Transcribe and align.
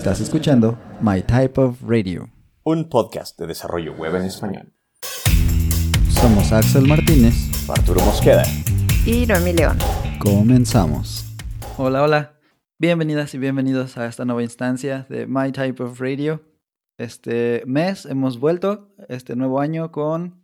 Estás 0.00 0.22
escuchando 0.22 0.78
My 1.02 1.20
Type 1.20 1.60
of 1.60 1.82
Radio, 1.82 2.30
un 2.64 2.88
podcast 2.88 3.38
de 3.38 3.46
desarrollo 3.46 3.92
web 3.92 4.16
en 4.16 4.22
español. 4.22 4.72
Somos 6.08 6.50
Axel 6.52 6.88
Martínez, 6.88 7.34
Arturo 7.68 8.00
Mosqueda 8.00 8.44
y 9.04 9.26
Noemi 9.26 9.52
León. 9.52 9.76
Comenzamos. 10.18 11.26
Hola, 11.76 12.02
hola. 12.02 12.40
Bienvenidas 12.78 13.34
y 13.34 13.38
bienvenidos 13.38 13.98
a 13.98 14.06
esta 14.06 14.24
nueva 14.24 14.42
instancia 14.42 15.04
de 15.10 15.26
My 15.26 15.52
Type 15.52 15.82
of 15.82 16.00
Radio. 16.00 16.46
Este 16.96 17.62
mes 17.66 18.06
hemos 18.06 18.40
vuelto 18.40 18.94
este 19.10 19.36
nuevo 19.36 19.60
año 19.60 19.92
con 19.92 20.39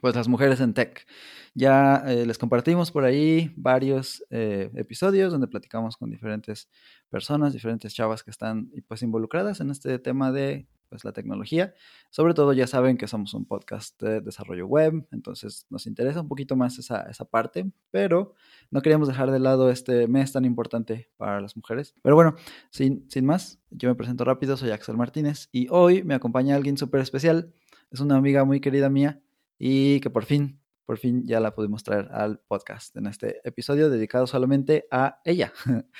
pues 0.00 0.14
las 0.14 0.28
mujeres 0.28 0.60
en 0.60 0.74
tech. 0.74 1.06
Ya 1.54 2.02
eh, 2.06 2.26
les 2.26 2.36
compartimos 2.38 2.90
por 2.90 3.04
ahí 3.04 3.52
varios 3.56 4.24
eh, 4.30 4.70
episodios 4.74 5.32
donde 5.32 5.46
platicamos 5.46 5.96
con 5.96 6.10
diferentes 6.10 6.68
personas, 7.08 7.52
diferentes 7.52 7.94
chavas 7.94 8.22
que 8.22 8.30
están 8.30 8.70
pues 8.88 9.02
involucradas 9.02 9.60
en 9.60 9.70
este 9.70 9.98
tema 9.98 10.32
de 10.32 10.66
pues 10.94 11.04
la 11.04 11.12
tecnología. 11.12 11.74
Sobre 12.10 12.34
todo 12.34 12.52
ya 12.52 12.66
saben 12.66 12.96
que 12.96 13.08
somos 13.08 13.34
un 13.34 13.46
podcast 13.46 14.00
de 14.00 14.20
desarrollo 14.20 14.66
web, 14.66 15.06
entonces 15.10 15.66
nos 15.70 15.86
interesa 15.86 16.20
un 16.20 16.28
poquito 16.28 16.54
más 16.54 16.78
esa, 16.78 17.02
esa 17.10 17.24
parte, 17.24 17.68
pero 17.90 18.34
no 18.70 18.80
queríamos 18.80 19.08
dejar 19.08 19.30
de 19.32 19.40
lado 19.40 19.70
este 19.70 20.06
mes 20.06 20.32
tan 20.32 20.44
importante 20.44 21.08
para 21.16 21.40
las 21.40 21.56
mujeres. 21.56 21.96
Pero 22.02 22.14
bueno, 22.14 22.36
sin, 22.70 23.10
sin 23.10 23.26
más, 23.26 23.58
yo 23.70 23.88
me 23.88 23.96
presento 23.96 24.24
rápido, 24.24 24.56
soy 24.56 24.70
Axel 24.70 24.96
Martínez 24.96 25.48
y 25.50 25.66
hoy 25.68 26.04
me 26.04 26.14
acompaña 26.14 26.54
alguien 26.54 26.76
súper 26.76 27.00
especial. 27.00 27.52
Es 27.90 27.98
una 27.98 28.16
amiga 28.16 28.44
muy 28.44 28.60
querida 28.60 28.88
mía 28.88 29.20
y 29.58 30.00
que 30.00 30.10
por 30.10 30.24
fin 30.24 30.60
por 30.84 30.98
fin 30.98 31.26
ya 31.26 31.40
la 31.40 31.54
pudimos 31.54 31.82
traer 31.82 32.08
al 32.12 32.40
podcast 32.40 32.94
en 32.96 33.06
este 33.06 33.40
episodio 33.44 33.88
dedicado 33.88 34.26
solamente 34.26 34.86
a 34.90 35.20
ella. 35.24 35.52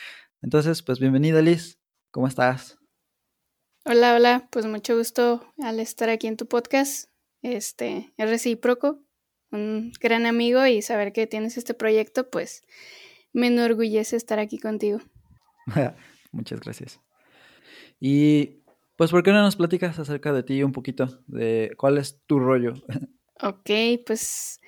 Entonces, 0.43 0.83
pues 0.83 1.01
bienvenida 1.01 1.41
Liz, 1.41 1.81
¿cómo 2.11 2.29
estás? 2.29 2.79
Hola, 3.87 4.15
hola, 4.15 4.49
pues 4.51 4.67
mucho 4.67 4.97
gusto 4.97 5.53
al 5.63 5.81
estar 5.81 6.09
aquí 6.11 6.27
en 6.27 6.37
tu 6.37 6.47
podcast. 6.47 7.11
Este, 7.43 8.13
es 8.17 8.31
recíproco, 8.31 9.03
un 9.51 9.93
gran 10.01 10.27
amigo 10.27 10.67
y 10.67 10.83
saber 10.83 11.13
que 11.13 11.27
tienes 11.27 11.57
este 11.57 11.75
proyecto, 11.75 12.31
pues 12.31 12.63
me 13.33 13.49
enorgullece 13.49 14.17
estar 14.17 14.39
aquí 14.39 14.59
contigo. 14.59 15.01
Muchas 16.33 16.61
gracias. 16.61 17.01
Y 18.01 18.63
pues, 18.97 19.11
¿por 19.11 19.23
qué 19.23 19.33
no 19.33 19.43
nos 19.43 19.57
platicas 19.57 19.99
acerca 19.99 20.33
de 20.33 20.43
ti 20.43 20.63
un 20.63 20.73
poquito? 20.73 21.23
De 21.27 21.73
cuál 21.79 21.99
es 21.99 22.23
tu 22.27 22.39
rollo. 22.39 22.75
Ok, 23.41 23.71
pues 24.07 24.61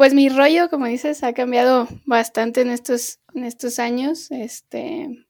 pues 0.00 0.14
mi 0.14 0.30
rollo, 0.30 0.70
como 0.70 0.86
dices, 0.86 1.22
ha 1.24 1.34
cambiado 1.34 1.86
bastante 2.06 2.62
en 2.62 2.70
estos, 2.70 3.20
en 3.34 3.44
estos 3.44 3.78
años. 3.78 4.30
Este, 4.30 5.26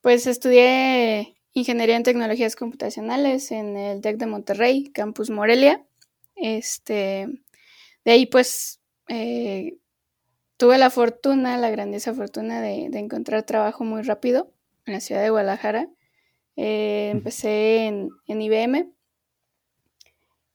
pues 0.00 0.28
estudié 0.28 1.34
ingeniería 1.52 1.96
en 1.96 2.04
tecnologías 2.04 2.54
computacionales 2.54 3.50
en 3.50 3.76
el 3.76 4.00
TEC 4.00 4.16
de 4.18 4.26
Monterrey, 4.26 4.92
Campus 4.92 5.30
Morelia. 5.30 5.84
Este, 6.36 7.26
de 8.04 8.12
ahí, 8.12 8.26
pues, 8.26 8.80
eh, 9.08 9.76
tuve 10.56 10.78
la 10.78 10.90
fortuna, 10.90 11.58
la 11.58 11.70
grandiosa 11.70 12.14
fortuna 12.14 12.60
de, 12.60 12.84
encontrar 12.96 13.42
trabajo 13.42 13.82
muy 13.82 14.02
rápido 14.02 14.52
en 14.86 14.92
la 14.92 15.00
ciudad 15.00 15.20
de 15.20 15.30
Guadalajara. 15.30 15.88
Eh, 16.54 17.08
empecé 17.10 17.86
en, 17.86 18.10
en 18.28 18.40
IBM 18.40 18.92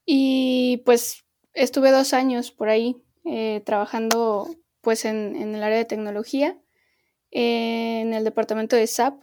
y 0.10 0.78
pues 0.86 1.26
estuve 1.54 1.92
dos 1.92 2.14
años 2.14 2.52
por 2.52 2.70
ahí 2.70 2.96
eh, 3.26 3.62
trabajando 3.66 4.48
pues 4.80 5.04
en, 5.04 5.36
el 5.36 5.62
área 5.62 5.78
de 5.78 5.86
tecnología, 5.86 6.58
en 7.30 8.14
el 8.14 8.24
departamento 8.24 8.78
de 8.78 8.88
SAP 8.88 9.22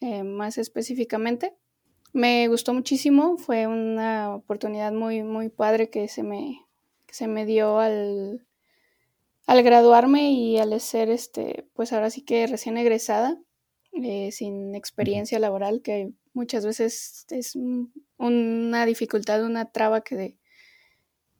eh, 0.00 0.22
más 0.22 0.58
específicamente. 0.58 1.56
Me 2.12 2.46
gustó 2.46 2.72
muchísimo, 2.72 3.36
fue 3.36 3.66
una 3.66 4.36
oportunidad 4.36 4.92
muy, 4.92 5.24
muy 5.24 5.48
padre 5.48 5.90
que 5.90 6.06
se 6.06 6.22
me, 6.22 6.60
se 7.10 7.26
me 7.26 7.44
dio 7.44 7.80
al, 7.80 8.46
al 9.46 9.62
graduarme 9.64 10.30
y 10.30 10.58
al 10.58 10.80
ser, 10.80 11.10
este, 11.10 11.66
pues 11.74 11.92
ahora 11.92 12.10
sí 12.10 12.22
que 12.22 12.46
recién 12.46 12.76
egresada, 12.76 13.40
eh, 13.92 14.32
sin 14.32 14.74
experiencia 14.74 15.38
laboral, 15.38 15.82
que 15.82 16.12
muchas 16.32 16.64
veces 16.64 17.26
es 17.30 17.56
una 18.16 18.86
dificultad, 18.86 19.44
una 19.44 19.70
traba 19.70 20.02
que, 20.02 20.36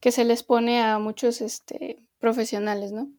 que 0.01 0.13
se 0.13 0.25
les 0.25 0.43
pone 0.43 0.83
a 0.83 0.99
muchos 0.99 1.41
este, 1.41 1.99
profesionales, 2.19 2.93
¿no? 2.93 3.11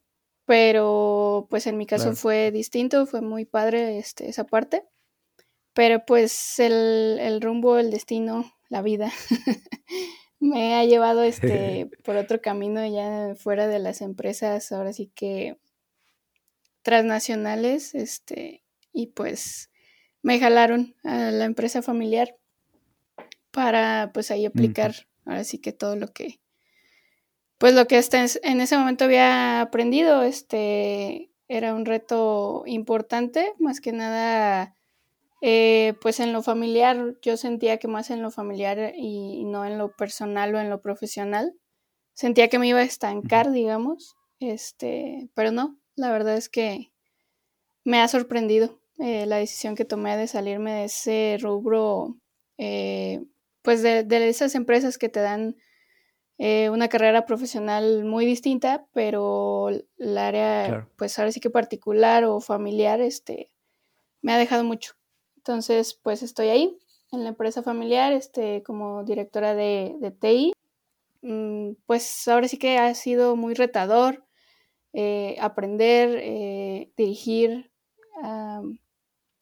Pero 0.46 1.48
pues 1.50 1.68
en 1.68 1.78
mi 1.78 1.86
caso 1.86 2.16
fue 2.16 2.52
distinto, 2.52 3.06
fue 3.06 3.22
muy 3.22 3.46
padre 3.46 3.98
este, 3.98 4.28
esa 4.28 4.44
parte. 4.44 4.84
Pero 5.74 6.06
pues 6.06 6.60
el, 6.60 7.18
el 7.20 7.42
rumbo, 7.42 7.78
el 7.78 7.90
destino, 7.90 8.54
la 8.70 8.82
vida 8.82 9.12
me 10.40 10.76
ha 10.76 10.86
llevado 10.86 11.24
este, 11.24 11.90
por 12.04 12.18
otro 12.18 12.42
camino 12.42 12.86
ya 12.86 13.34
fuera 13.36 13.68
de 13.68 13.80
las 13.80 14.02
empresas, 14.02 14.72
ahora 14.72 14.94
sí 14.94 15.12
que 15.16 15.58
transnacionales, 16.82 17.96
este, 17.96 18.63
y 18.94 19.08
pues 19.08 19.70
me 20.22 20.40
jalaron 20.40 20.96
a 21.04 21.32
la 21.32 21.46
empresa 21.46 21.82
familiar 21.82 22.38
para 23.52 24.12
pues 24.14 24.32
ahí 24.32 24.46
aplicar 24.46 24.96
ahora 25.26 25.44
sí 25.44 25.60
que 25.60 25.74
todo 25.74 25.96
lo 25.96 26.08
que 26.08 26.40
pues 27.64 27.76
lo 27.76 27.88
que 27.88 27.96
hasta 27.96 28.26
en 28.44 28.60
ese 28.60 28.78
momento 28.78 29.06
había 29.06 29.62
aprendido, 29.62 30.22
este, 30.24 31.32
era 31.48 31.74
un 31.74 31.86
reto 31.86 32.64
importante, 32.66 33.54
más 33.58 33.80
que 33.80 33.94
nada, 33.94 34.76
eh, 35.42 35.94
pues 36.02 36.20
en 36.20 36.34
lo 36.34 36.42
familiar, 36.44 37.16
yo 37.22 37.38
sentía 37.38 37.78
que 37.78 37.88
más 37.88 38.10
en 38.10 38.22
lo 38.22 38.32
familiar 38.32 38.92
y, 38.98 39.46
no 39.46 39.64
en 39.64 39.78
lo 39.78 39.96
personal 39.96 40.54
o 40.54 40.60
en 40.60 40.70
lo 40.70 40.82
profesional, 40.82 41.54
sentía 42.12 42.50
que 42.50 42.60
me 42.60 42.68
iba 42.68 42.80
a 42.80 42.84
estancar, 42.84 43.50
digamos, 43.54 44.18
este, 44.42 45.30
pero 45.34 45.52
no, 45.52 45.80
la 45.96 46.12
verdad 46.12 46.36
es 46.36 46.50
que 46.50 46.92
me 47.86 48.02
ha 48.02 48.10
sorprendido 48.10 48.82
eh, 49.00 49.26
la 49.26 49.38
decisión 49.38 49.76
que 49.76 49.86
tomé 49.86 50.18
de 50.18 50.28
salirme 50.28 50.74
de 50.74 50.84
ese 50.86 51.38
rubro, 51.42 52.18
eh, 52.58 53.24
pues 53.62 53.82
de, 53.82 54.04
de 54.04 54.30
esas 54.30 54.56
empresas 54.56 54.98
que 54.98 55.10
te 55.10 55.20
dan 55.20 55.56
eh, 56.38 56.70
una 56.70 56.90
carrera 56.90 57.26
profesional 57.26 58.04
muy 58.06 58.26
distinta, 58.26 58.86
pero 58.94 59.70
el 59.70 60.18
área, 60.18 60.90
pues 60.98 61.18
ahora 61.18 61.32
sí 61.32 61.40
que 61.40 61.50
particular 61.50 62.24
o 62.26 62.40
familiar, 62.42 63.02
este, 63.02 63.50
me 64.22 64.34
ha 64.34 64.38
dejado 64.38 64.64
mucho. 64.64 64.94
Entonces, 65.38 65.94
pues 65.94 66.24
estoy 66.24 66.50
ahí, 66.50 66.78
en 67.12 67.24
la 67.24 67.30
empresa 67.30 67.62
familiar, 67.62 68.14
este, 68.14 68.64
como 68.64 69.04
directora 69.04 69.54
de, 69.54 69.96
de 70.00 70.12
TI. 70.12 70.54
Mm, 71.22 71.76
pues 71.86 72.28
ahora 72.28 72.48
sí 72.48 72.58
que 72.58 72.78
ha 72.78 72.94
sido 72.96 73.36
muy 73.36 73.54
retador 73.54 74.26
eh, 74.92 75.38
aprender, 75.40 76.20
eh, 76.22 76.92
dirigir 76.98 77.72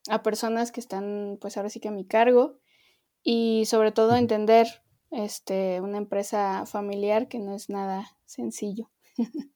a 0.09 0.23
personas 0.23 0.71
que 0.71 0.79
están, 0.79 1.37
pues 1.41 1.57
ahora 1.57 1.69
sí 1.69 1.79
que 1.79 1.89
a 1.89 1.91
mi 1.91 2.05
cargo 2.05 2.59
y 3.23 3.65
sobre 3.65 3.91
todo 3.91 4.15
entender 4.15 4.67
este, 5.11 5.81
una 5.81 5.97
empresa 5.97 6.65
familiar 6.65 7.27
que 7.27 7.39
no 7.39 7.55
es 7.55 7.69
nada 7.69 8.17
sencillo. 8.25 8.89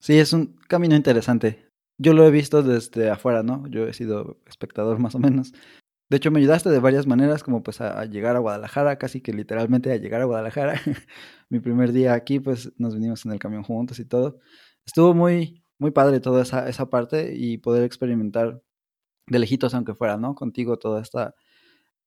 Sí, 0.00 0.18
es 0.18 0.32
un 0.32 0.56
camino 0.68 0.94
interesante. 0.94 1.70
Yo 1.98 2.12
lo 2.12 2.26
he 2.26 2.30
visto 2.30 2.62
desde 2.62 3.10
afuera, 3.10 3.42
¿no? 3.42 3.66
Yo 3.68 3.86
he 3.86 3.92
sido 3.92 4.40
espectador 4.46 4.98
más 4.98 5.14
o 5.14 5.18
menos. 5.18 5.52
De 6.08 6.18
hecho, 6.18 6.30
me 6.30 6.38
ayudaste 6.38 6.70
de 6.70 6.78
varias 6.78 7.06
maneras, 7.06 7.42
como 7.42 7.62
pues 7.62 7.80
a, 7.80 8.04
llegar 8.04 8.36
a 8.36 8.38
Guadalajara, 8.38 8.96
casi 8.98 9.20
que 9.20 9.32
literalmente 9.32 9.92
a 9.92 9.96
llegar 9.96 10.22
a 10.22 10.26
Guadalajara. 10.26 10.80
Mi 11.48 11.58
primer 11.58 11.92
día 11.92 12.14
aquí, 12.14 12.38
pues 12.38 12.72
nos 12.78 12.94
vinimos 12.94 13.24
en 13.26 13.32
el 13.32 13.40
camión 13.40 13.64
juntos 13.64 13.98
y 13.98 14.04
todo. 14.04 14.38
Estuvo 14.84 15.14
muy, 15.14 15.64
muy 15.78 15.90
padre 15.90 16.20
toda 16.20 16.42
esa, 16.42 16.68
esa 16.68 16.88
parte 16.90 17.34
y 17.36 17.58
poder 17.58 17.84
experimentar 17.84 18.62
de 19.26 19.38
lejitos 19.38 19.74
aunque 19.74 19.94
fuera, 19.94 20.16
¿no? 20.16 20.34
Contigo 20.34 20.78
toda 20.78 21.02
esta, 21.02 21.34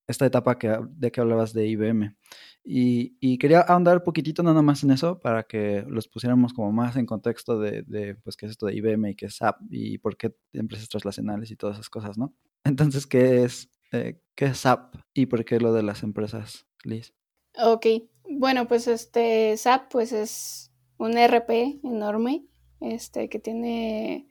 esta 0.08 0.26
etapa 0.26 0.58
que, 0.58 0.78
de 0.90 1.12
que 1.12 1.22
hablabas 1.22 1.54
de 1.54 1.68
IBM. 1.68 2.16
Y, 2.64 3.38
quería 3.38 3.62
ahondar 3.62 4.04
poquitito 4.04 4.44
nada 4.44 4.62
más 4.62 4.84
en 4.84 4.92
eso 4.92 5.20
para 5.20 5.44
que 5.44 5.84
los 5.88 6.08
pusiéramos 6.08 6.54
como 6.54 6.72
más 6.72 6.98
en 6.98 7.06
contexto 7.06 7.60
de, 7.60 7.84
de, 7.84 8.16
pues, 8.16 8.36
qué 8.36 8.46
es 8.46 8.52
esto 8.52 8.66
de 8.66 8.76
IBM 8.76 9.10
y 9.10 9.16
qué 9.16 9.28
es 9.28 9.38
SAP 9.38 9.62
y 9.70 9.98
por 9.98 10.18
qué 10.18 10.36
empresas 10.54 10.90
translacionales 10.90 11.52
y 11.52 11.56
todas 11.56 11.78
esas 11.78 11.90
cosas, 11.90 12.18
¿no? 12.18 12.34
Entonces, 12.64 13.08
¿qué 13.08 13.44
es, 13.44 13.70
eh, 13.92 14.22
qué 14.36 14.46
es 14.46 14.58
SAP 14.58 14.96
y 15.14 15.26
por 15.28 15.46
qué 15.46 15.60
lo 15.60 15.74
de 15.74 15.84
las 15.84 16.04
empresas, 16.04 16.68
Liz? 16.84 17.14
Ok, 17.58 17.88
bueno, 18.30 18.68
pues 18.68 18.88
este 18.88 19.56
SAP 19.58 19.92
pues 19.92 20.12
es 20.12 20.72
un 20.98 21.18
RP 21.18 21.80
enorme, 21.84 22.46
este, 22.82 23.30
que 23.30 23.40
tiene 23.40 24.28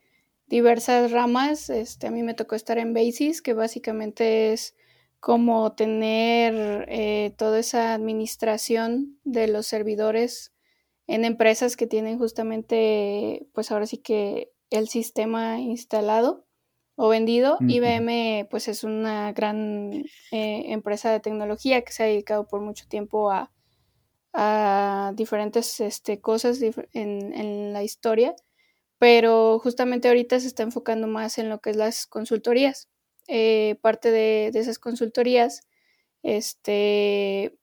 diversas 0.47 1.11
ramas. 1.11 1.71
Este, 1.71 2.07
a 2.07 2.11
mí 2.11 2.23
me 2.23 2.35
tocó 2.35 2.55
estar 2.55 2.79
en 2.79 2.95
Basis, 2.95 3.43
que 3.43 3.55
básicamente 3.55 4.53
es 4.53 4.75
como 5.21 5.73
tener 5.73 6.87
eh, 6.89 7.35
toda 7.37 7.59
esa 7.59 7.95
administración 7.95 9.19
de 9.25 9.49
los 9.49 9.67
servidores 9.67 10.55
en 11.07 11.25
empresas 11.25 11.77
que 11.77 11.87
tienen 11.87 12.19
justamente, 12.19 13.49
pues 13.53 13.71
ahora 13.71 13.87
sí 13.87 13.99
que 13.99 14.53
el 14.71 14.89
sistema 14.89 15.59
instalado 15.59 16.47
o 16.97 17.09
vendido. 17.09 17.59
IBM 17.61 18.47
pues 18.51 18.69
es 18.69 18.85
una 18.85 19.33
gran 19.33 20.05
eh, 20.33 20.73
empresa 20.73 21.11
de 21.11 21.21
tecnología 21.21 21.83
que 21.83 21.93
se 21.93 22.03
ha 22.03 22.07
dedicado 22.07 22.47
por 22.47 22.61
mucho 22.61 22.87
tiempo 22.89 23.31
a, 23.31 23.51
diferentes 25.15 25.81
este, 25.81 26.21
cosas 26.21 26.61
en, 26.93 27.73
la 27.73 27.83
historia, 27.83 28.35
pero 28.99 29.59
justamente 29.59 30.09
ahorita 30.09 30.41
se 30.41 30.47
está 30.47 30.63
enfocando 30.63 31.07
más 31.07 31.39
en 31.39 31.49
lo 31.49 31.61
que 31.61 31.71
es 31.71 31.77
las 31.77 32.07
consultorías. 32.07 32.89
Eh, 33.29 33.79
parte 33.83 34.11
de, 34.11 34.49
esas 34.49 34.79
consultorías, 34.79 35.63
este, 36.23 37.59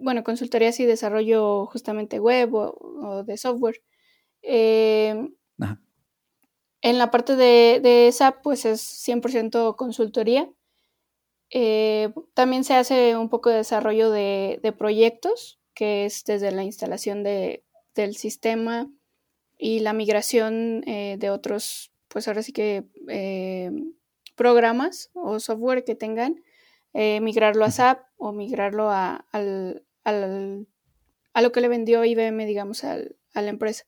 bueno, 0.00 0.24
consultorías 0.24 0.78
y 0.80 0.86
desarrollo 0.86 1.66
justamente 1.66 2.20
web 2.20 2.54
o, 2.54 3.24
de 3.24 3.36
software. 3.36 3.82
Eh, 4.42 5.30
en 6.82 6.98
la 6.98 7.10
parte 7.10 7.36
de, 7.36 7.80
de 7.82 8.10
SAP, 8.12 8.42
pues 8.42 8.64
es 8.64 8.80
100% 9.06 9.76
consultoría. 9.76 10.50
Eh, 11.50 12.12
también 12.34 12.64
se 12.64 12.74
hace 12.74 13.16
un 13.16 13.28
poco 13.28 13.50
de 13.50 13.56
desarrollo 13.56 14.10
de, 14.10 14.74
proyectos, 14.78 15.59
que 15.74 16.04
es 16.06 16.24
desde 16.24 16.52
la 16.52 16.64
instalación 16.64 17.22
de, 17.22 17.64
del 17.94 18.16
sistema 18.16 18.90
y 19.58 19.80
la 19.80 19.92
migración 19.92 20.82
eh, 20.86 21.16
de 21.18 21.30
otros, 21.30 21.92
pues 22.08 22.28
ahora 22.28 22.42
sí 22.42 22.52
que 22.52 22.84
eh, 23.08 23.70
programas 24.36 25.10
o 25.14 25.38
software 25.40 25.84
que 25.84 25.94
tengan, 25.94 26.42
migrarlo 26.92 27.64
a 27.64 27.70
SAP 27.70 28.02
o 28.16 28.32
migrarlo 28.32 28.90
a, 28.90 29.24
al, 29.30 29.84
a 30.02 31.42
lo 31.42 31.52
que 31.52 31.60
le 31.60 31.68
vendió 31.68 32.04
IBM, 32.04 32.46
digamos, 32.46 32.82
a 32.82 32.98
la 33.34 33.48
empresa. 33.48 33.84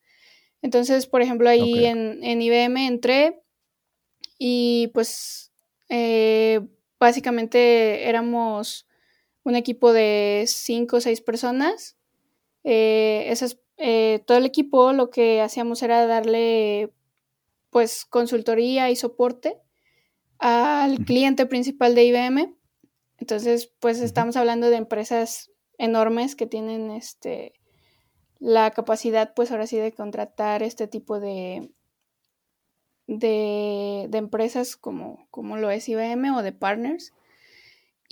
Entonces, 0.63 1.07
por 1.07 1.23
ejemplo, 1.23 1.49
ahí 1.49 1.85
en, 1.85 2.23
en, 2.23 2.41
IBM 2.41 2.87
entré 2.87 3.43
y 4.39 4.91
pues 4.95 5.53
eh, 5.89 6.61
básicamente 7.01 8.09
éramos 8.09 8.87
un 9.45 9.57
equipo 9.57 9.93
de 9.93 10.45
cinco 10.47 10.97
o 10.97 11.01
seis 11.01 11.21
personas. 11.21 11.97
Eh, 12.65 13.25
esas, 13.29 13.59
eh, 13.77 14.23
todo 14.27 14.39
el 14.39 14.47
equipo 14.47 14.93
lo 14.93 15.11
que 15.11 15.41
hacíamos 15.41 15.83
era 15.83 16.07
darle 16.07 16.93
pues 17.71 18.05
consultoría 18.05 18.91
y 18.91 18.97
soporte 18.97 19.59
al 20.39 21.05
cliente 21.05 21.47
principal 21.47 21.95
de 21.95 22.05
IBM. 22.05 22.57
Entonces, 23.19 23.73
pues 23.79 24.01
estamos 24.01 24.37
hablando 24.37 24.69
de 24.69 24.77
empresas 24.77 25.51
enormes 25.79 26.37
que 26.37 26.47
tienen 26.47 26.91
este 26.91 27.55
la 28.43 28.73
capacidad, 28.73 29.35
pues 29.35 29.53
ahora 29.53 29.69
sí, 29.69 29.77
de 29.77 29.93
contratar 29.93 30.65
este 30.65 30.89
tipo 30.89 31.21
de, 31.21 31.71
de, 33.07 34.09
empresas 34.13 34.77
como, 34.77 35.29
como 35.31 35.57
lo 35.57 35.71
es 35.71 35.89
IBM 35.89 36.33
o 36.33 36.43
de 36.43 36.51
partners. 36.51 37.13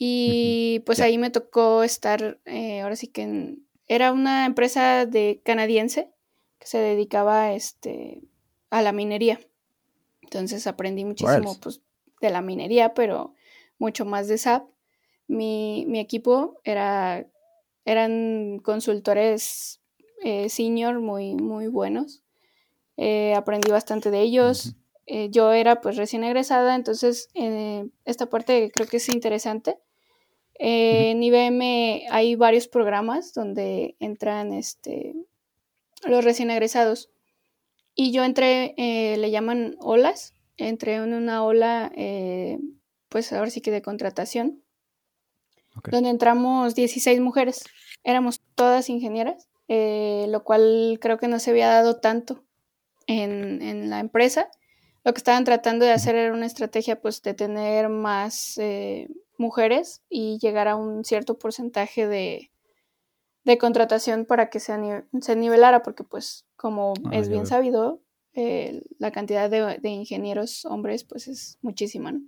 Y 0.03 0.83
pues 0.87 1.01
ahí 1.01 1.19
me 1.19 1.29
tocó 1.29 1.83
estar, 1.83 2.41
eh, 2.47 2.81
ahora 2.81 2.97
sí 2.97 3.09
que 3.09 3.59
era 3.87 4.13
una 4.13 4.47
empresa 4.47 5.05
de 5.05 5.43
canadiense 5.45 6.11
que 6.59 6.67
se 6.67 6.79
dedicaba 6.79 7.53
este, 7.53 8.23
a 8.71 8.81
la 8.81 8.93
minería. 8.93 9.39
Entonces 10.23 10.67
aprendí 10.67 11.05
muchísimo 11.05 11.55
pues, 11.61 11.83
de 12.23 12.31
la 12.31 12.41
minería, 12.41 12.95
pero 12.95 13.35
mucho 13.79 14.07
más 14.07 14.27
de 14.27 14.39
SAP. 14.39 14.71
Mi, 15.27 15.85
mi 15.87 16.01
equipo 16.01 16.63
era, 16.65 17.27
eran 17.85 18.59
consultores 18.61 19.83
eh, 20.23 20.49
senior 20.49 20.99
muy, 21.01 21.35
muy 21.35 21.67
buenos. 21.67 22.23
Eh, 22.97 23.35
aprendí 23.35 23.71
bastante 23.71 24.11
de 24.11 24.23
ellos. 24.23 24.77
Eh, 25.05 25.29
yo 25.29 25.53
era 25.53 25.83
pues 25.83 25.97
recién 25.97 26.25
egresada, 26.25 26.75
entonces 26.75 27.29
esta 28.07 28.31
parte 28.31 28.71
creo 28.73 28.87
que 28.87 28.97
es 28.97 29.11
interesante. 29.11 29.77
En 30.63 31.23
IBM 31.23 32.07
hay 32.11 32.35
varios 32.37 32.69
programas 32.69 33.33
donde 33.33 33.97
entran 33.99 34.53
este, 34.53 35.15
los 36.05 36.25
recién 36.25 36.51
egresados. 36.51 37.11
Y 37.95 38.13
yo 38.13 38.25
entré, 38.25 38.75
le 38.77 39.31
llaman 39.31 39.77
olas, 39.81 40.35
entré 40.57 40.95
en 40.95 41.15
una 41.15 41.45
ola, 41.45 41.91
pues 43.09 43.33
ahora 43.33 43.51
sí 43.51 43.61
que 43.61 43.71
de 43.71 43.83
contratación, 43.83 44.63
donde 45.91 46.11
entramos 46.11 46.75
16 46.75 47.21
mujeres. 47.21 47.65
Éramos 48.05 48.41
todas 48.55 48.89
ingenieras 48.89 49.51
eh, 49.73 50.27
lo 50.31 50.43
cual 50.43 50.99
creo 51.01 51.17
que 51.19 51.29
no 51.29 51.39
se 51.39 51.51
había 51.53 51.69
dado 51.69 52.01
tanto 52.01 52.43
en, 53.07 53.89
la 53.89 54.01
empresa. 54.01 54.51
Lo 55.05 55.13
que 55.13 55.19
estaban 55.19 55.45
tratando 55.45 55.85
de 55.85 55.93
hacer 55.93 56.17
era 56.17 56.35
una 56.35 56.47
estrategia 56.47 57.01
pues 57.01 57.23
de 57.23 57.35
tener 57.35 57.89
más 57.89 58.59
eh, 58.59 59.07
mujeres 59.41 60.03
y 60.09 60.39
llegar 60.39 60.69
a 60.69 60.77
un 60.77 61.05
cierto 61.05 61.39
porcentaje 61.39 62.07
de, 62.07 62.51
contratación 63.59 64.27
para 64.27 64.49
que 64.49 64.61
se, 64.61 65.05
se, 65.21 65.35
nivelara, 65.35 65.83
porque 65.83 66.05
pues 66.05 66.47
como 66.57 66.95
ah, 67.07 67.11
es 67.13 67.29
bien 67.29 67.47
sabido, 67.47 68.01
eh, 68.35 68.85
la 68.99 69.11
cantidad 69.11 69.51
de, 69.51 69.79
de, 69.79 69.89
ingenieros 69.89 70.65
hombres 70.65 71.03
pues 71.03 71.27
es 71.27 71.59
muchísima, 71.61 72.13
¿no? 72.13 72.21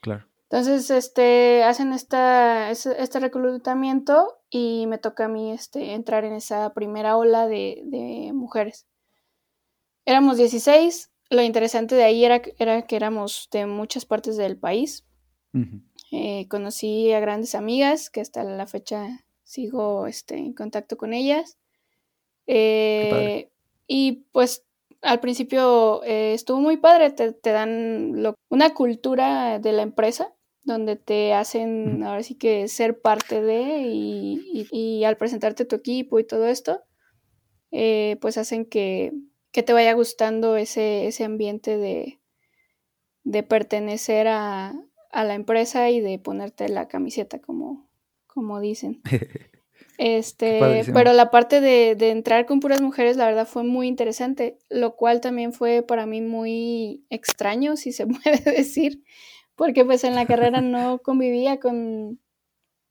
Claro. 0.00 0.26
Entonces, 0.48 0.90
este, 0.90 1.64
hacen 1.64 1.92
esta, 1.92 2.70
este 2.70 3.18
reclutamiento 3.18 4.38
y 4.48 4.86
me 4.86 4.98
toca 4.98 5.24
a 5.24 5.28
mí 5.28 5.50
este, 5.50 5.94
entrar 5.94 6.24
en 6.24 6.34
esa 6.34 6.72
primera 6.72 7.16
ola 7.16 7.48
de, 7.48 8.30
mujeres. 8.32 8.86
Éramos 10.04 10.36
16, 10.36 11.10
lo 11.30 11.42
interesante 11.42 11.96
de 11.96 12.04
ahí 12.04 12.24
era, 12.24 12.42
era, 12.58 12.82
que 12.82 12.94
éramos 12.94 13.48
de 13.50 13.66
muchas 13.66 14.04
partes 14.04 14.36
del 14.36 14.56
país. 14.56 15.04
Eh, 16.12 16.46
conocí 16.48 17.12
a 17.12 17.20
grandes 17.20 17.54
amigas 17.54 18.10
que 18.10 18.20
hasta 18.20 18.44
la 18.44 18.66
fecha 18.66 19.24
sigo 19.42 20.06
este, 20.06 20.36
en 20.36 20.52
contacto 20.52 20.96
con 20.96 21.12
ellas. 21.12 21.58
Eh, 22.46 23.50
y 23.86 24.24
pues 24.32 24.64
al 25.02 25.20
principio 25.20 26.02
eh, 26.04 26.34
estuvo 26.34 26.60
muy 26.60 26.76
padre, 26.76 27.10
te, 27.10 27.50
dan 27.50 28.14
una 28.48 28.74
cultura 28.74 29.58
de 29.58 29.72
la 29.72 29.82
empresa 29.82 30.32
donde 30.64 30.96
te 30.96 31.32
hacen 31.32 32.02
ahora 32.02 32.24
sí 32.24 32.34
que 32.34 32.66
ser 32.66 33.00
parte 33.00 33.40
de 33.40 33.84
y, 33.86 35.04
al 35.04 35.16
presentarte 35.16 35.64
tu 35.64 35.76
equipo 35.76 36.18
y 36.18 36.24
todo 36.24 36.48
esto, 36.48 36.82
eh, 37.70 38.16
pues 38.20 38.36
hacen 38.36 38.66
que, 38.66 39.12
te 39.52 39.72
vaya 39.72 39.94
gustando 39.94 40.56
ese, 40.56 41.06
ese 41.06 41.24
ambiente 41.24 41.78
de, 41.78 42.20
de 43.24 43.42
pertenecer 43.42 44.28
a, 44.28 44.74
la 45.24 45.34
empresa 45.34 45.90
y 45.90 46.00
de 46.00 46.18
ponerte 46.18 46.68
la 46.68 46.88
camiseta, 46.88 47.40
como, 47.40 47.88
como 48.26 48.60
dicen. 48.60 49.02
Este, 49.98 50.84
pero 50.92 51.14
la 51.14 51.30
parte 51.30 51.62
de, 51.62 51.94
de, 51.96 52.10
entrar 52.10 52.44
con 52.44 52.60
puras 52.60 52.82
mujeres, 52.82 53.16
la 53.16 53.24
verdad 53.24 53.46
fue 53.46 53.64
muy 53.64 53.88
interesante, 53.88 54.58
lo 54.68 54.94
cual 54.94 55.22
también 55.22 55.54
fue 55.54 55.82
para 55.82 56.04
mí 56.04 56.20
muy 56.20 57.06
extraño, 57.08 57.76
si 57.76 57.92
se 57.92 58.06
puede 58.06 58.38
decir, 58.40 59.02
porque 59.54 59.86
pues 59.86 60.04
en 60.04 60.14
la 60.14 60.26
carrera 60.26 60.60
no 60.60 60.98
convivía 61.02 61.60
con, 61.60 62.20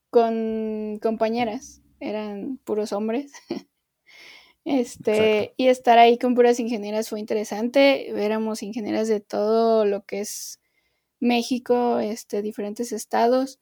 con 0.10 0.98
compañeras, 1.01 1.82
eran 2.00 2.58
puros 2.63 2.91
hombres. 2.91 3.32
Este, 4.65 5.53
y 5.58 5.67
estar 5.67 6.00
ahí 6.00 6.17
con 6.17 6.34
puras 6.34 6.60
ingenieras 6.60 7.08
fue 7.08 7.20
interesante. 7.20 8.10
Éramos 8.25 8.63
ingenieras 8.63 9.08
de 9.08 9.20
todo 9.20 9.86
lo 9.86 10.05
que 10.05 10.22
es 10.22 10.60
México, 11.19 12.00
este, 12.00 12.41
diferentes 12.41 12.91
estados. 12.91 13.60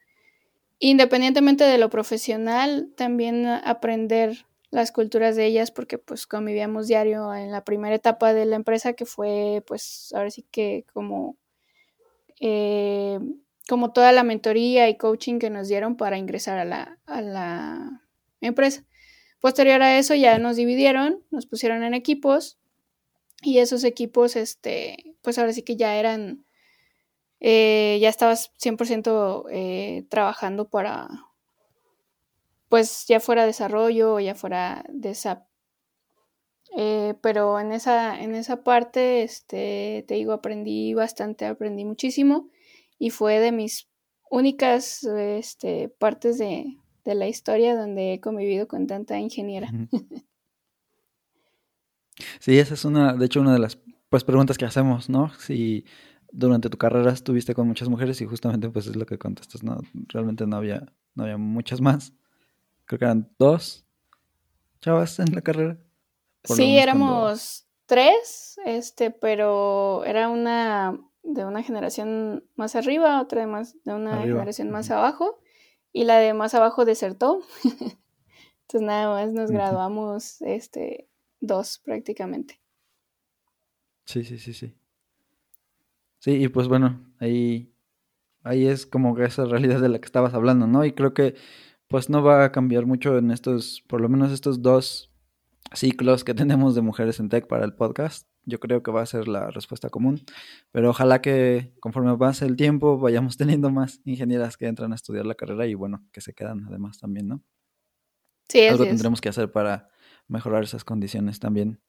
Independientemente 0.79 1.63
de 1.63 1.77
lo 1.77 1.89
profesional, 1.89 2.91
también 2.97 3.45
aprender 3.45 4.45
las 4.69 4.91
culturas 4.91 5.35
de 5.35 5.45
ellas, 5.45 5.71
porque 5.71 5.97
pues 5.97 6.27
convivíamos 6.27 6.87
diario 6.87 7.33
en 7.33 7.51
la 7.51 7.63
primera 7.63 7.95
etapa 7.95 8.33
de 8.33 8.45
la 8.45 8.55
empresa, 8.55 8.93
que 8.93 9.05
fue 9.05 9.63
pues 9.67 10.11
ahora 10.15 10.31
sí 10.31 10.45
que 10.51 10.85
como 10.93 11.37
eh, 12.39 13.19
como 13.69 13.93
toda 13.93 14.11
la 14.11 14.23
mentoría 14.23 14.89
y 14.89 14.97
coaching 14.97 15.39
que 15.39 15.49
nos 15.49 15.67
dieron 15.67 15.95
para 15.95 16.17
ingresar 16.17 16.57
a 16.59 16.65
la, 16.65 16.99
a 17.05 17.21
la 17.21 18.01
empresa. 18.41 18.83
Posterior 19.39 19.81
a 19.81 19.97
eso 19.97 20.15
ya 20.15 20.37
nos 20.37 20.55
dividieron, 20.55 21.23
nos 21.31 21.45
pusieron 21.45 21.83
en 21.83 21.93
equipos 21.93 22.57
y 23.41 23.59
esos 23.59 23.83
equipos, 23.83 24.35
este, 24.35 25.15
pues 25.21 25.37
ahora 25.37 25.53
sí 25.53 25.63
que 25.63 25.75
ya 25.75 25.95
eran, 25.95 26.45
eh, 27.45 27.99
ya 27.99 28.07
estabas 28.07 28.53
100% 28.57 29.47
eh, 29.51 30.05
trabajando 30.07 30.69
para, 30.69 31.09
pues 32.69 33.05
ya 33.05 33.19
fuera 33.19 33.45
desarrollo 33.45 34.13
o 34.13 34.19
ya 34.21 34.33
fuera 34.33 34.85
de 34.87 35.13
SAP. 35.13 35.45
Eh, 36.77 37.15
pero 37.21 37.59
en 37.59 37.73
esa, 37.73 38.19
en 38.21 38.33
esa 38.33 38.63
parte, 38.63 39.23
este, 39.23 40.05
te 40.07 40.13
digo, 40.13 40.31
aprendí 40.31 40.93
bastante, 40.93 41.45
aprendí 41.45 41.83
muchísimo 41.83 42.49
y 42.97 43.09
fue 43.09 43.39
de 43.39 43.51
mis 43.51 43.89
únicas 44.31 45.03
este, 45.03 45.89
partes 45.89 46.37
de, 46.37 46.77
la 47.03 47.27
historia 47.27 47.75
donde 47.75 48.13
he 48.13 48.21
convivido 48.21 48.69
con 48.69 48.87
tanta 48.87 49.19
ingeniera. 49.19 49.69
Sí, 52.39 52.57
esa 52.57 52.75
es 52.75 52.85
una, 52.85 53.13
de 53.13 53.25
hecho, 53.25 53.41
una 53.41 53.53
de 53.53 53.59
las 53.59 53.77
pues 54.07 54.23
preguntas 54.23 54.57
que 54.57 54.65
hacemos, 54.65 55.09
¿no? 55.09 55.33
Si 55.39 55.85
durante 56.33 56.69
tu 56.69 56.77
carrera 56.77 57.11
estuviste 57.11 57.53
con 57.53 57.67
muchas 57.67 57.87
mujeres 57.87 58.19
y 58.19 58.25
justamente 58.25 58.69
pues 58.69 58.87
es 58.87 58.95
lo 58.95 59.05
que 59.05 59.19
contestas, 59.19 59.63
¿no? 59.63 59.77
Realmente 60.07 60.47
no 60.47 60.57
había, 60.57 60.91
no 61.13 61.23
había 61.23 61.37
muchas 61.37 61.79
más. 61.79 62.11
Creo 62.85 62.99
que 62.99 63.05
eran 63.05 63.31
dos 63.37 63.85
chavas 64.81 65.19
en 65.19 65.33
la 65.33 65.41
carrera. 65.41 65.77
sí, 66.43 66.77
éramos 66.77 67.67
tres, 67.85 68.59
este, 68.65 69.11
pero 69.11 70.03
era 70.05 70.27
una 70.27 70.99
de 71.21 71.45
una 71.45 71.61
generación 71.61 72.43
más 72.55 72.75
arriba, 72.75 73.21
otra 73.21 73.41
de 73.41 73.47
más 73.47 73.77
de 73.85 73.93
una 73.93 74.21
generación 74.21 74.71
más 74.71 74.89
abajo 74.89 75.39
y 75.93 76.03
la 76.03 76.17
de 76.17 76.33
más 76.33 76.55
abajo 76.55 76.83
desertó. 76.83 77.41
Entonces 77.63 78.81
nada 78.81 79.07
más 79.09 79.31
nos 79.33 79.51
graduamos 79.51 80.41
este 80.41 81.07
dos 81.39 81.77
prácticamente. 81.77 82.59
Sí, 84.05 84.23
sí, 84.23 84.39
sí, 84.39 84.53
sí. 84.53 84.73
Sí, 86.23 86.41
y 86.41 86.47
pues 86.47 86.69
bueno, 86.69 87.05
ahí, 87.19 87.75
ahí 88.43 88.65
es 88.65 88.85
como 88.85 89.13
que 89.13 89.25
esa 89.25 89.43
realidad 89.43 89.81
de 89.81 89.89
la 89.89 89.99
que 89.99 90.05
estabas 90.05 90.33
hablando, 90.33 90.67
¿no? 90.67 90.85
Y 90.85 90.93
creo 90.93 91.13
que 91.13 91.35
pues 91.89 92.09
no 92.09 92.23
va 92.23 92.45
a 92.45 92.51
cambiar 92.53 92.85
mucho 92.85 93.17
en 93.17 93.29
estos, 93.29 93.83
por 93.89 93.99
lo 93.99 94.07
menos 94.07 94.31
estos 94.31 94.61
dos 94.61 95.11
ciclos 95.73 96.23
que 96.23 96.33
tenemos 96.33 96.75
de 96.75 96.81
mujeres 96.81 97.19
en 97.19 97.27
tech 97.27 97.45
para 97.45 97.65
el 97.65 97.73
podcast. 97.73 98.25
Yo 98.45 98.61
creo 98.61 98.81
que 98.83 98.91
va 98.91 99.01
a 99.01 99.05
ser 99.05 99.27
la 99.27 99.51
respuesta 99.51 99.89
común, 99.89 100.23
pero 100.71 100.91
ojalá 100.91 101.21
que 101.21 101.73
conforme 101.81 102.17
pase 102.17 102.45
el 102.45 102.55
tiempo 102.55 102.97
vayamos 102.97 103.35
teniendo 103.37 103.69
más 103.69 103.99
ingenieras 104.05 104.55
que 104.55 104.67
entran 104.67 104.93
a 104.93 104.95
estudiar 104.95 105.25
la 105.25 105.35
carrera 105.35 105.67
y 105.67 105.73
bueno, 105.73 106.07
que 106.13 106.21
se 106.21 106.33
quedan 106.33 106.63
además 106.69 106.99
también, 106.99 107.27
¿no? 107.27 107.43
Sí, 108.47 108.65
Algo 108.65 108.85
tendremos 108.85 109.19
que 109.19 109.27
hacer 109.27 109.51
para 109.51 109.89
mejorar 110.29 110.63
esas 110.63 110.85
condiciones 110.85 111.41
también 111.41 111.81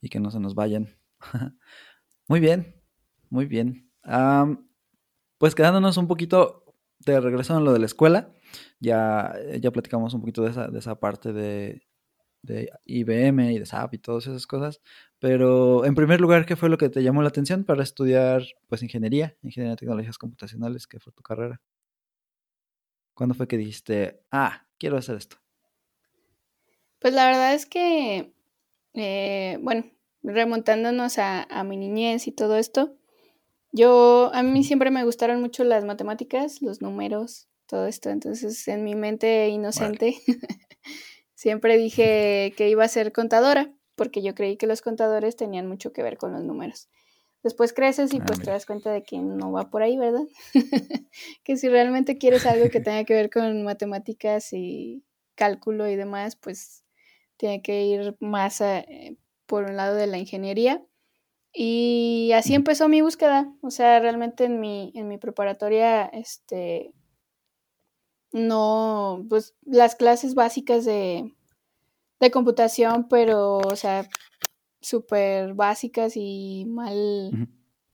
y 0.00 0.08
que 0.08 0.20
no 0.20 0.30
se 0.30 0.38
nos 0.38 0.54
vayan. 0.54 0.96
muy 2.28 2.38
bien, 2.38 2.75
muy 3.36 3.44
bien. 3.44 3.92
pues 5.36 5.54
quedándonos 5.54 5.98
un 5.98 6.08
poquito 6.08 6.64
de 7.00 7.20
regreso 7.20 7.54
en 7.56 7.64
lo 7.64 7.74
de 7.74 7.78
la 7.78 7.84
escuela, 7.84 8.32
ya, 8.80 9.34
ya 9.60 9.70
platicamos 9.70 10.14
un 10.14 10.22
poquito 10.22 10.42
de 10.42 10.50
esa, 10.52 10.68
de 10.68 10.78
esa 10.78 10.98
parte 10.98 11.34
de, 11.34 11.82
de 12.40 12.70
IBM 12.86 13.52
y 13.52 13.58
de 13.58 13.66
SAP 13.66 13.94
y 13.94 13.98
todas 13.98 14.26
esas 14.26 14.46
cosas. 14.46 14.80
Pero 15.18 15.84
en 15.84 15.94
primer 15.94 16.18
lugar, 16.18 16.46
¿qué 16.46 16.56
fue 16.56 16.70
lo 16.70 16.78
que 16.78 16.88
te 16.88 17.02
llamó 17.02 17.20
la 17.20 17.28
atención 17.28 17.64
para 17.64 17.82
estudiar 17.82 18.42
pues 18.68 18.82
ingeniería, 18.82 19.36
ingeniería 19.42 19.72
de 19.72 19.76
tecnologías 19.76 20.16
computacionales, 20.16 20.86
que 20.86 20.98
fue 20.98 21.12
tu 21.12 21.22
carrera? 21.22 21.60
¿Cuándo 23.12 23.34
fue 23.34 23.48
que 23.48 23.58
dijiste, 23.58 24.22
ah, 24.30 24.66
quiero 24.78 24.96
hacer 24.96 25.16
esto? 25.16 25.36
Pues 27.00 27.12
la 27.12 27.26
verdad 27.26 27.52
es 27.52 27.66
que, 27.66 28.32
eh, 28.94 29.58
bueno, 29.60 29.84
remontándonos 30.26 31.18
a, 31.18 31.46
mi 31.64 31.76
niñez 31.76 32.26
y 32.26 32.32
todo 32.32 32.56
esto, 32.56 32.96
yo, 33.76 34.30
a 34.32 34.42
mí 34.42 34.64
siempre 34.64 34.90
me 34.90 35.04
gustaron 35.04 35.40
mucho 35.40 35.62
las 35.64 35.84
matemáticas, 35.84 36.62
los 36.62 36.80
números, 36.80 37.48
todo 37.66 37.86
esto, 37.86 38.10
entonces 38.10 38.66
en 38.68 38.84
mi 38.84 38.94
mente 38.94 39.48
inocente 39.48 40.16
siempre 41.34 41.76
dije 41.76 42.54
que 42.56 42.70
iba 42.70 42.84
a 42.84 42.88
ser 42.88 43.12
contadora, 43.12 43.72
porque 43.94 44.22
yo 44.22 44.34
creí 44.34 44.56
que 44.56 44.66
los 44.66 44.80
contadores 44.80 45.36
tenían 45.36 45.66
mucho 45.66 45.92
que 45.92 46.02
ver 46.02 46.16
con 46.16 46.32
los 46.32 46.42
números. 46.42 46.88
Después 47.42 47.72
creces 47.72 48.12
y 48.12 48.18
ah, 48.18 48.24
pues 48.26 48.40
te 48.40 48.50
das 48.50 48.66
cuenta 48.66 48.90
de 48.90 49.02
que 49.02 49.18
no 49.18 49.52
va 49.52 49.70
por 49.70 49.82
ahí, 49.82 49.96
¿verdad? 49.96 50.24
que 51.44 51.56
si 51.56 51.68
realmente 51.68 52.18
quieres 52.18 52.46
algo 52.46 52.70
que 52.70 52.80
tenga 52.80 53.04
que 53.04 53.14
ver 53.14 53.30
con 53.30 53.62
matemáticas 53.62 54.52
y 54.52 55.04
cálculo 55.34 55.88
y 55.88 55.96
demás, 55.96 56.34
pues 56.36 56.84
tiene 57.36 57.62
que 57.62 57.84
ir 57.84 58.16
más 58.20 58.60
eh, 58.62 59.16
por 59.46 59.64
un 59.64 59.76
lado 59.76 59.94
de 59.94 60.06
la 60.06 60.18
ingeniería. 60.18 60.82
Y 61.58 62.32
así 62.34 62.54
empezó 62.54 62.86
mi 62.86 63.00
búsqueda. 63.00 63.50
O 63.62 63.70
sea, 63.70 63.98
realmente 63.98 64.44
en 64.44 64.60
mi, 64.60 64.92
en 64.94 65.08
mi 65.08 65.16
preparatoria, 65.16 66.04
este, 66.04 66.92
no, 68.30 69.24
pues 69.30 69.54
las 69.64 69.94
clases 69.94 70.34
básicas 70.34 70.84
de, 70.84 71.34
de 72.20 72.30
computación, 72.30 73.08
pero, 73.08 73.56
o 73.56 73.74
sea, 73.74 74.06
súper 74.82 75.54
básicas 75.54 76.12
y 76.16 76.66
mal, 76.68 77.48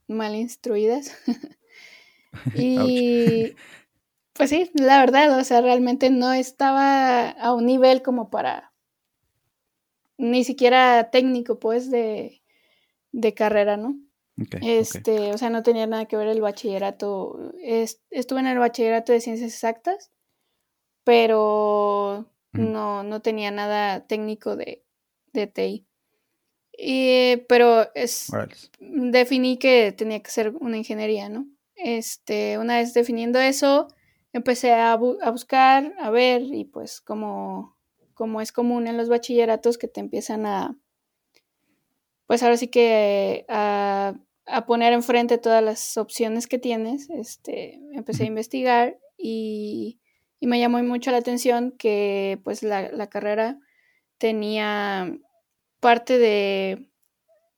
mal 0.09 0.35
instruidas. 0.35 1.17
y 2.57 3.55
pues 4.33 4.51
sí, 4.51 4.73
la 4.75 4.99
verdad, 4.99 5.39
o 5.39 5.45
sea, 5.45 5.61
realmente 5.61 6.11
no 6.11 6.33
estaba 6.33 7.31
a 7.31 7.55
un 7.55 7.67
nivel 7.67 8.03
como 8.03 8.29
para 8.29 8.73
ni 10.19 10.43
siquiera 10.43 11.11
técnico, 11.13 11.61
pues, 11.61 11.93
de, 11.93 12.42
de 13.13 13.35
carrera, 13.35 13.77
¿no? 13.77 13.97
este, 14.63 15.33
o 15.33 15.39
sea, 15.39 15.51
no 15.51 15.63
tenía 15.63 15.87
nada 15.87 16.07
que 16.07 16.17
ver 16.17 16.29
el 16.29 16.41
bachillerato. 16.41 17.53
estuve 18.11 18.41
en 18.41 18.47
el 18.47 18.59
bachillerato 18.59 19.13
de 19.13 19.21
ciencias 19.21 19.53
exactas, 19.53 20.11
pero 21.05 22.27
no, 22.53 23.03
no 23.03 23.23
tenía 23.23 23.51
nada 23.51 24.07
técnico 24.07 24.57
de, 24.57 24.85
de 25.33 25.47
TI. 25.47 25.87
Y, 26.77 27.37
pero 27.49 27.95
es, 27.95 28.33
definí 28.81 29.59
que 29.59 29.93
tenía 29.93 30.23
que 30.23 30.31
ser 30.31 30.55
una 30.61 30.79
ingeniería, 30.79 31.29
¿no? 31.29 31.47
Este, 31.75 32.59
una 32.59 32.79
vez 32.79 32.95
definiendo 32.95 33.39
eso, 33.39 33.89
empecé 34.33 34.73
a, 34.73 34.93
a 34.93 34.97
buscar, 35.31 35.95
a 35.99 36.11
ver, 36.11 36.43
y 36.43 36.65
pues 36.65 37.01
como 37.01 37.77
como 38.15 38.41
es 38.41 38.53
común 38.53 38.87
en 38.87 38.97
los 38.97 39.09
bachilleratos 39.09 39.79
que 39.79 39.89
te 39.89 40.01
empiezan 40.01 40.47
a, 40.47 40.79
pues 42.27 42.43
ahora 42.43 42.57
sí 42.57 42.69
que 42.69 43.45
a, 43.49 44.15
poner 44.67 44.93
enfrente 44.93 45.39
todas 45.39 45.63
las 45.63 45.97
opciones 45.97 46.47
que 46.47 46.59
tienes, 46.59 47.09
este, 47.11 47.81
empecé 47.93 48.25
a 48.25 48.27
investigar 48.27 48.99
y, 49.17 49.99
me 50.41 50.59
llamó 50.59 50.83
mucho 50.83 51.13
la 51.13 51.19
atención 51.19 51.71
que 51.71 52.41
pues 52.43 52.65
la, 52.65 53.07
carrera 53.09 53.61
tenía 54.19 55.17
parte 55.79 56.19
de, 56.19 56.91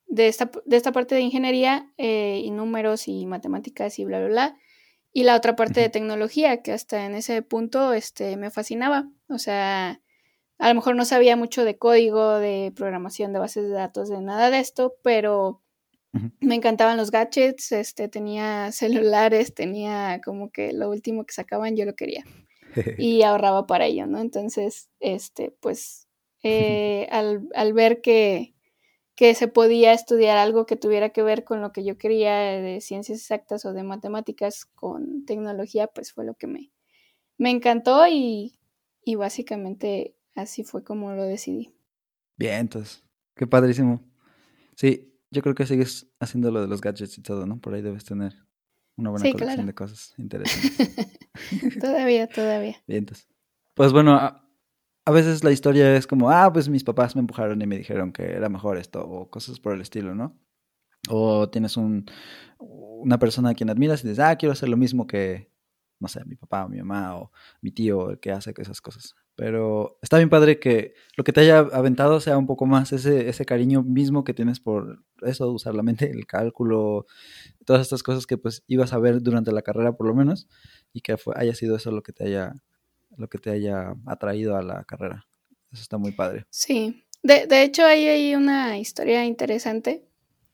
de, 0.07 0.29
esta, 0.29 0.51
de 0.67 0.77
esta 0.77 0.93
parte 0.93 1.15
de 1.15 1.23
ingeniería 1.23 1.91
eh, 1.97 2.43
y 2.45 2.51
números 2.51 3.09
y 3.09 3.25
matemáticas 3.25 3.99
y 3.99 4.05
bla, 4.05 4.19
bla, 4.19 4.29
bla. 4.29 4.57
Y 5.17 5.23
la 5.23 5.37
otra 5.37 5.57
parte 5.57 5.81
de 5.81 5.89
tecnología, 5.89 6.61
que 6.61 6.73
hasta 6.73 7.07
en 7.07 7.15
ese 7.15 7.41
punto 7.41 7.93
este, 7.93 8.37
me 8.37 8.51
fascinaba. 8.51 9.09
O 9.29 9.39
sea, 9.39 10.01
a 10.59 10.69
lo 10.69 10.75
mejor 10.75 10.97
no 10.97 11.05
sabía 11.05 11.37
mucho 11.37 11.65
de 11.65 11.79
código, 11.79 12.39
de 12.39 12.73
programación 12.75 13.33
de 13.33 13.39
bases 13.39 13.65
de 13.65 13.75
datos, 13.75 14.09
de 14.09 14.21
nada 14.21 14.51
de 14.51 14.61
esto, 14.61 14.97
pero 15.03 15.61
me 16.41 16.55
encantaban 16.55 16.97
los 16.97 17.11
gadgets, 17.11 17.73
este, 17.73 18.09
tenía 18.09 18.71
celulares, 18.71 19.53
tenía 19.53 20.21
como 20.25 20.51
que 20.51 20.73
lo 20.73 20.89
último 20.89 21.25
que 21.25 21.35
sacaban 21.35 21.75
yo 21.75 21.85
lo 21.85 21.97
quería 21.97 22.25
y 22.99 23.23
ahorraba 23.23 23.67
para 23.67 23.87
ello, 23.87 24.07
¿no? 24.07 24.21
Entonces, 24.21 24.91
este, 25.01 25.53
pues, 25.61 26.07
eh, 26.45 27.09
al, 27.11 27.49
al, 27.55 27.73
ver 27.73 28.01
que, 28.01 28.55
que 29.17 29.35
se 29.35 29.49
podía 29.49 29.93
estudiar 29.93 30.39
algo 30.39 30.67
que 30.67 30.77
tuviera 30.77 31.11
que 31.11 31.23
ver 31.23 31.43
con 31.43 31.61
lo 31.61 31.73
que 31.73 31.85
yo 31.85 31.99
quería 31.99 32.37
de 32.37 32.81
ciencias 32.81 33.19
exactas 33.19 33.65
o 33.65 33.73
de 33.73 33.83
matemáticas 33.83 34.67
con 34.67 35.25
tecnología, 35.25 35.89
pues 35.89 36.13
fue 36.13 36.25
lo 36.25 36.35
que 36.35 36.47
me, 36.47 36.71
me 37.39 37.51
encantó 37.51 38.07
y, 38.07 38.57
y 39.05 39.17
básicamente 39.17 40.15
así 40.35 40.65
fue 40.65 40.85
como 40.85 41.13
lo 41.13 41.25
decidí. 41.25 41.75
Bien, 42.37 42.61
entonces, 42.61 43.05
qué 43.35 43.47
padrísimo. 43.47 44.03
Sí, 44.77 45.15
yo 45.31 45.43
creo 45.43 45.55
que 45.55 45.67
sigues 45.67 46.09
haciendo 46.21 46.51
lo 46.51 46.63
de 46.63 46.69
los 46.69 46.81
gadgets 46.81 47.19
y 47.19 47.23
todo, 47.23 47.47
¿no? 47.47 47.61
Por 47.61 47.75
ahí 47.75 47.83
debes 47.83 48.05
tener 48.05 48.35
una 48.97 49.11
buena 49.11 49.31
colección 49.31 49.67
de 49.67 49.75
cosas 49.75 50.15
interesantes. 50.19 51.19
todavía, 51.81 52.29
todavía. 52.29 52.83
Bien, 52.87 53.01
entonces. 53.01 53.29
Pues 53.75 53.93
bueno, 53.93 54.15
a, 54.15 54.49
a, 55.05 55.11
veces 55.11 55.43
la 55.43 55.51
historia 55.51 55.97
es 55.97 56.07
como, 56.07 56.31
ah, 56.31 56.53
pues 56.53 56.69
mis 56.69 56.85
papás 56.85 57.17
me 57.17 57.21
empujaron 57.21 57.61
y 57.61 57.67
me 57.67 57.79
dijeron 57.79 58.13
que 58.13 58.23
era 58.23 58.49
mejor 58.49 58.79
esto, 58.79 59.05
o 59.05 59.29
cosas 59.29 59.59
por 59.59 59.75
el 59.75 59.81
estilo, 59.81 60.15
¿no? 60.15 60.39
O 61.09 61.51
tienes 61.51 61.77
un, 61.77 62.07
una 62.59 63.19
persona 63.19 63.51
a 63.51 63.55
quien 63.55 63.71
admiras 63.71 64.03
y 64.05 64.09
dices, 64.09 64.25
ah, 64.25 64.37
quiero 64.37 64.53
hacer 64.53 64.69
lo 64.69 64.77
mismo 64.77 65.07
que, 65.07 65.51
no 65.99 66.09
sé, 66.09 66.25
mi 66.25 66.37
papá 66.37 66.65
o 66.65 66.69
mi 66.69 66.79
mamá 66.79 67.17
o 67.17 67.33
mi 67.61 67.73
tío, 67.73 68.11
el 68.11 68.21
que 68.21 68.31
hace 68.31 68.55
esas 68.57 68.81
cosas. 68.81 69.15
Pero 69.37 69.99
está 70.01 70.19
bien 70.19 70.31
padre 70.31 70.61
que 70.61 70.95
lo 71.17 71.25
que 71.25 71.33
te 71.33 71.41
haya 71.41 71.59
aventado 71.59 72.21
sea 72.21 72.39
un 72.39 72.47
poco 72.47 72.67
más 72.67 72.93
ese, 72.93 73.29
ese 73.29 73.45
cariño 73.45 73.83
mismo 73.83 74.23
que 74.23 74.33
tienes 74.35 74.61
por 74.61 75.03
eso, 75.23 75.51
usar 75.51 75.75
la 75.75 75.83
mente, 75.83 76.09
el 76.09 76.27
cálculo, 76.27 77.07
todas 77.65 77.83
estas 77.83 78.03
cosas 78.05 78.27
que 78.27 78.39
pues 78.39 78.63
ibas 78.69 78.93
a 78.93 78.99
ver 78.99 79.23
durante 79.23 79.51
la 79.51 79.63
carrera 79.63 79.97
por 79.97 80.07
lo 80.07 80.15
menos, 80.15 80.49
y 80.93 81.01
que 81.01 81.17
haya 81.35 81.55
sido 81.55 81.77
eso 81.77 81.91
lo 81.91 82.03
que 82.03 82.13
te 82.13 82.25
haya, 82.25 82.55
lo 83.17 83.29
que 83.29 83.39
te 83.39 83.51
haya 83.51 83.95
atraído 84.07 84.57
a 84.57 84.63
la 84.63 84.85
carrera. 84.85 85.27
Eso 85.73 85.83
está 85.83 85.99
muy 85.99 86.13
padre. 86.13 86.47
Sí. 86.51 87.05
De, 87.25 87.47
de 87.47 87.63
hecho, 87.63 87.85
ahí 87.85 88.07
hay 88.07 88.35
una 88.37 88.79
historia 88.79 89.25
interesante 89.25 90.05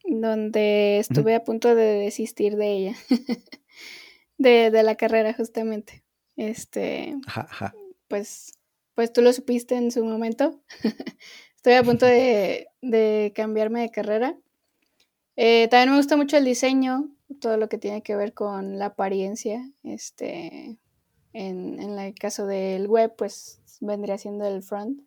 donde 0.05 0.99
estuve 0.99 1.35
a 1.35 1.45
punto 1.45 1.75
de 1.75 1.85
desistir 1.85 2.57
de 2.57 2.73
ella. 2.73 2.97
de, 4.39 4.71
de 4.71 4.83
la 4.83 4.95
carrera, 4.95 5.35
justamente. 5.35 6.05
Este. 6.37 7.17
Pues 8.09 8.53
pues 9.01 9.15
tú 9.15 9.23
lo 9.23 9.33
supiste 9.33 9.77
en 9.77 9.91
su 9.91 10.05
momento. 10.05 10.61
Estoy 11.57 11.73
a 11.73 11.83
punto 11.83 12.05
de, 12.05 12.69
cambiarme 13.35 13.81
de 13.81 13.91
carrera. 13.91 14.37
Eh, 15.37 15.69
también 15.71 15.93
me 15.93 15.97
gusta 15.97 16.19
mucho 16.19 16.37
el 16.37 16.45
diseño, 16.45 17.09
todo 17.41 17.57
lo 17.57 17.71
que 17.71 17.79
tiene 17.79 18.03
que 18.03 18.15
ver 18.15 18.35
con 18.35 18.79
la 18.79 18.85
apariencia. 18.85 19.73
Este, 19.85 20.77
en, 21.33 21.81
en 21.81 21.99
el 21.99 22.15
caso 22.15 22.45
del 22.45 22.89
web, 22.89 23.15
pues 23.17 23.63
vendría 23.81 24.19
siendo 24.19 24.45
el 24.45 24.63
front. 24.63 25.01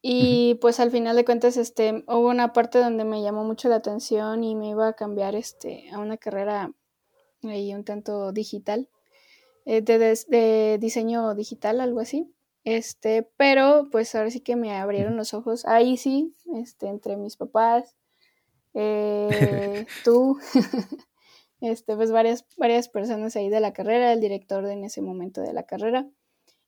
Y 0.00 0.54
pues 0.62 0.80
al 0.80 0.90
final 0.90 1.16
de 1.16 1.26
cuentas, 1.26 1.58
este, 1.58 2.02
hubo 2.08 2.30
una 2.30 2.54
parte 2.54 2.78
donde 2.78 3.04
me 3.04 3.20
llamó 3.20 3.44
mucho 3.44 3.68
la 3.68 3.76
atención 3.76 4.42
y 4.42 4.56
me 4.56 4.70
iba 4.70 4.88
a 4.88 4.94
cambiar 4.94 5.34
este, 5.34 5.90
a 5.90 5.98
una 5.98 6.16
carrera 6.16 6.72
ahí 7.42 7.74
un 7.74 7.84
tanto 7.84 8.32
digital, 8.32 8.88
eh, 9.66 9.82
de, 9.82 9.98
de, 9.98 10.78
diseño 10.80 11.34
digital, 11.34 11.82
algo 11.82 12.00
así. 12.00 12.32
Este, 12.64 13.22
pero 13.36 13.88
pues 13.90 14.14
ahora 14.14 14.30
sí 14.30 14.40
que 14.40 14.56
me 14.56 14.76
abrieron 14.76 15.16
los 15.16 15.34
ojos. 15.34 15.64
Ahí 15.66 15.96
sí, 15.96 16.34
este, 16.54 16.88
entre 16.88 17.16
mis 17.16 17.36
papás, 17.36 17.96
eh, 18.74 19.86
tú, 20.04 20.38
este, 21.60 21.96
pues 21.96 22.12
varias, 22.12 22.44
varias 22.56 22.88
personas 22.88 23.36
ahí 23.36 23.48
de 23.48 23.60
la 23.60 23.72
carrera, 23.72 24.12
el 24.12 24.20
director 24.20 24.66
en 24.66 24.84
ese 24.84 25.02
momento 25.02 25.40
de 25.40 25.52
la 25.52 25.64
carrera. 25.64 26.08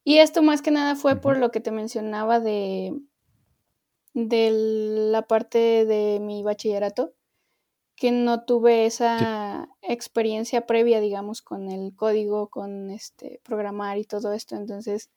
Y 0.04 0.18
esto 0.18 0.42
más 0.42 0.62
que 0.62 0.70
nada 0.70 0.96
fue 0.96 1.20
por 1.20 1.36
lo 1.38 1.50
que 1.50 1.60
te 1.60 1.70
mencionaba 1.70 2.40
de, 2.40 2.98
de 4.14 4.50
la 4.50 5.22
parte 5.22 5.84
de 5.84 6.18
mi 6.20 6.42
bachillerato, 6.42 7.14
que 7.94 8.10
no 8.10 8.44
tuve 8.44 8.86
esa 8.86 9.68
experiencia 9.80 10.66
previa, 10.66 11.00
digamos, 11.00 11.40
con 11.40 11.70
el 11.70 11.94
código, 11.94 12.48
con 12.48 12.90
este 12.90 13.40
programar 13.44 13.98
y 13.98 14.04
todo 14.04 14.32
esto. 14.32 14.56
Entonces, 14.56 15.10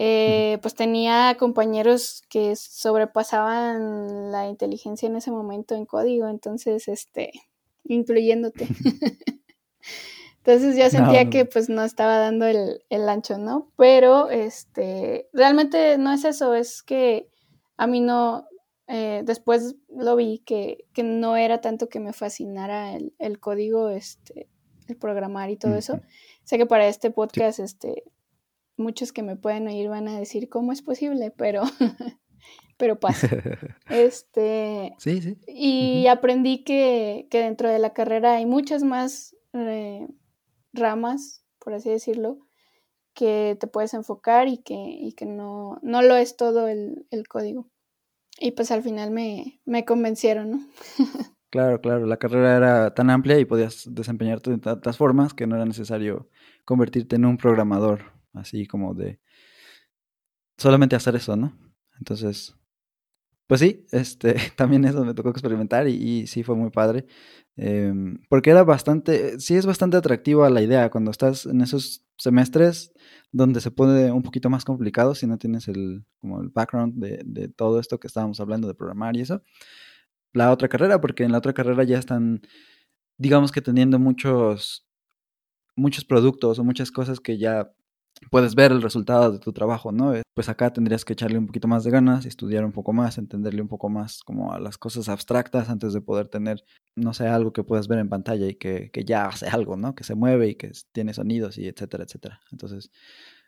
eh, 0.00 0.58
pues 0.62 0.76
tenía 0.76 1.36
compañeros 1.38 2.22
que 2.28 2.54
sobrepasaban 2.54 4.30
la 4.30 4.46
inteligencia 4.48 5.08
en 5.08 5.16
ese 5.16 5.32
momento 5.32 5.74
en 5.74 5.86
código, 5.86 6.28
entonces, 6.28 6.86
este, 6.86 7.32
incluyéndote. 7.84 8.68
Entonces 10.44 10.76
yo 10.78 10.88
sentía 10.88 11.28
que 11.28 11.44
pues 11.44 11.68
no 11.68 11.82
estaba 11.82 12.16
dando 12.16 12.46
el, 12.46 12.82
el, 12.88 13.08
ancho, 13.08 13.36
¿no? 13.36 13.70
Pero 13.76 14.30
este, 14.30 15.28
realmente 15.34 15.98
no 15.98 16.12
es 16.12 16.24
eso, 16.24 16.54
es 16.54 16.82
que 16.82 17.28
a 17.76 17.86
mí 17.86 18.00
no, 18.00 18.46
eh, 18.86 19.22
después 19.24 19.74
lo 19.88 20.16
vi 20.16 20.38
que, 20.38 20.86
que, 20.94 21.02
no 21.02 21.36
era 21.36 21.60
tanto 21.60 21.88
que 21.88 22.00
me 22.00 22.14
fascinara 22.14 22.94
el, 22.94 23.12
el 23.18 23.40
código, 23.40 23.90
este, 23.90 24.48
el 24.86 24.96
programar 24.96 25.50
y 25.50 25.56
todo 25.56 25.74
eso. 25.74 26.00
Sé 26.44 26.56
que 26.56 26.66
para 26.66 26.86
este 26.86 27.10
podcast, 27.10 27.58
este, 27.58 28.04
muchos 28.78 29.12
que 29.12 29.22
me 29.22 29.36
pueden 29.36 29.66
oír 29.66 29.88
van 29.88 30.08
a 30.08 30.18
decir 30.18 30.48
cómo 30.48 30.72
es 30.72 30.82
posible, 30.82 31.30
pero, 31.30 31.62
pero 32.76 32.98
pasa. 32.98 33.28
este, 33.90 34.94
sí, 34.98 35.20
sí. 35.20 35.38
Y 35.46 36.06
aprendí 36.06 36.64
que, 36.64 37.26
que, 37.30 37.40
dentro 37.40 37.68
de 37.68 37.78
la 37.78 37.92
carrera 37.92 38.36
hay 38.36 38.46
muchas 38.46 38.82
más 38.82 39.36
eh, 39.52 40.06
ramas, 40.72 41.44
por 41.58 41.74
así 41.74 41.90
decirlo, 41.90 42.38
que 43.14 43.56
te 43.58 43.66
puedes 43.66 43.94
enfocar 43.94 44.48
y 44.48 44.58
que, 44.58 44.74
y 44.76 45.12
que 45.12 45.26
no, 45.26 45.78
no 45.82 46.02
lo 46.02 46.16
es 46.16 46.36
todo 46.36 46.68
el, 46.68 47.06
el 47.10 47.26
código. 47.26 47.68
Y 48.40 48.52
pues 48.52 48.70
al 48.70 48.82
final 48.82 49.10
me, 49.10 49.60
me 49.64 49.84
convencieron, 49.84 50.50
¿no? 50.52 50.60
claro, 51.50 51.80
claro, 51.80 52.06
la 52.06 52.18
carrera 52.18 52.56
era 52.56 52.94
tan 52.94 53.10
amplia 53.10 53.38
y 53.38 53.44
podías 53.44 53.92
desempeñarte 53.92 54.50
de 54.50 54.58
tantas 54.58 54.96
formas 54.96 55.34
que 55.34 55.46
no 55.46 55.56
era 55.56 55.64
necesario 55.64 56.28
convertirte 56.64 57.16
en 57.16 57.24
un 57.24 57.36
programador, 57.38 58.17
así 58.32 58.66
como 58.66 58.94
de 58.94 59.20
solamente 60.56 60.96
hacer 60.96 61.16
eso, 61.16 61.36
¿no? 61.36 61.56
Entonces, 61.98 62.54
pues 63.48 63.60
sí, 63.60 63.86
este, 63.92 64.34
también 64.56 64.84
eso 64.84 65.04
me 65.04 65.14
tocó 65.14 65.30
experimentar 65.30 65.88
y, 65.88 66.26
sí 66.26 66.42
fue 66.44 66.54
muy 66.56 66.70
padre. 66.70 67.06
Em, 67.56 68.20
porque 68.28 68.50
era 68.50 68.62
bastante, 68.62 69.40
sí 69.40 69.56
es 69.56 69.66
bastante 69.66 69.96
atractiva 69.96 70.50
la 70.50 70.62
idea 70.62 70.90
cuando 70.90 71.10
estás 71.10 71.46
en 71.46 71.60
esos 71.60 72.04
semestres 72.16 72.92
donde 73.32 73.60
se 73.60 73.70
pone 73.70 74.12
un 74.12 74.22
poquito 74.22 74.50
más 74.50 74.64
complicado 74.64 75.14
si 75.14 75.26
no 75.26 75.38
tienes 75.38 75.68
el, 75.68 76.04
como 76.20 76.40
el 76.40 76.50
background 76.50 76.94
de, 77.02 77.22
de 77.24 77.48
todo 77.48 77.80
esto 77.80 77.98
que 77.98 78.06
estábamos 78.06 78.40
hablando 78.40 78.68
de 78.68 78.74
programar 78.74 79.16
y 79.16 79.22
eso. 79.22 79.42
La 80.32 80.52
otra 80.52 80.68
carrera, 80.68 81.00
porque 81.00 81.24
en 81.24 81.32
la 81.32 81.38
otra 81.38 81.54
carrera 81.54 81.84
ya 81.84 81.98
están, 81.98 82.42
digamos 83.18 83.52
que 83.52 83.62
teniendo 83.62 83.98
muchos, 83.98 84.86
muchos 85.76 86.04
productos 86.04 86.58
o 86.58 86.64
muchas 86.64 86.90
cosas 86.92 87.20
que 87.20 87.38
ya 87.38 87.72
puedes 88.30 88.54
ver 88.54 88.72
el 88.72 88.82
resultado 88.82 89.32
de 89.32 89.38
tu 89.38 89.52
trabajo, 89.52 89.92
¿no? 89.92 90.14
Eh, 90.14 90.22
pues 90.34 90.48
acá 90.48 90.72
tendrías 90.72 91.04
que 91.04 91.12
echarle 91.12 91.38
un 91.38 91.46
poquito 91.46 91.68
más 91.68 91.84
de 91.84 91.90
ganas, 91.90 92.26
estudiar 92.26 92.64
un 92.64 92.72
poco 92.72 92.92
más, 92.92 93.18
entenderle 93.18 93.62
un 93.62 93.68
poco 93.68 93.88
más 93.88 94.22
como 94.22 94.52
a 94.52 94.60
las 94.60 94.78
cosas 94.78 95.08
abstractas 95.08 95.68
antes 95.68 95.92
de 95.92 96.00
poder 96.00 96.28
tener, 96.28 96.64
no 96.96 97.14
sé, 97.14 97.26
algo 97.26 97.52
que 97.52 97.64
puedas 97.64 97.88
ver 97.88 97.98
en 97.98 98.08
pantalla 98.08 98.46
y 98.46 98.54
que, 98.54 98.90
que 98.90 99.04
ya 99.04 99.26
hace 99.26 99.46
algo, 99.48 99.76
¿no? 99.76 99.94
Que 99.94 100.04
se 100.04 100.14
mueve 100.14 100.48
y 100.48 100.54
que 100.54 100.72
tiene 100.92 101.14
sonidos 101.14 101.58
y 101.58 101.66
etcétera, 101.66 102.04
etcétera. 102.04 102.40
Entonces, 102.52 102.90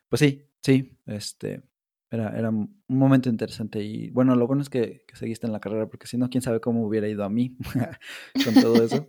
pues 0.08 0.20
sí, 0.20 0.42
sí, 0.62 0.98
este, 1.06 1.62
era, 2.10 2.36
era 2.36 2.50
un 2.50 2.82
momento 2.88 3.28
interesante 3.28 3.82
y 3.82 4.10
bueno, 4.10 4.34
lo 4.34 4.46
bueno 4.46 4.62
es 4.62 4.68
que, 4.70 5.04
que 5.06 5.16
seguiste 5.16 5.46
en 5.46 5.52
la 5.52 5.60
carrera 5.60 5.88
porque 5.88 6.06
si 6.06 6.18
no, 6.18 6.28
quién 6.28 6.42
sabe 6.42 6.60
cómo 6.60 6.84
hubiera 6.84 7.08
ido 7.08 7.24
a 7.24 7.30
mí 7.30 7.56
con 8.44 8.54
todo 8.54 8.82
eso. 8.82 9.08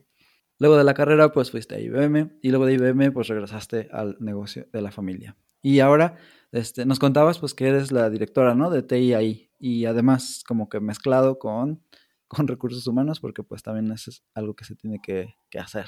Luego 0.59 0.77
de 0.77 0.83
la 0.83 0.93
carrera, 0.93 1.31
pues 1.31 1.49
fuiste 1.49 1.73
a 1.73 1.79
IBM 1.79 2.37
y 2.43 2.49
luego 2.49 2.67
de 2.67 2.73
IBM, 2.73 3.11
pues 3.11 3.27
regresaste 3.27 3.89
al 3.91 4.15
negocio 4.19 4.67
de 4.71 4.81
la 4.83 4.91
familia. 4.91 5.35
Y 5.61 5.79
ahora 5.79 6.17
este, 6.51 6.85
nos 6.85 6.99
contabas 6.99 7.39
pues 7.39 7.53
que 7.53 7.67
eres 7.67 7.91
la 7.91 8.09
directora, 8.09 8.55
¿no? 8.55 8.69
De 8.69 8.83
TI 8.83 9.13
ahí. 9.13 9.51
Y 9.59 9.85
además 9.85 10.43
como 10.47 10.69
que 10.69 10.79
mezclado 10.79 11.39
con, 11.39 11.83
con 12.27 12.47
recursos 12.47 12.85
humanos 12.87 13.19
porque 13.19 13.43
pues 13.43 13.63
también 13.63 13.91
eso 13.91 14.09
es 14.11 14.23
algo 14.33 14.55
que 14.55 14.65
se 14.65 14.75
tiene 14.75 14.99
que, 15.01 15.35
que 15.49 15.59
hacer. 15.59 15.85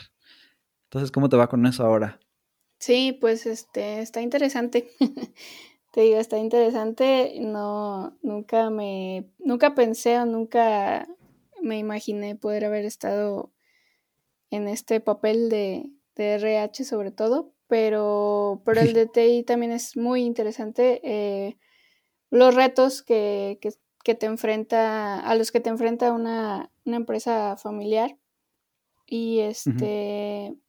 Entonces, 0.86 1.12
¿cómo 1.12 1.28
te 1.28 1.38
va 1.38 1.50
con 1.50 1.66
eso 1.66 1.84
ahora? 1.84 2.20
Sí, 2.80 3.18
pues 3.20 3.46
este, 3.46 4.00
está 4.02 4.22
interesante. 4.22 4.90
te 5.92 6.02
digo, 6.02 6.18
está 6.18 6.38
interesante. 6.38 7.34
No, 7.40 8.18
nunca 8.22 8.70
me, 8.70 9.32
nunca 9.40 9.74
pensé 9.74 10.20
o 10.20 10.26
nunca 10.26 11.08
me 11.62 11.80
imaginé 11.80 12.36
poder 12.36 12.66
haber 12.66 12.86
estado 12.86 13.54
en 14.52 14.68
este 14.68 15.00
papel 15.00 15.50
de, 15.50 15.90
de 16.16 16.36
RH 16.36 16.84
sobre 16.84 17.12
todo, 17.12 17.53
pero, 17.68 18.62
pero 18.66 18.82
el 18.82 18.94
de 18.94 19.08
TI 19.08 19.44
también 19.44 19.72
es 19.72 19.98
muy 19.98 20.24
interesante. 20.24 21.02
Eh, 21.04 21.58
los 22.30 22.56
retos 22.56 23.02
que, 23.02 23.60
que, 23.62 23.74
que, 24.04 24.16
te 24.16 24.26
enfrenta, 24.26 25.20
a 25.20 25.36
los 25.36 25.52
que 25.52 25.60
te 25.60 25.70
enfrenta 25.70 26.12
una, 26.12 26.72
una 26.86 26.98
empresa 26.98 27.58
familiar. 27.58 28.18
Y 29.06 29.42
este, 29.42 30.50
uh 30.52 30.54
-huh. 30.54 30.60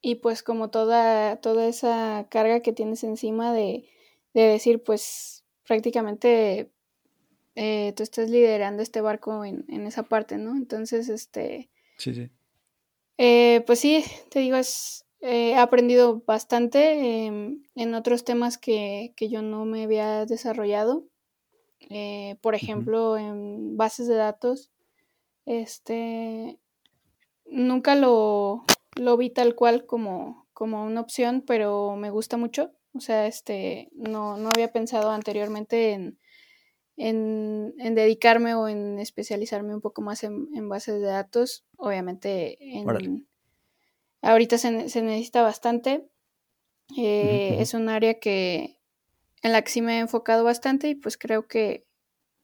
y 0.00 0.14
pues 0.16 0.42
como 0.42 0.70
toda, 0.70 1.36
toda 1.36 1.66
esa 1.66 2.26
carga 2.30 2.60
que 2.60 2.72
tienes 2.72 3.04
encima 3.04 3.52
de, 3.52 3.88
de 4.34 4.42
decir, 4.42 4.82
pues 4.82 5.44
prácticamente 5.66 6.70
eh, 7.54 7.94
tú 7.96 8.02
estás 8.02 8.28
liderando 8.28 8.82
este 8.82 9.00
barco 9.00 9.44
en, 9.44 9.64
en, 9.68 9.86
esa 9.86 10.02
parte, 10.02 10.36
¿no? 10.36 10.56
Entonces, 10.56 11.08
este... 11.08 11.70
Sí, 11.96 12.14
sí. 12.14 12.30
Eh, 13.18 13.62
pues 13.66 13.80
sí, 13.80 14.04
te 14.30 14.40
digo, 14.40 14.56
es, 14.58 15.05
eh, 15.20 15.50
he 15.52 15.56
aprendido 15.56 16.22
bastante 16.26 17.26
eh, 17.26 17.58
en 17.74 17.94
otros 17.94 18.24
temas 18.24 18.58
que, 18.58 19.14
que, 19.16 19.28
yo 19.28 19.42
no 19.42 19.64
me 19.64 19.84
había 19.84 20.26
desarrollado. 20.26 21.06
Eh, 21.90 22.36
por 22.42 22.54
ejemplo, 22.54 23.12
uh 23.12 23.16
-huh. 23.16 23.28
en 23.28 23.76
bases 23.76 24.08
de 24.08 24.16
datos. 24.16 24.70
Este 25.46 26.58
nunca 27.46 27.94
lo, 27.94 28.64
lo 28.96 29.16
vi 29.16 29.30
tal 29.30 29.54
cual 29.54 29.86
como, 29.86 30.46
como, 30.52 30.84
una 30.84 31.00
opción, 31.00 31.42
pero 31.46 31.96
me 31.96 32.10
gusta 32.10 32.36
mucho. 32.36 32.72
O 32.94 33.00
sea, 33.00 33.26
este 33.26 33.88
no, 33.92 34.36
no 34.36 34.50
había 34.50 34.72
pensado 34.72 35.10
anteriormente 35.10 35.92
en, 35.92 36.18
en, 36.96 37.74
en, 37.78 37.94
dedicarme 37.94 38.54
o 38.54 38.68
en 38.68 38.98
especializarme 38.98 39.74
un 39.74 39.80
poco 39.80 40.02
más 40.02 40.24
en, 40.24 40.48
en 40.54 40.68
bases 40.68 41.00
de 41.00 41.06
datos. 41.08 41.64
Obviamente 41.76 42.58
en, 42.60 43.26
ahorita 44.26 44.58
se, 44.58 44.88
se 44.88 45.02
necesita 45.02 45.42
bastante. 45.42 46.08
Eh, 46.96 47.50
uh 47.52 47.56
-huh. 47.56 47.62
Es 47.62 47.74
un 47.74 47.88
área 47.88 48.18
que 48.20 48.76
en 49.42 49.52
la 49.52 49.62
que 49.62 49.70
sí 49.70 49.82
me 49.82 49.96
he 49.96 50.00
enfocado 50.00 50.44
bastante 50.44 50.88
y 50.88 50.94
pues 50.94 51.16
creo 51.16 51.46
que, 51.46 51.86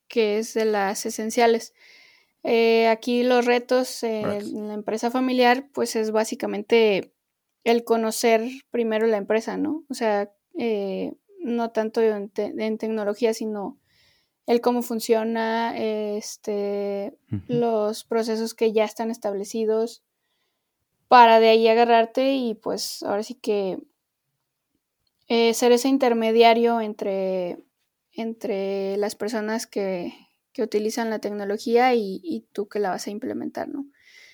que 0.09 0.39
es 0.39 0.55
de 0.55 0.65
las 0.65 1.05
esenciales. 1.07 1.75
Eh, 2.45 2.89
aquí 2.89 3.23
los 3.23 3.45
retos 3.45 4.03
eh, 4.03 4.21
en 4.21 4.69
la 4.69 4.75
empresa 4.75 5.11
familiar 5.11 5.69
pues 5.73 5.95
es 5.95 6.11
básicamente 6.11 7.13
el 7.65 7.85
conocer 7.85 8.49
primero 8.71 9.07
la 9.07 9.17
empresa, 9.17 9.57
¿no? 9.57 9.85
O 9.89 9.95
sea, 9.95 10.33
eh, 10.59 11.13
no 11.39 11.71
tanto 11.71 12.01
en, 12.01 12.29
te 12.31 12.47
en, 12.47 12.79
tecnología, 12.79 13.35
sino 13.35 13.79
el 14.47 14.61
cómo 14.61 14.83
funciona, 14.83 15.77
este, 15.79 17.17
uh 17.31 17.37
-huh. 17.37 17.45
los 17.47 18.05
procesos 18.05 18.55
que 18.55 18.73
ya 18.73 18.85
están 18.85 19.11
establecidos, 19.11 20.03
para 21.13 21.41
de 21.41 21.51
ahí 21.51 21.69
agarrarte 21.69 22.37
y 22.37 22.55
pues 22.55 23.03
ahora 23.03 23.23
sí 23.23 23.35
que 23.35 23.77
eh, 25.29 25.53
ser 25.53 25.71
ese 25.73 25.89
intermediario 25.89 26.81
entre, 26.81 27.59
entre 28.13 28.97
las 28.97 29.15
personas 29.15 29.67
que, 29.67 30.15
que 30.55 30.63
utilizan 30.63 31.11
la 31.11 31.19
tecnología 31.19 31.95
y, 31.95 32.23
y, 32.25 32.47
tú 32.53 32.67
que 32.67 32.79
la 32.79 32.89
vas 32.89 33.07
a 33.07 33.11
implementar, 33.11 33.69
¿no? 33.69 33.85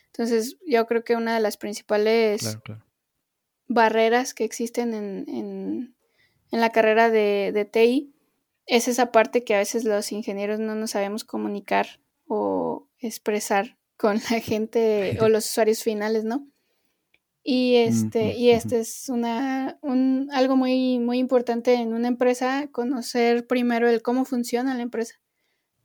Entonces, 0.06 0.56
yo 0.68 0.86
creo 0.86 1.02
que 1.02 1.16
una 1.16 1.34
de 1.34 1.40
las 1.40 1.56
principales 1.56 2.42
Claro, 2.42 2.60
claro. 2.62 2.84
barreras 3.66 4.32
que 4.32 4.44
existen 4.44 4.94
en, 4.94 5.24
en- 5.28 5.96
en 6.52 6.60
la 6.60 6.70
carrera 6.70 7.10
de, 7.10 7.50
de 7.52 7.64
TI 7.64 8.14
es 8.66 8.86
esa 8.86 9.10
parte 9.10 9.42
que 9.42 9.56
a 9.56 9.58
veces 9.58 9.82
los 9.82 10.12
ingenieros 10.12 10.60
no 10.60 10.76
nos 10.76 10.92
sabemos 10.92 11.24
comunicar 11.24 11.98
o 12.28 12.86
expresar 13.00 13.76
con 13.96 14.20
la 14.30 14.38
gente 14.38 15.18
o 15.20 15.28
los 15.28 15.44
usuarios 15.50 15.82
finales, 15.82 16.22
¿no? 16.22 16.46
Y 17.50 17.76
este, 17.76 18.36
y 18.36 18.50
este 18.50 18.80
es 18.80 19.08
una, 19.08 19.78
un, 19.80 20.28
algo 20.32 20.54
muy, 20.54 20.98
muy 20.98 21.16
importante 21.18 21.72
en 21.72 21.94
una 21.94 22.08
empresa, 22.08 22.68
conocer 22.70 23.46
primero 23.46 23.88
el 23.88 24.02
cómo 24.02 24.26
funciona 24.26 24.74
la 24.74 24.82
empresa 24.82 25.14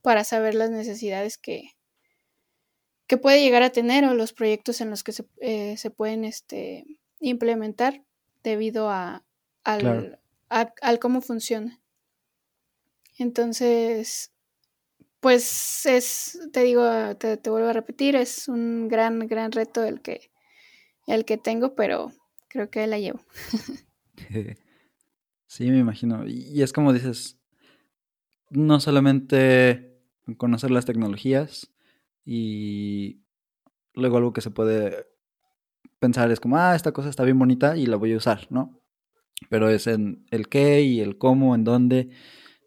para 0.02 0.24
saber 0.24 0.54
las 0.54 0.68
necesidades 0.70 1.38
que, 1.38 1.70
que 3.06 3.16
puede 3.16 3.40
llegar 3.40 3.62
a 3.62 3.70
tener 3.70 4.04
o 4.04 4.12
los 4.12 4.34
proyectos 4.34 4.82
en 4.82 4.90
los 4.90 5.02
que 5.02 5.12
se, 5.12 5.24
eh, 5.40 5.78
se 5.78 5.90
pueden 5.90 6.24
este, 6.26 6.84
implementar 7.20 8.04
debido 8.42 8.90
a, 8.90 9.24
al, 9.64 9.80
Claro. 9.80 10.18
a- 10.50 10.74
al 10.82 10.98
cómo 10.98 11.22
funciona. 11.22 11.80
Entonces, 13.18 14.32
pues 15.20 15.86
es, 15.86 16.38
te 16.52 16.60
digo, 16.64 17.16
te, 17.16 17.36
te 17.36 17.48
vuelvo 17.50 17.68
a 17.68 17.72
repetir, 17.72 18.16
es 18.16 18.48
un 18.48 18.88
gran, 18.88 19.20
gran 19.20 19.52
reto 19.52 19.82
el 19.84 20.02
que, 20.02 20.30
el 21.06 21.24
que 21.24 21.36
tengo, 21.36 21.74
pero 21.74 22.12
creo 22.48 22.70
que 22.70 22.86
la 22.86 22.98
llevo. 22.98 23.20
Sí, 25.46 25.70
me 25.70 25.78
imagino. 25.78 26.26
Y 26.26 26.62
es 26.62 26.72
como 26.72 26.92
dices, 26.92 27.38
no 28.50 28.80
solamente 28.80 30.00
conocer 30.36 30.72
las 30.72 30.84
tecnologías 30.84 31.72
y 32.24 33.20
luego 33.92 34.16
algo 34.16 34.32
que 34.32 34.40
se 34.40 34.50
puede 34.50 35.06
pensar 36.00 36.30
es 36.30 36.40
como, 36.40 36.56
ah, 36.56 36.74
esta 36.74 36.92
cosa 36.92 37.08
está 37.08 37.22
bien 37.24 37.38
bonita 37.38 37.76
y 37.76 37.86
la 37.86 37.96
voy 37.96 38.12
a 38.12 38.16
usar, 38.16 38.48
¿no? 38.50 38.80
Pero 39.48 39.68
es 39.68 39.86
en 39.86 40.26
el 40.30 40.48
qué 40.48 40.82
y 40.82 41.00
el 41.00 41.18
cómo, 41.18 41.54
en 41.54 41.62
dónde 41.64 42.10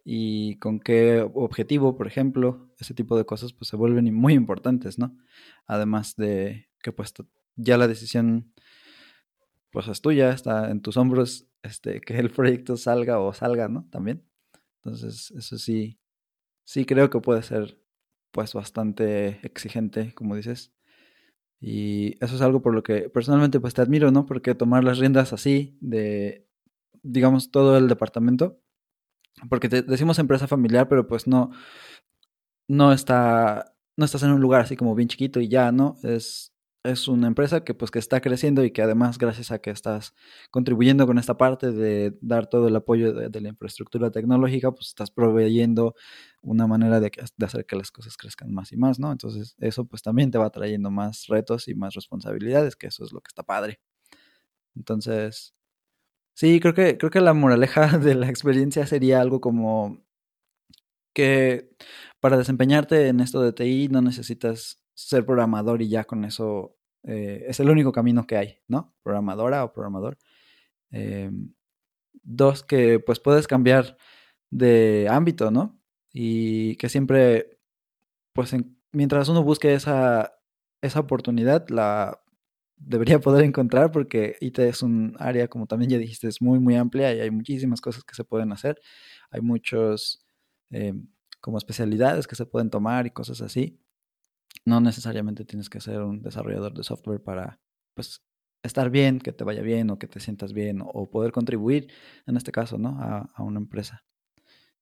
y 0.06 0.58
con 0.60 0.80
qué 0.80 1.30
objetivo, 1.34 1.98
por 1.98 2.08
ejemplo, 2.08 2.70
ese 2.80 2.94
tipo 2.94 3.18
de 3.18 3.26
cosas 3.26 3.54
pues 3.54 3.68
se 3.68 3.76
vuelven 3.76 4.14
muy 4.14 4.34
importantes, 4.34 4.98
¿no? 4.98 5.18
Además 5.66 6.16
de 6.16 6.70
que 6.82 6.94
pues 6.94 7.14
ya 7.58 7.78
la 7.78 7.88
decisión 7.88 8.54
pues 9.72 9.88
es 9.88 10.02
tuya, 10.02 10.32
está 10.32 10.72
en 10.72 10.82
tus 10.82 10.98
hombros, 10.98 11.48
este, 11.62 12.02
que 12.02 12.18
el 12.18 12.32
proyecto 12.32 12.78
salga 12.78 13.20
o 13.20 13.34
salga, 13.34 13.68
¿no? 13.68 13.88
También. 13.92 14.24
Entonces, 14.78 15.32
eso 15.32 15.58
sí, 15.58 16.00
sí 16.64 16.86
creo 16.86 17.10
que 17.10 17.20
puede 17.20 17.44
ser 17.44 17.80
pues 18.32 18.54
bastante 18.54 19.40
exigente, 19.44 20.14
como 20.14 20.36
dices. 20.36 20.74
Y 21.60 22.24
eso 22.24 22.36
es 22.36 22.42
algo 22.42 22.62
por 22.62 22.74
lo 22.74 22.84
que 22.84 23.10
personalmente 23.10 23.60
pues 23.60 23.74
te 23.74 23.82
admiro, 23.82 24.12
¿no? 24.12 24.26
Porque 24.26 24.56
tomar 24.56 24.84
las 24.84 25.00
riendas 25.00 25.34
así 25.34 25.78
de, 25.82 26.48
digamos, 27.04 27.52
todo 27.52 27.78
el 27.78 27.88
departamento, 27.88 28.62
porque 29.50 29.68
decimos 29.70 30.20
empresa 30.20 30.48
familiar, 30.48 30.88
pero 30.88 31.08
pues 31.08 31.28
no, 31.28 31.52
no 32.68 32.94
está, 32.94 33.76
no 33.96 34.06
estás 34.06 34.24
en 34.24 34.32
un 34.32 34.42
lugar 34.42 34.62
así 34.62 34.76
como 34.76 34.96
bien 34.96 35.10
chiquito 35.10 35.40
y 35.40 35.48
ya, 35.48 35.72
¿no? 35.72 35.98
Es, 36.04 36.57
es 36.84 37.08
una 37.08 37.28
empresa 37.28 37.64
que 37.64 37.74
pues 37.74 37.92
que 37.92 38.00
está 38.00 38.22
creciendo 38.22 38.64
y 38.64 38.72
que 38.72 38.82
además 38.82 39.18
gracias 39.18 39.52
a 39.52 39.60
que 39.60 39.72
estás 39.72 40.14
contribuyendo 40.52 41.06
con 41.06 41.18
esta 41.18 41.38
parte 41.38 41.72
de 41.72 42.18
dar 42.22 42.48
todo 42.48 42.68
el 42.68 42.76
apoyo 42.76 43.14
de, 43.14 43.42
la 43.42 43.50
infraestructura 43.50 44.12
tecnológica, 44.12 44.72
pues 44.72 44.88
estás 44.88 45.12
proveyendo 45.12 45.96
una 46.42 46.68
manera 46.68 47.00
de, 47.00 47.12
de 47.38 47.46
hacer 47.46 47.66
que 47.66 47.76
las 47.76 47.92
cosas 47.92 48.18
crezcan 48.18 48.54
más 48.54 48.72
y 48.72 48.78
más, 48.78 49.00
¿no? 49.00 49.12
Entonces 49.12 49.56
eso 49.60 49.86
pues 49.86 50.02
también 50.02 50.32
te 50.32 50.38
va 50.38 50.50
trayendo 50.50 50.92
más 50.92 51.28
retos 51.28 51.68
y 51.68 51.76
más 51.76 51.94
responsabilidades, 51.94 52.76
que 52.76 52.88
eso 52.88 53.04
es 53.04 53.12
lo 53.12 53.22
que 53.22 53.30
está 53.30 53.44
padre. 53.44 53.80
Entonces, 54.76 55.56
sí, 56.36 56.60
creo 56.60 56.74
que, 56.74 56.98
creo 56.98 57.12
que 57.12 57.22
la 57.22 57.34
moraleja 57.34 57.98
de 58.00 58.16
la 58.16 58.30
experiencia 58.30 58.86
sería 58.88 59.22
algo 59.22 59.42
como 59.42 60.06
que 61.14 61.72
para 62.20 62.38
desempeñarte 62.38 63.08
en 63.08 63.20
esto 63.22 63.42
de 63.42 63.54
TI 63.54 63.90
no 63.90 64.02
necesitas 64.02 64.80
ser 64.98 65.26
programador 65.26 65.82
y 65.84 65.90
ya 65.90 66.06
con 66.06 66.26
eso 66.26 66.78
eh, 67.04 67.46
es 67.48 67.60
el 67.62 67.70
único 67.70 67.92
camino 67.94 68.28
que 68.28 68.38
hay, 68.38 68.60
¿no? 68.68 68.96
Programadora 69.04 69.64
o 69.66 69.74
programador. 69.74 70.18
Eh, 70.92 71.32
dos, 72.24 72.64
que 72.64 73.00
pues 73.00 73.20
puedes 73.20 73.48
cambiar 73.48 73.98
de 74.52 75.08
ámbito, 75.10 75.52
¿no? 75.52 75.80
Y 76.14 76.76
que 76.78 76.90
siempre, 76.90 77.60
pues 78.34 78.54
en- 78.54 78.78
mientras 78.92 79.30
uno 79.30 79.44
busque 79.44 79.74
esa, 79.74 80.40
esa 80.82 81.00
oportunidad, 81.02 81.68
la 81.70 82.22
debería 82.78 83.20
poder 83.22 83.46
encontrar 83.46 83.92
porque 83.92 84.38
IT 84.42 84.68
es 84.70 84.84
un 84.84 85.16
área, 85.20 85.48
como 85.48 85.68
también 85.68 85.92
ya 85.92 85.98
dijiste, 85.98 86.28
es 86.28 86.42
muy, 86.42 86.60
muy 86.60 86.76
amplia 86.76 87.14
y 87.16 87.20
hay 87.22 87.32
muchísimas 87.32 87.82
cosas 87.82 88.04
que 88.04 88.16
se 88.16 88.24
pueden 88.26 88.52
hacer. 88.52 88.80
Hay 89.32 89.42
muchos 89.42 90.26
eh, 90.72 90.94
como 91.42 91.58
especialidades 91.58 92.28
que 92.28 92.36
se 92.36 92.46
pueden 92.46 92.70
tomar 92.70 93.08
y 93.08 93.12
cosas 93.12 93.42
así. 93.42 93.80
No 94.68 94.80
necesariamente 94.82 95.46
tienes 95.46 95.70
que 95.70 95.82
ser 95.82 96.02
un 96.02 96.22
desarrollador 96.22 96.74
de 96.74 96.84
software 96.84 97.22
para, 97.24 97.60
pues, 97.96 98.22
estar 98.64 98.90
bien, 98.90 99.20
que 99.20 99.32
te 99.34 99.44
vaya 99.44 99.62
bien 99.62 99.90
o 99.92 99.98
que 100.00 100.08
te 100.08 100.20
sientas 100.20 100.54
bien 100.54 100.82
o 100.84 101.10
poder 101.10 101.32
contribuir, 101.32 101.88
en 102.28 102.38
este 102.38 102.52
caso, 102.52 102.78
¿no? 102.78 102.90
A, 103.00 103.30
a 103.34 103.44
una 103.44 103.60
empresa. 103.60 104.04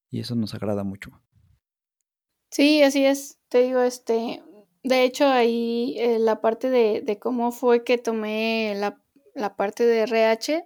Y 0.10 0.20
eso 0.22 0.36
nos 0.36 0.54
agrada 0.56 0.84
mucho. 0.84 1.12
Sí, 2.52 2.82
así 2.84 3.06
es. 3.06 3.40
Te 3.50 3.62
digo, 3.64 3.82
este, 3.82 4.42
de 4.84 5.04
hecho, 5.04 5.28
ahí 5.28 5.96
eh, 6.00 6.20
la 6.20 6.42
parte 6.42 6.70
de, 6.70 7.02
de 7.02 7.20
cómo 7.20 7.52
fue 7.52 7.84
que 7.84 7.98
tomé 7.98 8.74
la, 8.78 9.02
la 9.34 9.56
parte 9.56 9.86
de 9.86 10.02
RH 10.02 10.64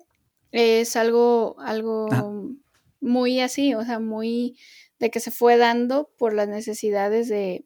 es 0.51 0.95
algo, 0.95 1.55
algo 1.59 2.07
Ah. 2.11 2.23
muy 3.01 3.39
así, 3.39 3.73
o 3.75 3.83
sea, 3.85 3.99
muy 3.99 4.57
de 4.99 5.09
que 5.11 5.19
se 5.19 5.31
fue 5.31 5.57
dando 5.57 6.11
por 6.17 6.33
las 6.33 6.47
necesidades 6.49 7.29
de, 7.29 7.65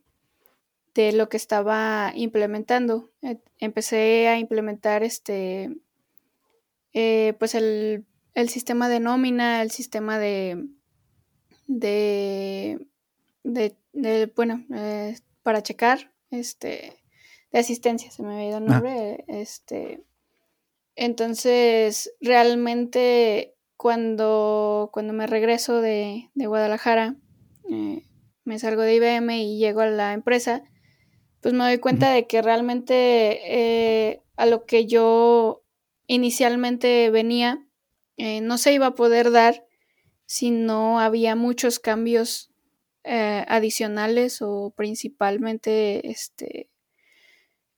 de 0.96 1.12
lo 1.14 1.30
que 1.30 1.38
estaba 1.38 2.12
implementando. 2.16 3.12
Eh, 3.22 3.38
empecé 3.60 4.28
a 4.28 4.38
implementar 4.38 5.04
este, 5.04 5.76
eh, 6.94 7.34
pues 7.40 7.56
el, 7.56 8.06
el 8.36 8.50
sistema 8.50 8.90
de 8.90 9.00
nómina, 9.00 9.62
el 9.62 9.72
sistema 9.72 10.20
de, 10.20 10.68
de, 11.68 12.86
de, 13.44 13.76
de, 13.94 14.32
bueno, 14.36 14.66
eh, 14.74 15.16
para 15.42 15.64
checar, 15.64 16.12
este, 16.32 16.94
de 17.52 17.60
asistencia, 17.60 18.12
se 18.12 18.24
me 18.24 18.34
había 18.36 18.50
ido 18.50 18.58
el 18.60 18.64
Ah. 18.66 18.74
nombre, 18.74 19.24
este, 19.28 20.04
entonces, 20.96 22.14
realmente 22.22 23.56
cuando, 23.78 24.90
cuando 24.94 25.14
me 25.14 25.28
regreso 25.28 25.82
de, 25.82 26.30
de 26.36 26.46
Guadalajara, 26.48 27.16
eh, 27.70 28.04
me 28.46 28.60
salgo 28.60 28.82
de 28.84 28.96
IBM 28.96 29.42
y 29.42 29.58
llego 29.58 29.82
a 29.82 29.88
la 29.88 30.14
empresa, 30.14 30.64
pues 31.44 31.54
me 31.54 31.66
doy 31.66 31.78
cuenta 31.78 32.10
de 32.12 32.26
que 32.26 32.42
realmente 32.42 33.42
eh, 33.44 34.22
a 34.38 34.46
lo 34.46 34.66
que 34.66 34.88
yo 34.88 35.62
inicialmente 36.08 37.12
venía 37.12 37.68
eh, 38.16 38.40
no 38.40 38.58
se 38.58 38.74
iba 38.74 38.88
a 38.88 38.96
poder 38.96 39.30
dar 39.30 39.66
si 40.26 40.52
no 40.52 41.02
había 41.02 41.36
muchos 41.36 41.80
cambios 41.80 42.52
eh, 43.04 43.44
adicionales 43.50 44.42
o 44.42 44.74
principalmente 44.76 46.10
este, 46.10 46.70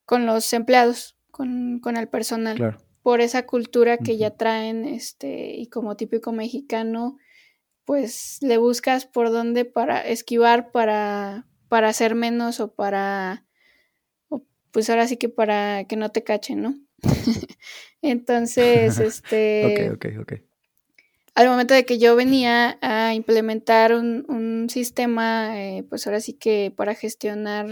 con 0.06 0.28
los 0.28 0.54
empleados, 0.54 1.17
con, 1.32 1.80
con 1.80 1.97
el 1.97 2.08
personal. 2.08 2.58
Claro. 2.58 2.78
por 3.01 3.19
esa 3.21 3.45
cultura 3.45 3.97
que 3.97 4.17
ya 4.17 4.32
traen, 4.32 4.86
este, 4.86 5.56
y 5.56 5.67
como 5.67 5.95
típico 5.95 6.32
mexicano, 6.32 7.17
pues 7.84 8.38
le 8.41 8.58
buscas 8.58 9.06
por 9.06 9.32
dónde 9.32 9.65
para 9.65 10.01
esquivar, 10.01 10.71
para, 10.71 11.47
para 11.67 11.89
hacer 11.89 12.15
menos 12.15 12.60
o 12.60 12.73
para, 12.73 13.45
pues 14.76 14.90
ahora 14.90 15.08
sí 15.08 15.16
que 15.16 15.30
para 15.30 15.86
que 15.86 15.96
no 15.96 16.10
te 16.10 16.26
cachen, 16.26 16.62
¿no? 16.62 16.76
Entonces, 18.02 19.00
este, 19.00 19.90
Ok, 19.90 19.96
ok, 19.96 20.06
ok. 20.20 20.34
al 21.34 21.48
momento 21.48 21.74
de 21.74 21.86
que 21.86 21.98
yo 21.98 22.18
venía 22.18 22.78
a 22.82 23.14
implementar 23.14 23.94
un, 23.94 24.26
un 24.28 24.70
sistema, 24.70 25.58
eh, 25.62 25.86
pues 25.88 26.06
ahora 26.06 26.20
sí 26.20 26.34
que 26.34 26.74
para 26.76 26.94
gestionar 26.94 27.68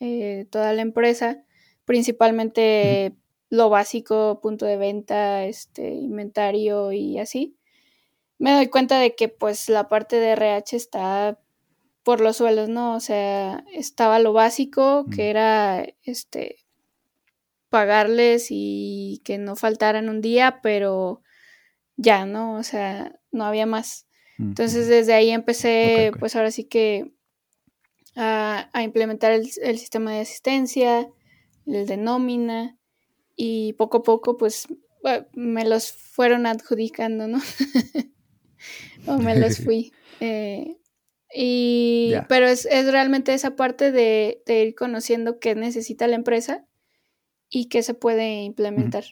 eh, 0.00 0.48
toda 0.50 0.72
la 0.72 0.82
empresa, 0.82 1.44
principalmente 1.84 3.12
lo 3.48 3.70
básico, 3.70 4.40
punto 4.42 4.66
de 4.66 4.76
venta, 4.76 5.44
este, 5.44 5.92
inventario 5.92 6.90
y 6.90 7.20
así, 7.20 7.56
me 8.38 8.54
doy 8.54 8.66
cuenta 8.66 8.98
de 8.98 9.14
que 9.14 9.28
pues 9.28 9.68
la 9.68 9.88
parte 9.88 10.16
de 10.16 10.30
RH 10.30 10.76
está 10.76 11.38
por 12.02 12.20
los 12.20 12.36
suelos, 12.38 12.68
¿no? 12.68 12.94
O 12.94 13.00
sea, 13.00 13.64
estaba 13.72 14.18
lo 14.18 14.32
básico, 14.32 15.04
Mm. 15.06 15.10
que 15.10 15.30
era 15.30 15.86
este 16.02 16.56
pagarles 17.68 18.48
y 18.50 19.20
que 19.24 19.38
no 19.38 19.54
faltaran 19.56 20.08
un 20.08 20.20
día, 20.20 20.60
pero 20.62 21.22
ya, 21.96 22.26
¿no? 22.26 22.54
O 22.56 22.62
sea, 22.62 23.18
no 23.30 23.44
había 23.44 23.66
más. 23.66 24.06
Mm, 24.38 24.48
Entonces 24.48 24.88
desde 24.88 25.12
ahí 25.14 25.30
empecé, 25.30 26.12
pues 26.18 26.34
ahora 26.34 26.50
sí 26.50 26.64
que 26.64 27.12
a, 28.16 28.68
a 28.72 28.82
implementar 28.82 29.30
el, 29.32 29.48
el 29.62 29.78
sistema 29.78 30.12
de 30.12 30.20
asistencia, 30.20 31.08
el 31.66 31.86
de 31.86 31.96
nómina 31.96 32.76
y 33.36 33.74
poco 33.74 33.98
a 33.98 34.02
poco 34.02 34.36
pues 34.36 34.66
me 35.32 35.64
los 35.64 35.92
fueron 35.92 36.46
adjudicando, 36.46 37.28
¿no? 37.28 37.38
o 39.06 39.18
me 39.18 39.36
los 39.38 39.58
fui. 39.64 39.92
Eh, 40.18 40.76
y, 41.32 42.14
pero 42.28 42.46
es, 42.48 42.66
realmente 42.90 43.34
esa 43.34 43.54
parte 43.54 43.92
de, 43.92 44.42
ir 44.46 44.74
conociendo 44.74 45.38
qué 45.38 45.54
necesita 45.54 46.06
la 46.06 46.16
empresa 46.16 46.66
y 47.48 47.68
qué 47.68 47.82
se 47.82 47.94
puede 47.94 48.42
implementar. 48.42 49.04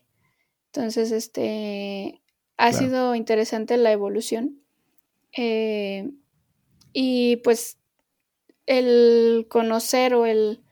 Entonces, 0.67 1.13
este, 1.13 2.21
ha 2.57 2.73
sido 2.73 3.15
interesante 3.15 3.77
la 3.77 3.93
evolución. 3.93 4.61
Eh, 5.37 6.11
y 6.93 7.37
pues 7.37 7.79
el 8.67 9.47
conocer 9.49 10.15
o 10.15 10.27
el, 10.27 10.63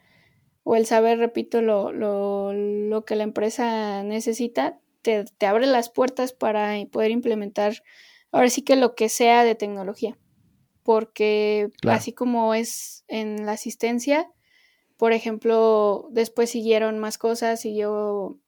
o 0.64 0.74
el 0.74 0.86
saber, 0.86 1.18
repito, 1.18 1.62
lo, 1.62 1.92
lo, 1.92 2.52
lo 2.52 3.04
que 3.04 3.16
la 3.16 3.22
empresa 3.22 4.02
necesita, 4.02 4.80
te, 5.02 5.24
te, 5.24 5.46
abre 5.46 5.66
las 5.66 5.90
puertas 5.90 6.32
para 6.32 6.74
poder 6.90 7.12
implementar 7.12 7.82
ahora 8.32 8.50
sí 8.50 8.62
que 8.62 8.74
lo 8.74 8.96
que 8.96 9.08
sea 9.08 9.44
de 9.44 9.54
tecnología 9.54 10.18
porque 10.86 11.72
así 11.88 12.12
como 12.12 12.54
es 12.54 13.04
en 13.08 13.44
la 13.44 13.52
asistencia, 13.52 14.30
por 14.96 15.12
ejemplo, 15.12 16.08
después 16.12 16.48
siguieron 16.48 17.00
más 17.00 17.18
cosas, 17.18 17.60
siguió 17.60 18.38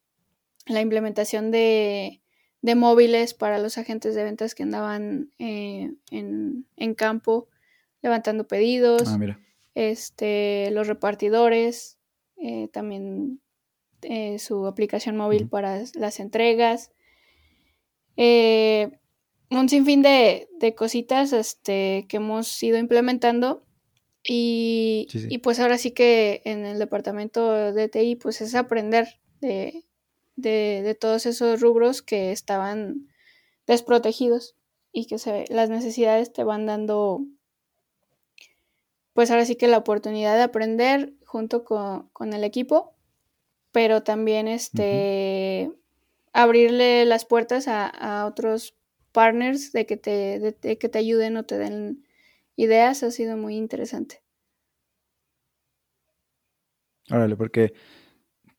la 0.67 0.81
implementación 0.81 1.51
de, 1.51 2.23
móviles 2.63 3.35
para 3.35 3.59
los 3.59 3.77
agentes 3.77 4.15
de 4.15 4.23
ventas 4.23 4.55
que 4.55 4.63
andaban 4.63 5.33
eh, 5.41 5.93
en, 6.13 6.95
campo 6.95 7.49
levantando 8.03 8.47
pedidos, 8.47 9.03
ah, 9.09 9.19
este, 9.75 10.71
los 10.71 10.87
repartidores, 10.87 11.99
eh, 12.37 12.69
también 12.69 13.41
eh, 14.03 14.39
su 14.39 14.69
aplicación 14.69 15.17
móvil 15.17 15.49
para 15.49 15.83
las 15.95 16.21
entregas 16.21 16.93
un 19.51 19.69
sinfín 19.69 20.03
de, 20.03 20.49
de 20.59 20.75
cositas 20.75 21.33
este, 21.33 22.07
que 22.09 22.19
hemos 22.19 22.63
ido 22.63 22.79
implementando. 22.79 23.65
Y, 24.25 25.09
y, 25.31 25.39
pues 25.39 25.59
ahora 25.59 25.79
sí 25.79 25.93
que 25.93 26.43
en 26.45 26.67
el 26.67 26.79
departamento 26.79 27.73
de 27.73 27.89
TI, 27.89 28.17
pues 28.17 28.41
es 28.43 28.55
aprender 28.55 29.21
de, 29.41 29.87
de, 30.37 30.83
de 30.83 30.95
todos 30.95 31.25
esos 31.25 31.61
rubros 31.61 32.03
que 32.03 32.33
estaban 32.33 33.09
desprotegidos 33.67 34.57
y 34.93 35.07
que 35.07 35.19
se, 35.19 35.45
las 35.49 35.71
necesidades 35.71 36.33
te 36.33 36.45
van 36.45 36.67
dando, 36.67 37.25
pues 39.15 39.31
ahora 39.31 39.47
sí 39.47 39.57
que 39.57 39.69
la 39.69 39.79
oportunidad 39.79 40.37
de 40.37 40.43
aprender 40.43 41.15
junto 41.25 41.65
con, 41.65 42.09
con 42.11 42.33
el 42.33 42.45
equipo, 42.45 42.95
pero 43.73 44.03
también 44.03 44.49
este, 44.49 45.71
abrirle 46.33 47.05
las 47.05 47.25
puertas 47.25 47.69
a, 47.69 47.87
a 47.87 48.27
otros 48.27 48.78
partners 49.19 49.73
de 49.73 49.85
que 49.85 49.97
te, 49.97 50.79
que 50.79 50.89
te 50.89 50.99
ayuden 50.99 51.37
o 51.37 51.43
te 51.43 51.59
den 51.59 52.07
ideas 52.55 53.03
ha 53.03 53.11
sido 53.11 53.37
muy 53.37 53.57
interesante. 53.57 54.23
Órale, 57.11 57.35
porque, 57.35 57.73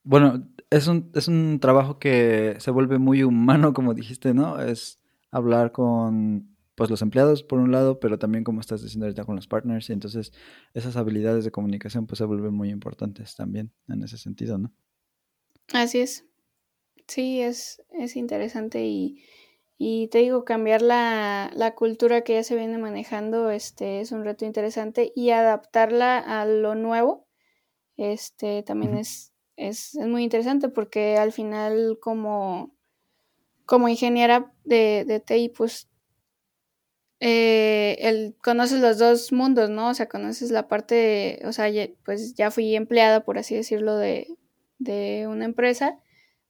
bueno, 0.03 0.49
es 0.69 0.87
un, 0.87 1.11
es 1.15 1.29
un 1.29 1.59
trabajo 1.61 1.97
que 1.97 2.57
se 2.59 2.71
vuelve 2.71 2.97
muy 2.97 3.23
humano, 3.23 3.73
como 3.73 3.93
dijiste, 3.93 4.33
¿no? 4.33 4.59
Es 4.61 4.99
hablar 5.31 5.71
con 5.71 6.57
pues 6.75 6.89
los 6.89 7.01
empleados 7.01 7.41
por 7.41 7.59
un 7.59 7.71
lado, 7.71 8.01
pero 8.01 8.19
también 8.19 8.43
como 8.43 8.59
estás 8.59 8.81
diciendo 8.83 9.05
ahorita 9.05 9.23
con 9.23 9.37
los 9.37 9.47
partners, 9.47 9.89
y 9.89 9.93
entonces 9.93 10.33
esas 10.73 10.97
habilidades 10.97 11.45
de 11.45 11.51
comunicación 11.51 12.05
pues 12.05 12.17
se 12.17 12.25
vuelven 12.25 12.53
muy 12.53 12.69
importantes 12.69 13.33
también 13.37 13.71
en 13.87 14.03
ese 14.03 14.17
sentido, 14.17 14.57
¿no? 14.57 14.73
Así 15.71 15.99
es. 15.99 16.25
Sí, 17.07 17.39
es, 17.39 17.81
es 17.91 18.17
interesante 18.17 18.85
y, 18.85 19.23
y 19.79 20.09
te 20.09 20.19
digo, 20.19 20.45
cambiar 20.45 20.81
la, 20.83 21.49
la, 21.55 21.73
cultura 21.73 22.21
que 22.21 22.33
ya 22.33 22.43
se 22.43 22.55
viene 22.55 22.77
manejando 22.77 23.49
este, 23.49 24.01
es 24.01 24.11
un 24.11 24.25
reto 24.25 24.45
interesante 24.45 25.11
y 25.15 25.31
adaptarla 25.31 26.19
a 26.19 26.45
lo 26.45 26.75
nuevo 26.75 27.29
este, 27.99 28.63
también 28.63 28.97
es, 28.97 29.33
es, 29.57 29.95
es, 29.95 30.07
muy 30.07 30.23
interesante 30.23 30.69
porque 30.69 31.17
al 31.17 31.33
final 31.33 31.97
como, 31.99 32.73
como 33.65 33.89
ingeniera 33.89 34.53
de, 34.63 35.03
de 35.05 35.19
TI, 35.19 35.49
pues 35.49 35.89
eh, 37.19 37.97
el, 37.99 38.37
conoces 38.41 38.79
los 38.79 38.99
dos 38.99 39.33
mundos, 39.33 39.69
¿no? 39.69 39.89
O 39.89 39.93
sea, 39.93 40.07
conoces 40.07 40.49
la 40.49 40.69
parte, 40.69 41.41
o 41.43 41.51
sea, 41.51 41.69
pues 42.05 42.35
ya 42.35 42.51
fui 42.51 42.73
empleada, 42.73 43.25
por 43.25 43.37
así 43.37 43.53
decirlo, 43.53 43.97
de, 43.97 44.27
de 44.77 45.27
una 45.27 45.43
empresa, 45.43 45.99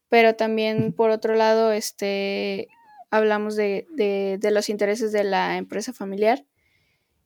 pero 0.08 0.36
también 0.36 0.94
por 0.94 1.10
otro 1.10 1.34
lado, 1.34 1.72
este 1.72 2.68
hablamos 3.12 3.56
de, 3.56 3.88
de, 3.92 4.52
los 4.52 4.70
intereses 4.70 5.12
de 5.12 5.24
la 5.24 5.58
empresa 5.58 5.94
familiar. 5.94 6.46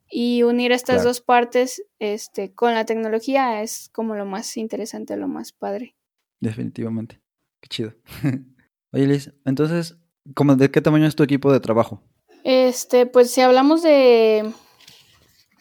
Y 0.10 0.44
unir 0.44 0.72
estas 0.72 1.04
dos 1.04 1.22
partes 1.22 1.84
este, 1.98 2.54
con 2.54 2.74
la 2.74 2.86
tecnología 2.86 3.64
es 3.64 3.90
como 3.92 4.16
lo 4.16 4.26
más 4.26 4.58
interesante, 4.58 5.18
lo 5.18 5.28
más 5.28 5.54
padre. 5.54 5.96
Definitivamente. 6.40 7.20
Qué 7.62 7.70
chido. 7.70 7.94
Oye, 8.92 9.08
Liz, 9.08 9.34
entonces, 9.46 9.98
¿cómo, 10.36 10.56
¿de 10.56 10.70
qué 10.70 10.82
tamaño 10.82 11.08
es 11.08 11.16
tu 11.16 11.24
equipo 11.24 11.52
de 11.52 11.60
trabajo? 11.60 12.04
Este, 12.44 13.06
pues 13.06 13.32
si 13.32 13.42
hablamos 13.42 13.82
de, 13.82 14.52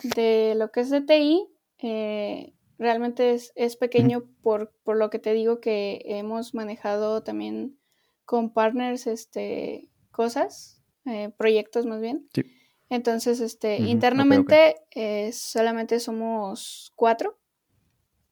de 0.03 0.55
lo 0.57 0.71
que 0.71 0.81
es 0.81 0.91
de 0.91 1.01
TI, 1.01 1.47
eh, 1.79 2.53
realmente 2.79 3.33
es, 3.33 3.53
es 3.55 3.77
pequeño 3.77 4.25
por, 4.43 4.73
por, 4.83 4.97
lo 4.97 5.09
que 5.09 5.19
te 5.19 5.33
digo 5.33 5.61
que 5.61 6.03
hemos 6.05 6.53
manejado 6.53 7.23
también 7.23 7.79
con 8.25 8.53
partners 8.53 9.07
este, 9.07 9.89
cosas, 10.12 10.83
eh, 11.07 11.31
proyectos 11.37 11.87
más 11.87 12.01
bien. 12.01 12.29
Sí. 12.33 12.42
Entonces, 12.88 13.40
este, 13.40 13.79
internamente 13.79 14.77
eh, 14.94 15.33
solamente 15.33 15.98
somos 15.98 16.92
cuatro. 16.94 17.38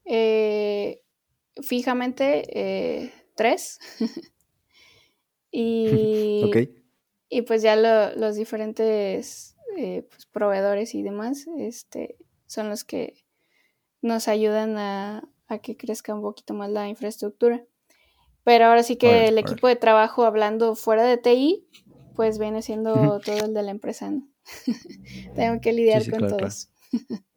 Eh, 0.05 1.03
fijamente 1.61 3.11
tres. 3.35 3.79
y, 5.51 6.51
y 7.27 7.41
pues 7.41 7.61
ya 7.63 7.75
los 7.75 8.35
diferentes 8.35 9.55
pues, 9.75 10.27
proveedores 10.31 10.93
y 10.93 11.01
demás 11.01 11.47
este, 11.57 12.17
son 12.45 12.69
los 12.69 12.83
que 12.83 13.25
nos 14.01 14.27
ayudan 14.27 14.77
a, 14.77 15.27
a, 15.47 15.57
que 15.57 15.75
crezca 15.75 16.13
un 16.13 16.21
poquito 16.21 16.53
más 16.53 16.69
la 16.69 16.87
infraestructura. 16.87 17.65
Pero 18.43 18.65
ahora 18.65 18.83
sí 18.83 18.95
que 18.95 19.27
el 19.27 19.37
equipo 19.37 19.67
de 19.67 19.75
trabajo 19.75 20.25
hablando 20.25 20.75
fuera 20.75 21.03
de 21.03 21.17
TI, 21.17 21.67
pues 22.15 22.39
viene 22.39 22.61
siendo 22.61 23.19
todo 23.19 23.45
el 23.45 23.53
de 23.53 23.63
la 23.63 23.71
empresa, 23.71 24.09
¿no? 24.09 24.27
Tengo 25.35 25.61
que 25.61 25.73
lidiar 25.73 26.09
con 26.09 26.27
todos. 26.27 26.71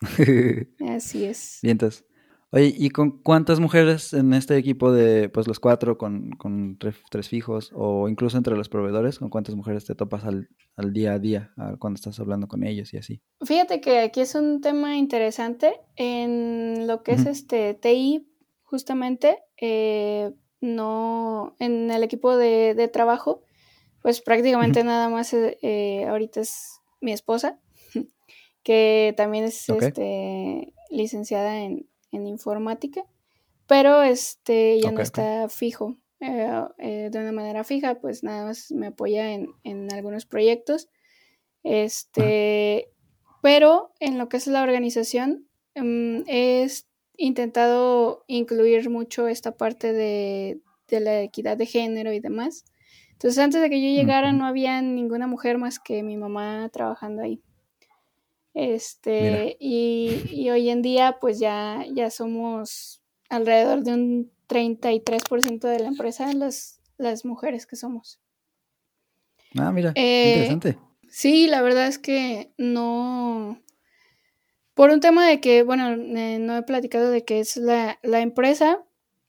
Así 0.88 1.24
es. 1.24 1.58
Bien, 1.62 1.72
entonces. 1.72 2.04
Oye, 2.52 2.72
¿y 2.78 2.90
con 2.90 3.22
cuántas 3.22 3.58
mujeres 3.58 4.12
en 4.12 4.32
este 4.32 4.56
equipo 4.56 4.92
de, 4.92 5.28
pues 5.28 5.48
los 5.48 5.58
cuatro, 5.58 5.98
con, 5.98 6.30
con 6.30 6.78
tres, 6.78 7.28
fijos, 7.28 7.72
o 7.74 8.08
incluso 8.08 8.38
entre 8.38 8.56
los 8.56 8.68
proveedores, 8.68 9.18
con 9.18 9.30
cuántas 9.30 9.56
mujeres 9.56 9.84
te 9.84 9.96
topas 9.96 10.24
al, 10.24 10.48
al 10.76 10.92
día 10.92 11.14
a 11.14 11.18
día, 11.18 11.52
cuando 11.80 11.96
estás 11.96 12.20
hablando 12.20 12.46
con 12.46 12.62
ellos 12.62 12.94
y 12.94 12.98
así? 12.98 13.20
Fíjate 13.44 13.80
que 13.80 13.98
aquí 13.98 14.20
es 14.20 14.36
un 14.36 14.60
tema 14.60 14.96
interesante 14.96 15.80
en 15.96 16.86
lo 16.86 17.02
que 17.02 17.12
es 17.12 17.26
este 17.26 17.74
TI, 17.74 18.28
justamente, 18.66 19.38
eh, 19.56 20.32
no, 20.60 21.56
en 21.58 21.90
el 21.90 22.02
equipo 22.02 22.36
de, 22.36 22.90
trabajo, 22.92 23.42
pues 24.02 24.20
prácticamente 24.20 24.84
nada 24.84 25.08
más 25.08 25.32
eh, 25.34 26.04
ahorita 26.08 26.40
es 26.40 26.80
mi 27.00 27.12
esposa, 27.12 27.58
que 28.62 29.14
también 29.16 29.44
es 29.44 29.68
este, 29.68 30.74
licenciada 30.90 31.60
en, 31.60 31.88
informática, 32.12 33.04
pero 33.66 34.02
este 34.02 34.80
ya 34.80 34.90
no 34.90 35.00
está 35.00 35.48
fijo. 35.48 35.96
Eh, 36.18 37.10
de 37.12 37.18
una 37.18 37.32
manera 37.32 37.62
fija, 37.62 37.96
pues 37.96 38.22
nada 38.22 38.46
más 38.46 38.72
me 38.72 38.86
apoya 38.86 39.34
en, 39.34 39.50
en 39.64 39.92
algunos 39.92 40.24
proyectos. 40.24 40.88
Este, 41.62 42.90
pero 43.42 43.92
en 44.00 44.16
lo 44.16 44.28
que 44.28 44.38
es 44.38 44.46
la 44.46 44.62
organización, 44.62 45.48
mm, 45.74 46.22
es 46.26 46.88
intentado 47.18 48.24
incluir 48.26 48.90
mucho 48.90 49.28
esta 49.28 49.56
parte 49.56 49.92
de, 49.92 50.60
la 50.88 51.22
equidad 51.22 51.56
de 51.56 51.66
género 51.66 52.12
y 52.12 52.20
demás. 52.20 52.64
Entonces, 53.12 53.38
antes 53.38 53.60
de 53.60 53.70
que 53.70 53.80
yo 53.80 53.88
llegara, 53.88 54.32
no 54.32 54.46
había 54.46 54.80
ninguna 54.82 55.26
mujer 55.26 55.58
más 55.58 55.78
que 55.78 56.02
mi 56.02 56.16
mamá 56.16 56.68
trabajando 56.72 57.22
ahí. 57.22 57.42
Este, 58.54 59.56
y, 59.58 60.48
hoy 60.50 60.70
en 60.70 60.82
día, 60.82 61.18
pues 61.20 61.38
ya, 61.38 61.84
ya 61.92 62.10
somos 62.10 63.02
alrededor 63.28 63.82
de 63.82 63.94
un 63.94 64.32
33% 64.48 65.68
de 65.68 65.80
la 65.80 65.88
empresa 65.88 66.32
las, 66.32 66.80
las 66.98 67.24
mujeres 67.24 67.66
que 67.66 67.76
somos. 67.76 68.20
Ah, 69.58 69.72
mira, 69.72 69.92
eh, 69.94 70.28
interesante. 70.28 70.78
Sí, 71.08 71.46
la 71.46 71.62
verdad 71.62 71.86
es 71.86 71.98
que 71.98 72.52
no, 72.58 73.60
por 74.76 74.90
un 74.90 75.00
tema 75.00 75.26
de 75.26 75.40
que, 75.40 75.62
bueno, 75.62 75.88
eh, 75.92 76.38
no 76.38 76.54
he 76.58 76.62
platicado 76.62 77.10
de 77.10 77.24
que 77.24 77.40
es 77.40 77.56
la, 77.56 77.98
la 78.02 78.20
empresa, 78.20 78.84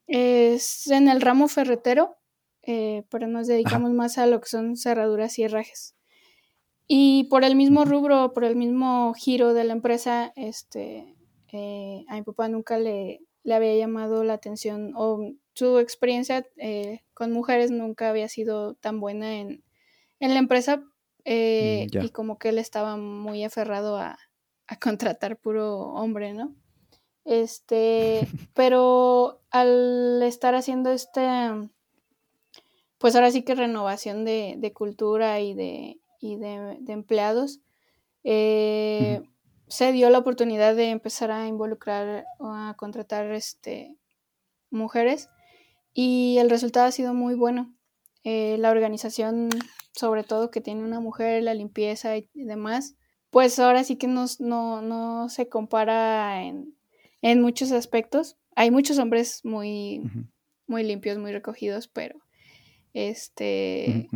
es 0.08 0.88
en 0.88 1.08
el 1.08 1.22
ramo 1.22 1.48
ferretero, 1.48 2.18
eh, 2.64 3.06
pero 3.10 3.28
nos 3.28 3.48
dedicamos 3.48 3.92
más 3.94 4.18
a 4.18 4.26
lo 4.28 4.42
que 4.42 4.50
son 4.50 4.76
cerraduras 4.76 5.40
y 5.40 5.44
herrajes. 5.44 5.96
Y 6.86 7.30
por 7.30 7.46
el 7.46 7.56
mismo 7.56 7.86
rubro, 7.86 8.34
por 8.34 8.44
el 8.44 8.58
mismo 8.58 9.14
giro 9.14 9.54
de 9.54 9.64
la 9.64 9.72
empresa, 9.72 10.34
este, 10.36 11.16
eh, 11.54 12.04
a 12.10 12.16
mi 12.16 12.24
papá 12.24 12.50
nunca 12.50 12.78
le, 12.78 13.22
le, 13.44 13.54
había 13.54 13.78
llamado 13.78 14.26
la 14.26 14.34
atención 14.34 14.92
o 14.98 15.32
su 15.54 15.80
experiencia 15.80 16.46
eh, 16.58 17.04
con 17.14 17.32
mujeres 17.32 17.72
nunca 17.72 18.10
había 18.10 18.28
sido 18.28 18.74
tan 18.74 19.00
buena 19.00 19.38
en, 19.40 19.64
en 20.20 20.34
la 20.34 20.40
empresa 20.40 20.84
mm, 21.26 22.04
y 22.04 22.10
como 22.12 22.38
que 22.38 22.50
él 22.50 22.58
estaba 22.58 22.98
muy 22.98 23.46
aferrado 23.46 23.96
a, 23.96 24.18
a 24.68 24.78
contratar 24.78 25.38
puro 25.38 25.80
hombre, 25.94 26.34
¿no? 26.34 26.56
Este, 27.26 28.28
pero 28.54 29.42
al 29.52 30.22
estar 30.24 30.56
haciendo 30.56 30.92
este, 30.92 31.22
pues 32.98 33.16
ahora 33.16 33.32
sí 33.32 33.44
que 33.44 33.56
renovación 33.56 34.26
de, 34.26 34.56
de 34.58 34.74
cultura 34.74 35.40
y 35.40 35.54
de, 35.54 36.00
y 36.20 36.38
de, 36.38 36.78
empleados, 36.88 37.62
eh, 38.24 39.22
se 39.68 39.92
dio 39.92 40.10
la 40.10 40.20
oportunidad 40.20 40.76
de 40.76 40.90
empezar 40.90 41.32
a 41.32 41.48
involucrar 41.48 42.26
o 42.40 42.48
a 42.48 42.76
contratar 42.78 43.32
este, 43.32 43.96
mujeres 44.70 45.30
y 45.94 46.38
el 46.40 46.50
resultado 46.50 46.88
ha 46.88 46.92
sido 46.92 47.14
muy 47.14 47.36
bueno. 47.36 47.74
Eh, 48.24 48.58
la 48.60 48.72
organización, 48.72 49.50
sobre 49.94 50.24
todo 50.24 50.52
que 50.52 50.62
tiene 50.62 50.84
una 50.84 51.00
mujer, 51.00 51.44
la 51.44 51.54
limpieza 51.54 52.18
y 52.18 52.30
demás, 52.34 52.96
pues 53.38 53.60
ahora 53.60 53.84
sí 53.84 53.98
que 53.98 54.08
no, 54.08 54.26
no 54.40 55.30
se 55.30 55.48
compara 55.48 56.42
en, 56.42 56.74
en, 57.22 57.40
muchos 57.40 57.72
aspectos. 57.72 58.36
Hay 58.56 58.72
muchos 58.72 58.98
hombres 58.98 59.42
muy, 59.46 60.02
muy 60.66 60.82
limpios, 60.82 61.20
muy 61.20 61.32
recogidos, 61.32 61.88
pero 61.88 62.20
este, 62.96 64.10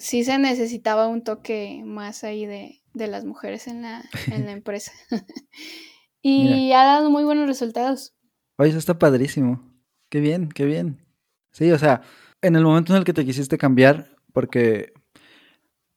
sí 0.00 0.24
se 0.24 0.38
necesitaba 0.38 1.06
un 1.06 1.22
toque 1.22 1.84
más 1.84 2.24
ahí 2.24 2.44
de, 2.44 2.80
las 2.94 3.24
mujeres 3.24 3.68
en 3.68 3.82
la, 3.82 4.02
en 4.32 4.44
la 4.44 4.50
empresa. 4.58 4.90
y 6.20 6.72
ha 6.72 6.82
dado 6.82 7.10
muy 7.10 7.22
buenos 7.22 7.46
resultados. 7.46 8.12
Oye, 8.56 8.70
eso 8.70 8.78
está 8.80 8.98
padrísimo. 8.98 9.72
Qué 10.08 10.18
bien, 10.18 10.48
qué 10.48 10.64
bien. 10.64 11.06
Sí, 11.52 11.70
o 11.70 11.78
sea, 11.78 12.02
en 12.40 12.56
el 12.56 12.64
momento 12.64 12.92
en 12.92 12.98
el 12.98 13.04
que 13.04 13.12
te 13.12 13.24
quisiste 13.24 13.56
cambiar, 13.56 14.16
porque 14.32 14.94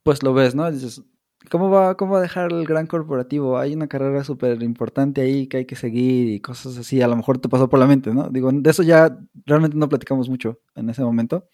pues 0.03 0.21
lo 0.21 0.35
ves, 0.35 0.53
¿no? 0.53 0.71
Dices, 0.71 1.01
¿cómo 1.49 1.69
va, 1.69 1.95
cómo 1.97 2.13
va 2.13 2.19
a 2.19 2.21
dejar 2.21 2.51
el 2.51 2.65
gran 2.65 2.87
corporativo? 2.87 3.57
Hay 3.57 3.73
una 3.73 3.87
carrera 3.87 4.23
súper 4.23 4.61
importante 4.63 5.21
ahí 5.21 5.47
que 5.47 5.57
hay 5.57 5.65
que 5.65 5.75
seguir 5.75 6.29
y 6.29 6.39
cosas 6.39 6.77
así. 6.77 7.01
A 7.01 7.07
lo 7.07 7.15
mejor 7.15 7.37
te 7.39 7.49
pasó 7.49 7.69
por 7.69 7.79
la 7.79 7.87
mente, 7.87 8.13
¿no? 8.13 8.29
Digo, 8.29 8.51
de 8.51 8.69
eso 8.69 8.83
ya 8.83 9.17
realmente 9.45 9.77
no 9.77 9.89
platicamos 9.89 10.29
mucho 10.29 10.59
en 10.75 10.89
ese 10.89 11.03
momento. 11.03 11.47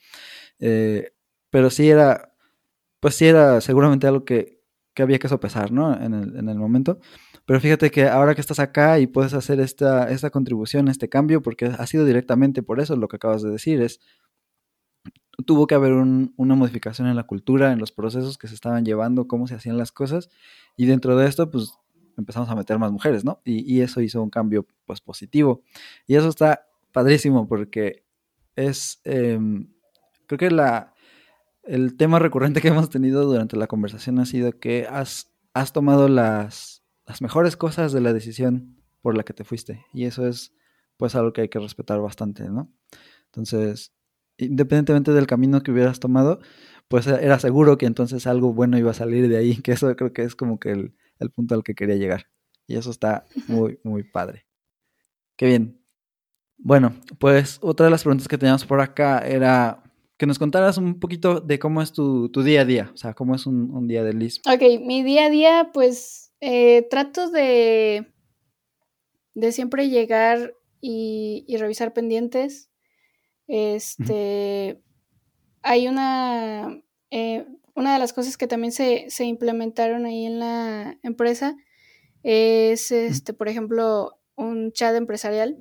Eh, 0.60 1.14
pero 1.50 1.70
sí 1.70 1.90
era, 1.90 2.34
pues 3.00 3.16
sí 3.16 3.26
era 3.28 3.62
seguramente 3.62 4.08
algo 4.08 4.26
que, 4.26 4.62
que 4.94 5.04
había 5.04 5.20
que 5.20 5.28
sopesar, 5.28 5.72
¿no? 5.72 5.94
En 6.00 6.14
el, 6.14 6.38
en 6.38 6.50
el, 6.50 6.58
momento. 6.58 7.00
Pero 7.46 7.60
fíjate 7.60 7.92
que 7.92 8.08
ahora 8.08 8.36
que 8.36 8.42
estás 8.42 8.60
acá 8.60 9.00
y 9.00 9.08
puedes 9.08 9.34
hacer 9.34 9.60
esta, 9.60 10.10
esta 10.12 10.30
contribución, 10.30 10.88
este 10.88 11.10
cambio, 11.10 11.42
porque 11.42 11.66
ha 11.66 11.86
sido 11.88 12.06
directamente 12.06 12.64
por 12.64 12.80
eso 12.80 12.96
lo 12.96 13.08
que 13.08 13.18
acabas 13.18 13.42
de 13.42 13.52
decir, 13.52 13.82
es, 13.82 14.00
tuvo 15.46 15.68
que 15.68 15.76
haber 15.76 15.94
una 15.94 16.56
modificación 16.56 17.08
en 17.08 17.16
la 17.16 17.24
cultura, 17.24 17.72
en 17.72 17.80
los 17.80 17.92
procesos 17.92 18.38
que 18.38 18.48
se 18.48 18.56
estaban 18.56 18.86
llevando, 18.86 19.28
cómo 19.28 19.48
se 19.48 19.56
hacían 19.56 19.78
las 19.78 19.92
cosas, 19.92 20.30
y 20.78 20.86
dentro 20.86 21.16
de 21.18 21.28
esto, 21.28 21.50
pues 21.50 21.74
empezamos 22.18 22.50
a 22.50 22.56
meter 22.56 22.78
más 22.80 22.92
mujeres, 22.92 23.26
¿no? 23.26 23.42
Y, 23.44 23.82
eso 23.82 24.02
hizo 24.02 24.22
un 24.22 24.30
cambio, 24.30 24.68
pues, 24.86 25.02
positivo. 25.02 25.64
Y 26.08 26.16
eso 26.16 26.30
está 26.30 26.68
padrísimo 26.92 27.48
porque 27.48 28.06
es, 28.56 29.02
eh, 29.06 29.40
creo 30.28 30.38
que 30.38 30.52
la, 30.52 30.94
el 31.64 31.96
tema 31.98 32.20
recurrente 32.20 32.62
que 32.62 32.68
hemos 32.70 32.90
tenido 32.90 33.24
durante 33.26 33.58
la 33.58 33.68
conversación 33.68 34.20
ha 34.20 34.26
sido 34.26 34.60
que 34.60 34.88
has, 34.90 35.32
has 35.54 35.74
tomado 35.74 36.08
las, 36.08 36.84
las 37.06 37.22
mejores 37.22 37.58
cosas 37.58 37.92
de 37.92 38.02
la 38.02 38.14
decisión 38.14 38.78
por 39.02 39.18
la 39.18 39.24
que 39.24 39.34
te 39.34 39.44
fuiste. 39.44 39.86
Y 39.94 40.06
eso 40.06 40.28
es 40.28 40.54
pues 40.98 41.16
algo 41.16 41.34
que 41.34 41.42
hay 41.42 41.50
que 41.50 41.60
respetar 41.60 42.00
bastante, 42.00 42.48
¿no? 42.50 42.72
Entonces, 43.26 43.94
independientemente 44.46 45.12
del 45.12 45.28
camino 45.28 45.62
que 45.64 45.72
hubieras 45.72 46.00
tomado, 46.00 46.40
pues 46.88 47.08
era 47.08 47.40
seguro 47.40 47.78
que 47.78 47.86
entonces 47.86 48.28
algo 48.28 48.54
bueno 48.54 48.78
iba 48.78 48.92
a 48.92 48.96
salir 48.96 49.30
de 49.30 49.38
ahí, 49.38 49.56
que 49.64 49.72
eso 49.72 49.96
creo 49.96 50.14
que 50.14 50.24
es 50.24 50.36
como 50.36 50.60
que 50.60 50.72
el, 50.72 50.96
el 51.20 51.32
punto 51.32 51.56
al 51.56 51.64
que 51.64 51.76
quería 51.76 51.96
llegar. 51.96 52.28
Y 52.68 52.76
eso 52.76 52.92
está 52.92 53.26
muy, 53.48 53.80
muy 53.84 54.04
padre. 54.04 54.46
Qué 55.36 55.48
bien. 55.48 55.82
Bueno, 56.58 56.94
pues 57.20 57.58
otra 57.62 57.86
de 57.86 57.90
las 57.90 58.04
preguntas 58.04 58.28
que 58.28 58.38
teníamos 58.38 58.66
por 58.66 58.82
acá 58.82 59.20
era 59.20 59.84
que 60.18 60.28
nos 60.28 60.38
contaras 60.38 60.78
un 60.78 61.00
poquito 61.00 61.42
de 61.42 61.58
cómo 61.58 61.82
es 61.82 61.92
tu, 61.94 62.30
día 62.44 62.62
a 62.62 62.66
día, 62.66 62.92
o 62.94 62.98
sea, 62.98 63.16
cómo 63.16 63.34
es 63.34 63.48
un, 63.48 63.88
día 63.88 64.04
de 64.04 64.14
Liz. 64.14 64.40
Ok, 64.46 64.62
mi 64.86 65.02
día 65.02 65.26
a 65.26 65.30
día, 65.32 65.72
pues 65.74 66.32
eh, 66.40 66.88
trato 66.92 67.32
de, 67.32 68.14
de 69.34 69.52
siempre 69.52 69.90
llegar 69.90 70.54
y, 70.80 71.46
revisar 71.58 71.94
pendientes. 71.94 72.71
Este, 73.54 74.82
hay 75.62 75.90
una, 75.90 76.82
eh, 77.10 77.46
una 77.76 77.92
de 77.92 78.00
las 78.00 78.14
cosas 78.14 78.38
que 78.38 78.48
también 78.48 78.72
se, 78.72 79.10
se, 79.10 79.26
implementaron 79.26 80.06
ahí 80.06 80.26
en 80.26 80.40
la 80.40 80.98
empresa 81.04 81.58
es, 82.24 82.94
este, 82.94 83.34
por 83.34 83.50
ejemplo, 83.50 84.18
un 84.36 84.72
chat 84.72 84.96
empresarial 84.96 85.58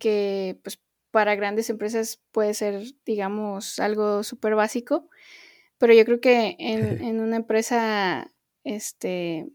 que 0.00 0.58
pues 0.64 0.80
para 1.12 1.36
grandes 1.36 1.70
empresas 1.70 2.20
puede 2.32 2.54
ser, 2.54 2.82
digamos, 3.06 3.78
algo 3.78 4.24
súper 4.24 4.56
básico, 4.56 5.08
pero 5.78 5.94
yo 5.94 6.04
creo 6.04 6.20
que 6.20 6.56
en, 6.58 7.20
una 7.20 7.36
empresa 7.36 8.32
este, 8.64 9.48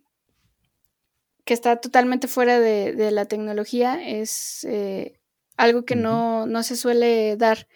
que 1.43 1.53
está 1.53 1.81
totalmente 1.81 2.29
fuera 2.29 2.61
de, 2.61 3.11
la 3.11 3.25
tecnología 3.25 4.01
es 4.07 4.63
eh, 4.63 5.19
algo 5.57 5.85
que 5.85 5.95
no, 5.95 6.45
no, 6.45 6.63
se 6.63 6.75
suele 6.75 7.37
dar. 7.37 7.67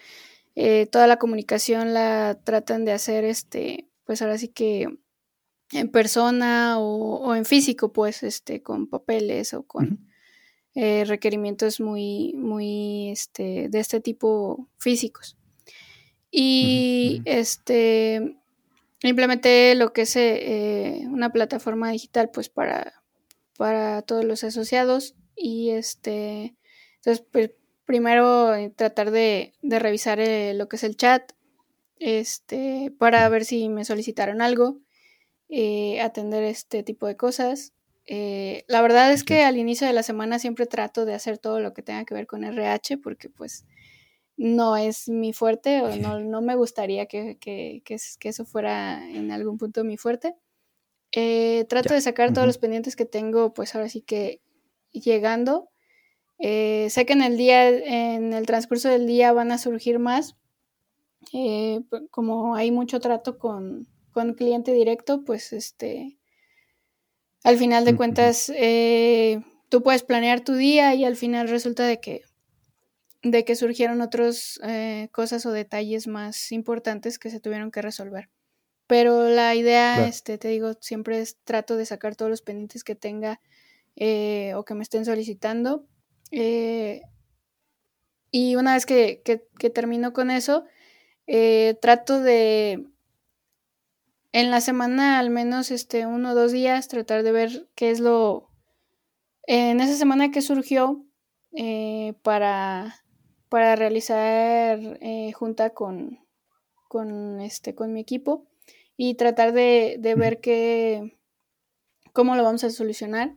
Eh, 0.56 0.88
toda 0.88 1.08
la 1.08 1.18
comunicación 1.18 1.94
la 1.94 2.40
tratan 2.44 2.84
de 2.86 2.92
hacer, 2.92 3.24
este, 3.24 3.88
pues 4.06 4.22
ahora 4.22 4.38
sí 4.38 4.48
que 4.48 4.88
en 5.72 5.90
persona 5.90 6.80
o, 6.80 7.36
en 7.36 7.46
físico, 7.46 7.94
pues, 7.94 8.24
este, 8.24 8.63
con 8.63 8.88
papeles 8.88 9.54
o 9.54 9.63
con 9.63 10.08
eh, 10.76 11.06
requerimientos 11.06 11.80
muy, 11.80 12.34
muy 12.36 13.10
este, 13.12 13.70
de 13.70 13.80
este 13.80 14.00
tipo 14.00 14.68
físicos. 14.78 15.38
Y 16.32 17.22
este 17.26 18.38
implementé 19.04 19.76
lo 19.76 19.94
que 19.94 20.02
es 20.02 20.16
eh, 20.16 21.02
una 21.08 21.32
plataforma 21.32 21.92
digital 21.92 22.30
pues 22.34 22.50
para, 22.50 22.94
para 23.58 24.02
todos 24.02 24.26
los 24.26 24.44
asociados 24.44 25.16
y 25.36 25.70
este 25.70 26.56
entonces 26.96 27.26
pues 27.32 27.52
primero 27.88 28.54
eh, 28.54 28.69
tratar 28.69 29.10
de, 29.10 29.54
revisar 29.63 30.19
lo 30.54 30.69
que 30.69 30.76
es 30.76 30.84
el 30.84 30.95
chat 30.95 31.32
este 31.97 32.93
para 33.00 33.28
ver 33.30 33.43
si 33.43 33.69
me 33.69 33.84
solicitaron 33.84 34.39
algo 34.39 34.80
atender 36.00 36.43
este 36.43 36.84
tipo 36.84 37.08
de 37.08 37.17
cosas 37.17 37.73
eh, 38.10 38.63
la 38.67 38.82
verdad 38.82 39.12
es 39.12 39.26
que 39.26 39.43
al 39.43 39.58
inicio 39.58 39.86
de 39.86 39.91
la 39.91 40.02
semana 40.02 40.39
siempre 40.39 40.65
trato 40.65 41.04
de 41.04 41.13
hacer 41.13 41.38
todo 41.38 41.60
lo 41.60 41.73
que 41.73 41.82
tenga 41.82 42.06
que 42.06 42.13
ver 42.13 42.26
con 42.26 42.45
RH 42.45 43.00
porque 43.00 43.30
pues 43.30 43.65
no 44.38 44.78
es 44.78 45.10
mi 45.10 45.34
fuerte 45.34 45.82
o 45.82 45.93
no, 45.97 46.19
no 46.19 46.41
me 46.41 46.56
gustaría 46.56 47.08
que, 47.08 47.38
que, 47.38 47.82
que, 47.84 48.30
eso 48.30 48.45
fuera 48.45 49.06
en 49.10 49.32
algún 49.32 49.58
punto 49.58 49.84
mi 49.84 49.98
fuerte. 49.98 50.35
Eh, 51.12 51.65
trato 51.67 51.94
de 51.94 52.02
sacar 52.02 52.33
todos 52.33 52.48
los 52.48 52.58
pendientes 52.58 52.96
que 52.96 53.06
tengo 53.06 53.54
pues 53.54 53.75
ahora 53.75 53.90
sí 53.90 54.02
que 54.02 54.42
llegando. 54.92 55.69
Eh, 56.40 56.88
sé 56.90 57.06
que 57.06 57.13
en 57.13 57.21
el 57.21 57.38
día, 57.38 57.67
en 57.67 58.33
el 58.33 58.46
transcurso 58.46 58.90
del 58.90 59.08
día 59.08 59.33
van 59.33 59.52
a 59.52 59.58
surgir 59.58 60.00
más. 60.00 60.35
como 62.12 62.56
hay 62.56 62.71
mucho 62.71 63.00
trato 63.00 63.38
con, 63.38 63.88
con 64.12 64.33
cliente 64.33 64.71
directo, 64.73 65.23
pues 65.23 65.54
este 65.54 66.17
al 67.48 67.58
final 67.58 67.85
de 67.85 67.96
cuentas, 67.96 68.52
eh, 68.56 69.42
tú 69.69 69.81
puedes 69.81 70.04
planear 70.04 70.42
tu 70.42 70.56
día 70.56 70.94
y 70.96 71.06
al 71.06 71.15
final 71.15 71.48
resulta 71.48 71.85
de 71.85 72.02
que, 72.02 72.23
de 73.23 73.46
que 73.46 73.56
surgieron 73.56 74.02
otras 74.02 74.60
eh, 74.63 75.08
cosas 75.13 75.46
o 75.46 75.52
detalles 75.52 76.08
más 76.08 76.52
importantes 76.52 77.17
que 77.17 77.29
se 77.29 77.40
tuvieron 77.40 77.71
que 77.71 77.81
resolver. 77.81 78.29
Pero 78.85 79.29
la 79.29 79.56
idea, 79.56 80.08
este, 80.08 80.38
te 80.38 80.50
digo, 80.50 80.73
siempre 80.81 81.21
es 81.21 81.38
trato 81.46 81.77
de 81.77 81.85
sacar 81.85 82.17
todos 82.17 82.29
los 82.29 82.42
pendientes 82.42 82.83
que 82.83 82.96
tenga 82.96 83.40
eh, 83.96 84.54
o 84.56 84.65
que 84.65 84.73
me 84.73 84.83
estén 84.83 85.06
solicitando. 85.06 85.85
Y 86.32 87.02
una 88.56 88.73
vez 88.73 88.86
que, 88.86 89.21
que 89.23 89.69
termino 89.69 90.13
con 90.13 90.32
eso, 90.32 90.63
trato 91.82 92.21
de 92.21 92.88
en 94.34 94.52
la 94.52 94.62
semana 94.62 95.19
al 95.19 95.30
menos 95.30 95.71
este 95.71 96.06
uno 96.06 96.32
o 96.32 96.36
dos 96.36 96.52
días 96.52 96.88
tratar 96.88 97.23
de 97.23 97.32
ver 97.32 97.67
qué 97.75 97.90
es 97.90 98.00
lo 98.00 98.50
En 99.48 99.80
esa 99.80 99.96
semana 99.96 100.32
que 100.32 100.42
surgió 100.42 101.06
eh, 101.54 102.13
para, 102.21 102.96
para 103.50 103.75
realizar 103.75 104.80
eh, 105.02 105.32
junta 105.32 105.71
con, 105.71 106.19
con, 106.88 107.42
este, 107.42 107.73
con 107.73 107.94
mi 107.94 108.02
equipo 108.02 108.46
y 108.98 109.15
tratar 109.15 109.54
de, 109.54 109.98
de 110.00 110.15
ver 110.15 110.40
qué, 110.40 111.17
cómo 112.13 112.36
lo 112.36 112.44
vamos 112.44 112.63
a 112.63 112.69
solucionar. 112.69 113.36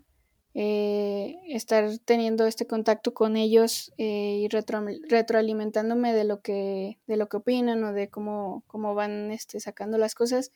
Eh, 0.53 1.37
estar 1.47 1.89
teniendo 2.05 2.45
este 2.45 2.67
contacto 2.67 3.15
con 3.15 3.37
ellos 3.37 3.93
eh, 3.99 4.41
y 4.43 4.49
retroalimentándome 4.49 6.13
de 6.13 6.25
lo 6.25 6.41
que 6.41 6.99
de 7.07 7.17
lo 7.17 7.29
que 7.29 7.37
opinan 7.37 7.85
o 7.85 7.93
de 7.93 8.09
cómo, 8.09 8.65
cómo 8.67 8.97
van 8.97 9.31
este, 9.31 9.61
sacando 9.61 9.97
las 9.97 10.17
cosas 10.17 10.51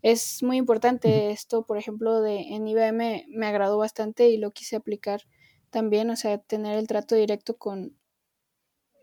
es 0.00 0.44
muy 0.44 0.58
importante 0.58 1.32
esto 1.32 1.66
por 1.66 1.76
ejemplo 1.76 2.20
de 2.20 2.54
en 2.54 2.68
IBM 2.68 3.26
me 3.30 3.46
agradó 3.48 3.78
bastante 3.78 4.28
y 4.28 4.36
lo 4.36 4.52
quise 4.52 4.76
aplicar 4.76 5.22
también 5.70 6.08
o 6.10 6.14
sea 6.14 6.38
tener 6.38 6.78
el 6.78 6.86
trato 6.86 7.16
directo 7.16 7.56
con 7.56 7.96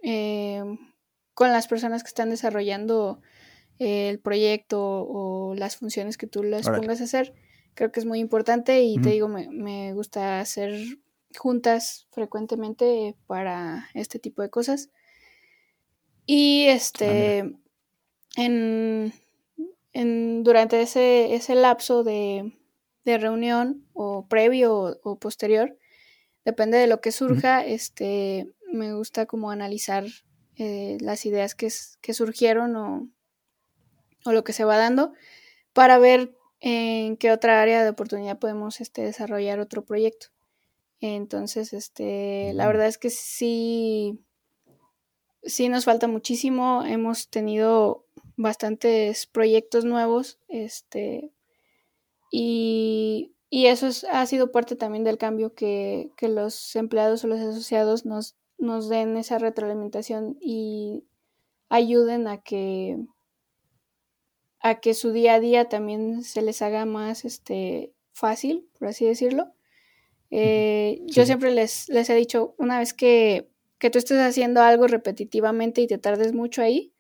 eh, 0.04 0.64
con 1.34 1.52
las 1.52 1.68
personas 1.68 2.02
que 2.02 2.08
están 2.08 2.30
desarrollando 2.30 3.20
el 3.78 4.20
proyecto 4.20 5.06
o 5.06 5.54
las 5.54 5.76
funciones 5.76 6.18
que 6.18 6.28
tú 6.28 6.44
les 6.44 6.66
pongas 6.70 7.02
a 7.02 7.04
hacer 7.04 7.34
creo 7.80 7.94
que 7.94 8.02
es 8.02 8.06
muy 8.06 8.20
importante 8.20 8.82
y 8.82 8.98
te 8.98 9.12
digo, 9.12 9.30
me, 9.30 9.94
gusta 9.94 10.42
hacer 10.42 10.74
juntas 11.38 12.08
frecuentemente 12.12 13.16
para 13.26 13.88
este 13.94 14.20
tipo 14.20 14.42
de 14.42 14.50
cosas. 14.50 14.90
Y 16.26 16.66
este, 16.66 17.40
ah, 17.40 17.48
en, 18.36 19.14
en, 19.94 20.44
durante 20.44 20.82
ese, 20.82 21.34
ese 21.36 21.56
lapso 21.56 22.04
de, 22.04 22.52
de, 23.06 23.18
reunión 23.18 23.88
o 23.94 24.28
previo 24.28 25.00
o, 25.02 25.18
posterior, 25.18 25.78
depende 26.44 26.80
de 26.80 26.88
lo 26.88 27.00
que 27.00 27.14
surja, 27.14 27.66
este, 27.66 28.52
me 28.74 28.94
gusta 28.94 29.26
como 29.26 29.52
analizar 29.52 30.04
eh, 30.58 30.98
las 31.00 31.26
ideas 31.26 31.56
que, 31.56 31.70
que 32.02 32.14
surgieron 32.14 32.76
o, 32.76 33.08
o, 34.26 34.34
lo 34.34 34.44
que 34.44 34.52
se 34.52 34.66
va 34.66 34.76
dando 34.76 35.14
para 35.72 35.98
ver 35.98 36.36
en 36.62 37.18
qué 37.18 37.32
otra 37.32 37.62
área 37.62 37.84
de 37.84 37.90
oportunidad 37.90 38.40
podemos 38.40 38.82
este, 38.82 39.02
desarrollar 39.02 39.60
otro 39.60 39.84
proyecto. 39.84 40.28
Entonces, 41.02 41.74
este, 41.74 42.54
la 42.54 42.68
verdad 42.68 42.88
es 42.88 42.98
que 42.98 43.10
sí, 43.10 44.20
sí 45.44 45.70
nos 45.70 45.86
falta 45.86 46.08
muchísimo. 46.08 46.84
Hemos 46.86 47.30
tenido 47.30 48.06
bastantes 48.36 49.28
proyectos 49.28 49.86
nuevos, 49.86 50.40
este, 50.48 51.32
y, 52.32 53.34
eso 53.52 53.90
ha 54.12 54.26
sido 54.28 54.52
parte 54.52 54.76
también 54.76 55.04
del 55.04 55.18
cambio 55.18 55.54
que, 55.54 56.12
que, 56.16 56.28
los 56.28 56.76
empleados 56.76 57.24
o 57.24 57.28
los 57.28 57.40
asociados 57.40 58.06
nos, 58.06 58.36
nos 58.58 58.90
den 58.90 59.18
esa 59.18 59.40
retroalimentación 59.40 60.38
y 60.40 61.04
ayuden 61.68 62.28
a 62.28 62.42
que 62.42 62.98
a 64.62 64.80
que 64.80 64.94
su 64.94 65.12
día 65.12 65.36
a 65.36 65.40
día 65.40 65.70
también 65.70 66.24
se 66.24 66.42
les 66.42 66.62
haga 66.62 66.86
más 66.86 67.26
este, 67.26 67.94
fácil, 68.12 68.68
por 68.78 68.90
así 68.90 69.06
decirlo. 69.06 69.54
Eh, 70.32 71.02
yo 71.08 71.26
siempre 71.26 71.52
les, 71.52 71.90
les 71.90 72.10
he 72.10 72.16
dicho, 72.16 72.54
una 72.58 72.80
vez 72.80 72.94
que, 72.94 73.50
tú 73.80 73.98
estés 73.98 74.20
haciendo 74.20 74.62
algo 74.62 74.88
repetitivamente 74.88 75.82
y 75.82 75.88
te 75.88 75.98
tardes 75.98 76.34
mucho 76.34 76.62
ahí, 76.62 76.94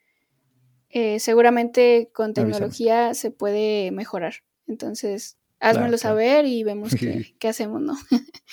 eh, 0.89 1.19
seguramente 1.19 2.09
con 2.13 2.33
tecnología 2.33 3.13
se 3.13 3.29
puede 3.29 3.91
mejorar. 3.91 4.35
Entonces, 4.65 5.37
házmelo 5.59 5.97
saber 5.97 6.45
y 6.45 6.63
vemos 6.63 6.95
qué, 6.95 7.47
hacemos, 7.47 7.81
¿no? 7.81 7.95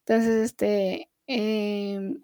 Entonces, 0.00 0.44
este, 0.44 1.08
em, 1.26 2.22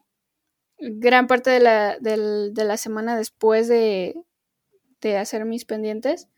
gran 0.78 1.28
parte 1.28 1.50
de 1.50 1.60
la, 1.60 1.98
de 1.98 2.64
la 2.64 2.76
semana 2.76 3.16
después 3.16 3.68
de, 3.68 4.16
de 5.08 5.18
hacer 5.18 5.44
mis 5.44 5.64
pendientes, 5.64 6.28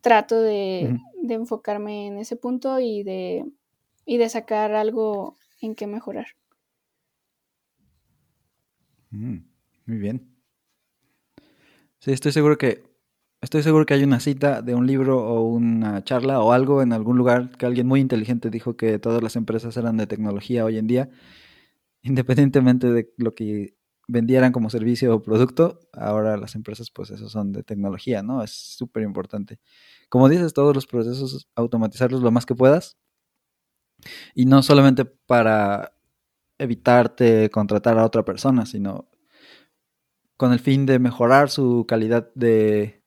trato 0.00 0.40
de, 0.40 0.98
enfocarme 1.28 2.06
en 2.08 2.18
ese 2.18 2.36
punto 2.36 2.78
y 2.80 3.02
de, 3.02 3.44
y 4.04 4.18
de 4.18 4.28
sacar 4.28 4.74
algo 4.74 5.38
en 5.60 5.74
que 5.74 5.86
mejorar. 5.86 6.26
Mm, 9.10 9.38
muy 9.86 9.98
bien. 9.98 10.32
Sí, 11.98 12.12
estoy 12.12 12.32
seguro 12.32 12.58
que 12.58 12.82
estoy 13.40 13.62
seguro 13.62 13.86
que 13.86 13.94
hay 13.94 14.04
una 14.04 14.20
cita 14.20 14.62
de 14.62 14.74
un 14.74 14.86
libro 14.86 15.18
o 15.24 15.42
una 15.42 16.02
charla 16.04 16.40
o 16.40 16.52
algo 16.52 16.82
en 16.82 16.92
algún 16.92 17.18
lugar 17.18 17.50
que 17.58 17.66
alguien 17.66 17.86
muy 17.86 18.00
inteligente 18.00 18.50
dijo 18.50 18.76
que 18.76 18.98
todas 18.98 19.22
las 19.22 19.36
empresas 19.36 19.76
eran 19.76 19.96
de 19.96 20.06
tecnología 20.06 20.64
hoy 20.64 20.78
en 20.78 20.86
día, 20.86 21.10
independientemente 22.02 22.92
de 22.92 23.12
lo 23.18 23.34
que 23.34 23.74
vendieran 24.08 24.52
como 24.52 24.70
servicio 24.70 25.14
o 25.14 25.22
producto, 25.22 25.80
ahora 25.92 26.36
las 26.36 26.54
empresas 26.54 26.90
pues 26.90 27.10
eso 27.10 27.28
son 27.28 27.52
de 27.52 27.62
tecnología, 27.62 28.22
¿no? 28.22 28.42
Es 28.42 28.50
súper 28.50 29.02
importante. 29.02 29.60
Como 30.08 30.28
dices, 30.28 30.52
todos 30.54 30.74
los 30.74 30.86
procesos 30.86 31.48
automatizarlos 31.54 32.22
lo 32.22 32.30
más 32.30 32.46
que 32.46 32.54
puedas. 32.54 32.96
Y 34.34 34.46
no 34.46 34.62
solamente 34.62 35.04
para 35.04 35.92
evitarte 36.58 37.50
contratar 37.50 37.98
a 37.98 38.04
otra 38.04 38.24
persona, 38.24 38.66
sino 38.66 39.08
con 40.36 40.52
el 40.52 40.58
fin 40.58 40.86
de 40.86 40.98
mejorar 40.98 41.50
su 41.50 41.84
calidad 41.86 42.30
de, 42.34 43.01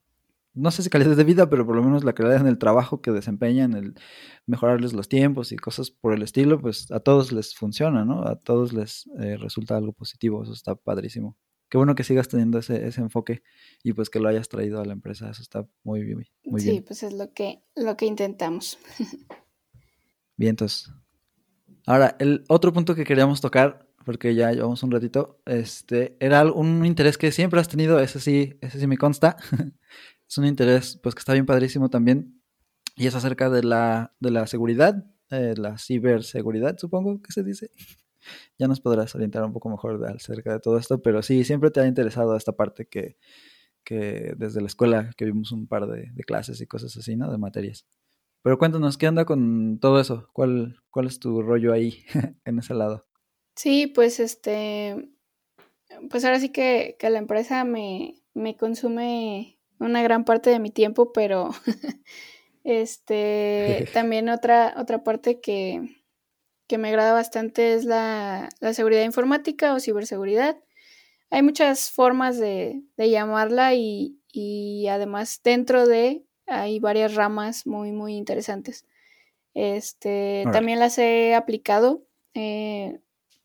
no 0.56 0.72
sé 0.72 0.84
si 0.84 0.90
calidad 0.90 1.16
de 1.16 1.24
vida, 1.24 1.50
pero 1.50 1.66
por 1.66 1.76
lo 1.76 1.84
menos 1.84 2.04
la 2.04 2.14
calidad 2.14 2.42
en 2.42 2.48
el 2.48 2.58
trabajo 2.58 3.02
que 3.02 3.12
desempeñan, 3.12 3.74
el 3.74 3.96
mejorarles 4.46 4.94
los 4.94 5.10
tiempos 5.10 5.52
y 5.52 5.58
cosas 5.58 5.92
por 5.92 6.14
el 6.14 6.22
estilo, 6.22 6.60
pues 6.60 6.92
a 6.92 7.00
todos 7.02 7.32
les 7.32 7.56
funciona, 7.56 8.06
¿no? 8.06 8.26
A 8.26 8.40
todos 8.40 8.74
les 8.74 9.10
eh, 9.20 9.38
resulta 9.38 9.76
algo 9.76 9.92
positivo, 9.92 10.44
eso 10.44 10.54
está 10.54 10.76
padrísimo. 10.76 11.38
Qué 11.68 11.78
bueno 11.78 11.96
que 11.96 12.04
sigas 12.04 12.28
teniendo 12.28 12.60
ese, 12.60 12.88
ese, 12.88 13.02
enfoque 13.02 13.42
y 13.84 13.94
pues 13.94 14.10
que 14.10 14.20
lo 14.20 14.30
hayas 14.30 14.48
traído 14.48 14.80
a 14.80 14.86
la 14.86 14.94
empresa, 14.94 15.30
eso 15.30 15.42
está 15.42 15.68
muy, 15.84 16.04
bien, 16.04 16.24
muy 16.46 16.64
bien. 16.64 16.76
Sí, 16.76 16.82
pues 16.82 17.04
es 17.04 17.14
lo 17.14 17.34
que, 17.34 17.64
lo 17.76 17.98
que 17.98 18.06
intentamos. 18.06 18.78
bien, 20.38 20.52
entonces. 20.52 20.92
Ahora, 21.86 22.16
el 22.20 22.46
otro 22.48 22.72
punto 22.72 22.96
que 22.96 23.04
queríamos 23.04 23.42
tocar, 23.42 23.88
porque 24.06 24.36
ya 24.36 24.52
llevamos 24.52 24.84
un 24.84 24.92
ratito, 24.92 25.42
este, 25.46 26.16
era 26.20 26.46
un 26.46 26.86
interés 26.86 27.18
que 27.18 27.32
siempre 27.32 27.60
has 27.60 27.68
tenido, 27.68 28.00
ese 28.00 28.20
sí, 28.20 28.58
ese 28.62 28.80
sí 28.80 28.88
me 28.88 28.98
consta, 28.98 29.38
es 30.28 30.38
un 30.38 30.46
interés 30.46 31.00
pues 31.02 31.16
que 31.16 31.20
está 31.20 31.34
bien 31.34 31.46
padrísimo 31.46 31.90
también 31.90 32.42
y 32.96 33.08
es 33.08 33.16
acerca 33.16 33.50
de 33.50 33.64
la, 33.64 34.16
de 34.20 34.32
la 34.32 34.48
seguridad, 34.48 35.06
eh, 35.30 35.54
la 35.58 35.78
ciberseguridad 35.78 36.78
supongo 36.78 37.22
que 37.22 37.32
se 37.32 37.44
dice. 37.44 37.72
Ya 38.58 38.68
nos 38.68 38.82
podrás 38.82 39.14
orientar 39.14 39.44
un 39.44 39.54
poco 39.54 39.70
mejor 39.70 40.04
acerca 40.08 40.54
de 40.54 40.60
todo 40.60 40.80
esto, 40.80 41.00
pero 41.00 41.22
sí, 41.22 41.44
siempre 41.44 41.70
te 41.70 41.80
ha 41.80 41.86
interesado 41.86 42.36
esta 42.36 42.54
parte 42.54 42.88
que, 42.88 43.18
que 43.84 44.34
desde 44.36 44.62
la 44.62 44.68
escuela 44.68 45.12
que 45.16 45.26
vimos 45.26 45.52
un 45.52 45.68
par 45.68 45.86
de, 45.86 46.12
clases 46.26 46.60
y 46.60 46.66
cosas 46.66 46.98
así, 46.98 47.16
¿no? 47.16 47.32
De 47.32 47.38
materias. 47.38 47.86
Pero 48.42 48.58
cuéntanos, 48.58 48.98
¿qué 48.98 49.06
anda 49.06 49.26
con 49.26 49.80
todo 49.80 50.00
eso? 50.00 50.28
¿Cuál, 50.34 50.82
cuál 50.90 51.06
es 51.06 51.20
tu 51.20 51.42
rollo 51.44 51.72
ahí 51.72 52.04
en 52.46 52.58
ese 52.58 52.74
lado? 52.74 53.06
Sí, 53.56 53.86
pues 53.86 54.20
este, 54.20 55.12
pues 56.10 56.26
ahora 56.26 56.40
sí 56.40 56.50
que, 56.50 56.98
que 57.00 57.10
la 57.12 57.20
empresa 57.20 57.64
me, 57.64 58.16
me 58.34 58.58
consume 58.58 59.55
una 59.80 60.02
gran 60.04 60.26
parte 60.26 60.50
de 60.50 60.60
mi 60.60 60.70
tiempo, 60.70 61.12
pero 61.12 61.52
este 62.64 63.88
también 63.94 64.30
otra, 64.30 64.74
otra 64.78 65.04
parte 65.04 65.40
que, 65.40 66.02
me 66.78 66.90
agrada 66.90 67.14
bastante 67.14 67.74
es 67.74 67.86
la, 67.86 68.50
seguridad 68.74 69.04
informática 69.04 69.74
o 69.74 69.80
ciberseguridad. 69.80 70.58
Hay 71.30 71.42
muchas 71.42 71.92
formas 71.92 72.38
de, 72.38 72.84
llamarla 72.98 73.74
y, 73.76 74.88
además 74.90 75.42
dentro 75.44 75.88
de 75.88 76.24
hay 76.48 76.80
varias 76.80 77.16
ramas 77.16 77.66
muy, 77.66 77.92
muy 77.92 78.16
interesantes. 78.16 78.86
Este, 79.54 80.44
también 80.52 80.80
las 80.80 80.98
he 80.98 81.34
aplicado. 81.34 82.04
Eh, 82.34 83.00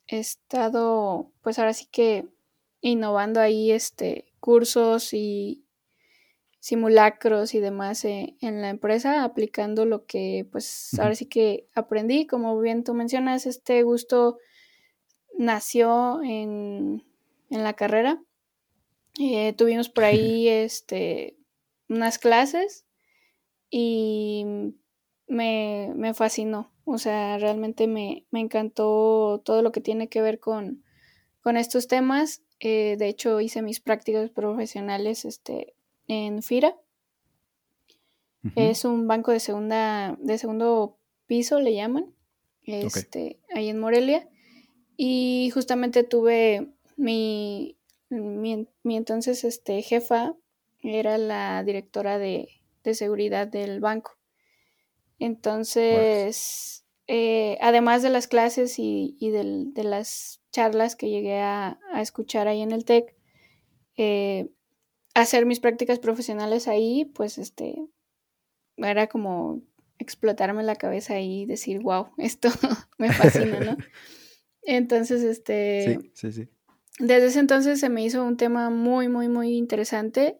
he 0.09 0.19
estado, 0.19 1.31
pues 1.41 1.59
ahora 1.59 1.73
sí 1.73 1.87
que 1.87 2.27
innovando 2.81 3.41
ahí 3.41 3.71
este, 3.71 4.33
cursos 4.41 5.15
y, 5.15 5.65
simulacros 6.61 7.55
y 7.55 7.61
demás 7.61 8.05
eh, 8.05 8.37
en 8.41 8.61
la 8.61 8.69
empresa, 8.69 9.25
aplicando 9.25 9.87
lo 9.87 10.05
que 10.05 10.47
pues 10.53 10.93
ahora 11.01 11.15
sí 11.15 11.27
que 11.27 11.67
aprendí. 11.75 12.27
Como 12.27 12.59
bien 12.61 12.85
tú 12.85 12.95
mencionas, 12.95 13.47
este 13.47 13.83
gusto 13.83 14.39
nació 15.37 16.23
en, 16.23 17.03
la 17.49 17.73
carrera. 17.73 18.23
Eh, 19.19 19.55
tuvimos 19.55 19.89
por 19.89 20.05
ahí 20.05 20.49
este, 20.49 21.37
unas 21.89 22.19
clases 22.19 22.85
y 23.71 24.45
me, 25.27 25.93
me 25.97 26.15
fascinó. 26.15 26.73
O 26.85 26.99
sea, 26.99 27.39
realmente 27.39 27.87
me, 27.87 28.27
encantó 28.33 29.41
todo 29.45 29.63
lo 29.63 29.73
que 29.73 29.81
tiene 29.81 30.09
que 30.09 30.21
ver 30.21 30.41
con, 30.41 30.85
con 31.41 31.57
estos 31.57 31.89
temas. 31.89 32.43
Eh, 32.59 32.97
de 32.99 33.09
hecho, 33.09 33.41
hice 33.41 33.63
mis 33.63 33.81
prácticas 33.81 34.29
profesionales 34.31 35.25
este, 35.25 35.75
en 36.11 36.43
FIRA. 36.43 36.77
Es 38.57 38.85
un 38.85 39.07
banco 39.07 39.31
de 39.33 39.39
segunda, 39.39 40.17
de 40.19 40.39
segundo 40.39 40.99
piso, 41.27 41.61
le 41.61 41.75
llaman. 41.75 42.13
este, 42.65 43.39
ahí 43.55 43.69
en 43.69 43.79
Morelia. 43.79 44.29
Y 44.97 45.51
justamente 45.55 46.03
tuve 46.03 46.73
mi, 46.97 47.77
mi, 48.09 48.67
entonces 48.97 49.45
este, 49.45 49.83
jefa, 49.83 50.35
era 50.83 51.17
la 51.17 51.63
directora 51.63 52.19
de, 52.19 52.49
seguridad 52.93 53.47
del 53.47 53.79
banco. 53.79 54.19
Entonces, 55.21 56.85
eh, 57.07 57.57
además 57.61 58.03
de 58.03 58.11
las 58.11 58.27
clases 58.27 58.79
y, 58.79 59.17
de 59.21 59.85
las 59.85 60.41
charlas 60.51 60.97
que 60.97 61.09
llegué 61.09 61.39
a, 61.39 61.79
escuchar 61.97 62.49
ahí 62.49 62.63
en 62.63 62.73
el 62.73 62.85
TEC, 62.85 63.15
eh, 63.97 64.51
hacer 65.15 65.47
mis 65.47 65.61
prácticas 65.61 65.99
profesionales 65.99 66.69
ahí, 66.69 67.05
pues 67.15 67.39
este, 67.39 67.77
era 68.77 69.07
como 69.09 69.63
explotarme 69.99 70.63
la 70.63 70.77
cabeza 70.77 71.21
y 71.21 71.47
decir, 71.47 71.81
wow, 71.81 72.09
esto 72.19 72.49
me 72.99 73.13
fascina, 73.13 73.61
¿no? 73.61 73.77
Entonces, 74.63 75.23
este... 75.23 75.99
Sí, 76.01 76.11
sí, 76.15 76.33
sí. 76.33 76.49
Desde 76.99 77.29
ese 77.29 77.39
entonces 77.39 77.81
se 77.81 77.89
me 77.89 78.05
hizo 78.05 78.23
un 78.23 78.37
tema 78.37 78.69
muy, 78.69 79.09
muy, 79.09 79.29
muy 79.29 79.57
interesante. 79.57 80.39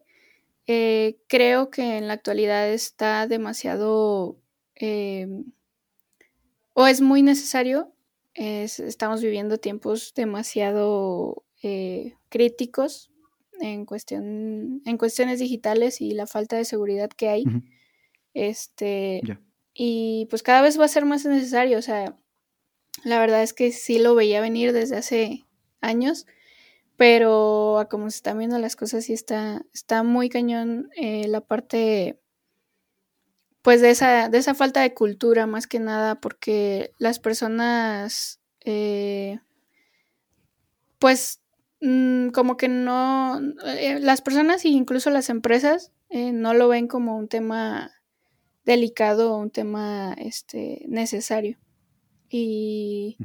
Eh, 0.67 1.17
creo 1.27 1.71
que 1.71 1.97
en 1.97 2.07
la 2.07 2.13
actualidad 2.13 2.69
está 2.69 3.25
demasiado... 3.25 4.37
Eh, 4.75 5.27
o 6.73 6.85
es 6.85 7.01
muy 7.01 7.23
necesario. 7.23 7.91
estamos 8.35 9.23
viviendo 9.23 9.57
tiempos 9.57 10.13
demasiado 10.13 11.43
eh, 11.63 12.13
críticos 12.29 13.10
en, 13.61 13.85
cuestión, 13.85 14.81
en 14.85 14.97
cuestiones 14.97 15.39
digitales 15.39 16.01
y 16.01 16.11
la 16.11 16.27
falta 16.27 16.57
de 16.57 16.65
seguridad 16.65 17.09
que 17.09 17.29
hay. 17.29 17.43
Este, 18.33 19.21
y 19.73 20.27
pues 20.29 20.43
cada 20.43 20.61
vez 20.61 20.79
va 20.79 20.85
a 20.85 20.89
ser 20.89 21.05
más 21.05 21.25
necesario, 21.25 21.77
o 21.77 21.81
sea, 21.81 22.17
la 23.03 23.19
verdad 23.19 23.43
es 23.43 23.53
que 23.53 23.71
sí 23.71 23.99
lo 23.99 24.15
veía 24.15 24.41
venir 24.41 24.73
desde 24.73 24.97
hace 24.97 25.45
años, 25.79 26.27
pero 26.97 27.79
a 27.79 27.89
como 27.89 28.09
se 28.09 28.17
están 28.17 28.37
viendo 28.37 28.59
las 28.59 28.75
cosas 28.75 29.05
sí 29.05 29.13
está, 29.13 29.65
está 29.73 30.03
muy 30.03 30.29
cañón 30.29 30.89
eh, 30.95 31.27
la 31.27 31.41
parte 31.41 32.19
pues 33.61 33.81
de 33.81 33.91
esa, 33.91 34.29
de 34.29 34.37
esa 34.39 34.55
falta 34.55 34.81
de 34.81 34.93
cultura 34.93 35.45
más 35.45 35.67
que 35.67 35.79
nada, 35.79 36.19
porque 36.19 36.93
las 36.97 37.19
personas 37.19 38.41
eh, 38.61 39.39
pues 40.99 41.40
mm, 41.81 42.29
como 42.29 42.57
que 42.57 42.67
no, 42.67 43.39
eh, 43.65 43.99
las 43.99 44.21
personas 44.21 44.65
e 44.65 44.69
incluso 44.69 45.09
las 45.09 45.29
empresas 45.29 45.91
no 46.13 46.53
lo 46.53 46.67
ven 46.67 46.87
como 46.87 47.15
un 47.15 47.29
tema 47.29 47.91
delicado, 48.65 49.37
un 49.37 49.49
tema 49.49 50.13
este, 50.17 50.83
necesario. 50.87 51.57
Y, 52.29 53.17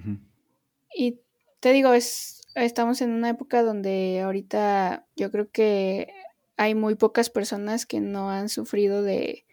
y 0.95 1.21
te 1.61 1.73
digo, 1.73 1.93
es, 1.95 2.43
estamos 2.55 3.01
en 3.03 3.11
una 3.11 3.31
época 3.31 3.63
donde 3.63 4.21
ahorita 4.23 5.07
yo 5.17 5.31
creo 5.31 5.51
que 5.51 6.13
hay 6.57 6.75
muy 6.75 6.95
pocas 6.95 7.31
personas 7.31 7.87
que 7.87 8.01
no 8.01 8.31
han 8.31 8.49
sufrido 8.49 9.03
de 9.03 9.45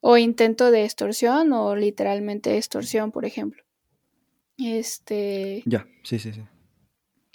o 0.00 0.18
intento 0.18 0.70
de 0.70 0.84
extorsión 0.84 1.52
o 1.52 1.74
literalmente 1.76 2.56
extorsión, 2.56 3.10
por 3.10 3.24
ejemplo. 3.24 3.62
Este. 4.58 5.62
Ya, 5.66 5.86
sí, 6.02 6.18
sí, 6.18 6.32
sí. 6.32 6.42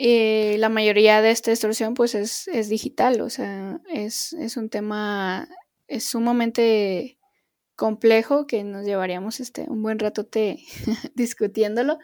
Eh, 0.01 0.55
la 0.59 0.69
mayoría 0.69 1.21
de 1.21 1.29
esta 1.31 1.51
extorsión, 1.51 1.93
pues, 1.93 2.15
es, 2.15 2.47
es 2.47 2.69
digital, 2.69 3.19
o 3.19 3.29
sea, 3.29 3.81
es, 3.89 4.33
es 4.33 4.55
un 4.55 4.69
tema, 4.69 5.49
es 5.87 6.05
sumamente 6.05 7.19
complejo 7.75 8.47
que 8.47 8.63
nos 8.63 8.85
llevaríamos 8.85 9.39
este, 9.39 9.65
un 9.69 9.83
buen 9.83 9.99
ratote 9.99 10.59
discutiéndolo. 11.15 11.99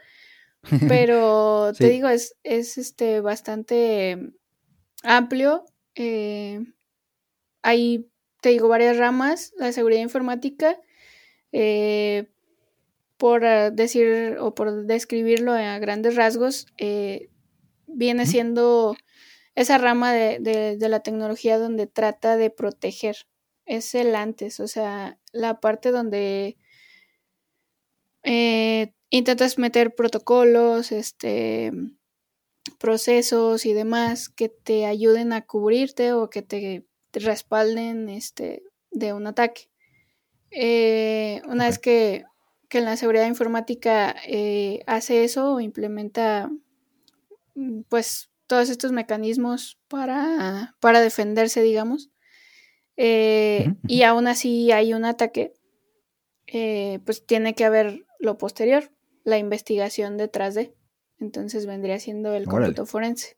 Pero 0.89 1.73
te 1.77 1.89
digo, 1.89 2.09
es, 2.09 2.35
es 2.43 2.77
este, 2.77 3.21
bastante 3.21 4.17
amplio. 5.03 5.65
Eh, 5.95 6.59
hay, 7.61 8.09
te 8.41 8.49
digo, 8.49 8.67
varias 8.67 8.97
ramas. 8.97 9.53
La 9.57 9.71
seguridad 9.71 10.01
informática, 10.01 10.79
eh, 11.51 12.29
por 13.17 13.43
decir 13.71 14.37
o 14.39 14.55
por 14.55 14.85
describirlo 14.85 15.53
a 15.53 15.79
grandes 15.79 16.15
rasgos, 16.15 16.67
eh, 16.77 17.29
viene 17.95 18.25
siendo 18.25 18.95
esa 19.55 19.77
rama 19.77 20.13
de, 20.13 20.39
de 20.77 20.89
la 20.89 21.01
tecnología 21.01 21.57
donde 21.57 21.87
trata 21.87 22.37
de 22.37 22.49
proteger. 22.49 23.17
Es 23.65 23.95
el 23.95 24.15
antes, 24.15 24.59
o 24.59 24.67
sea, 24.67 25.17
la 25.31 25.59
parte 25.59 25.91
donde 25.91 26.57
eh, 28.25 28.91
intentas 29.11 29.59
meter 29.59 29.93
protocolos, 29.93 30.91
este, 30.91 31.71
procesos 32.79 33.67
y 33.67 33.73
demás 33.73 34.29
que 34.29 34.49
te 34.49 34.87
ayuden 34.87 35.31
a 35.31 35.45
cubrirte 35.45 36.11
o 36.13 36.29
que 36.31 36.41
te, 36.41 36.87
respalden 37.13 38.09
este, 38.09 38.63
de 38.91 39.13
un 39.13 39.27
ataque. 39.27 39.69
Eh, 40.51 41.41
una 41.47 41.67
vez 41.67 41.77
que, 41.77 42.25
que, 42.67 42.81
la 42.81 42.97
seguridad 42.97 43.27
informática 43.27 44.15
eh, 44.27 44.81
hace 44.87 45.23
eso 45.23 45.53
o 45.53 45.59
implementa 45.59 46.49
pues 47.89 48.31
todos 48.47 48.69
estos 48.69 48.91
mecanismos 48.91 49.79
para, 49.87 50.75
para 50.79 51.01
defenderse, 51.01 51.61
digamos, 51.61 52.11
eh, 52.97 53.73
y 53.87 54.03
aún 54.03 54.27
así 54.27 54.71
hay 54.71 54.93
un 54.93 55.05
ataque, 55.05 55.53
eh, 56.47 56.99
pues 57.05 57.25
tiene 57.25 57.53
que 57.55 57.65
haber 57.65 58.05
lo 58.19 58.37
posterior, 58.37 58.91
la 59.23 59.37
investigación 59.37 60.17
detrás 60.17 60.55
de. 60.55 60.73
Entonces 61.19 61.65
vendría 61.65 61.99
siendo 61.99 62.33
el 62.33 62.45
cómputo 62.45 62.85
forense. 62.85 63.37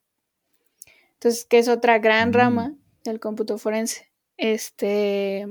Entonces, 1.13 1.45
que 1.45 1.59
es 1.59 1.68
otra 1.68 1.99
gran 1.99 2.30
mm. 2.30 2.34
rama 2.34 2.76
del 3.03 3.20
cómputo 3.20 3.57
forense. 3.57 4.11
Este. 4.38 5.47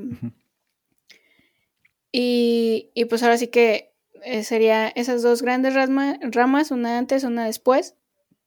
y, 2.13 2.91
y, 2.95 3.05
pues 3.07 3.23
ahora 3.23 3.37
sí 3.37 3.49
que 3.49 3.93
eh, 4.23 4.45
sería 4.45 4.89
esas 4.89 5.23
dos 5.23 5.43
grandes 5.43 5.75
ramas, 5.75 6.71
una 6.71 6.99
antes, 6.99 7.25
una 7.25 7.47
después. 7.47 7.97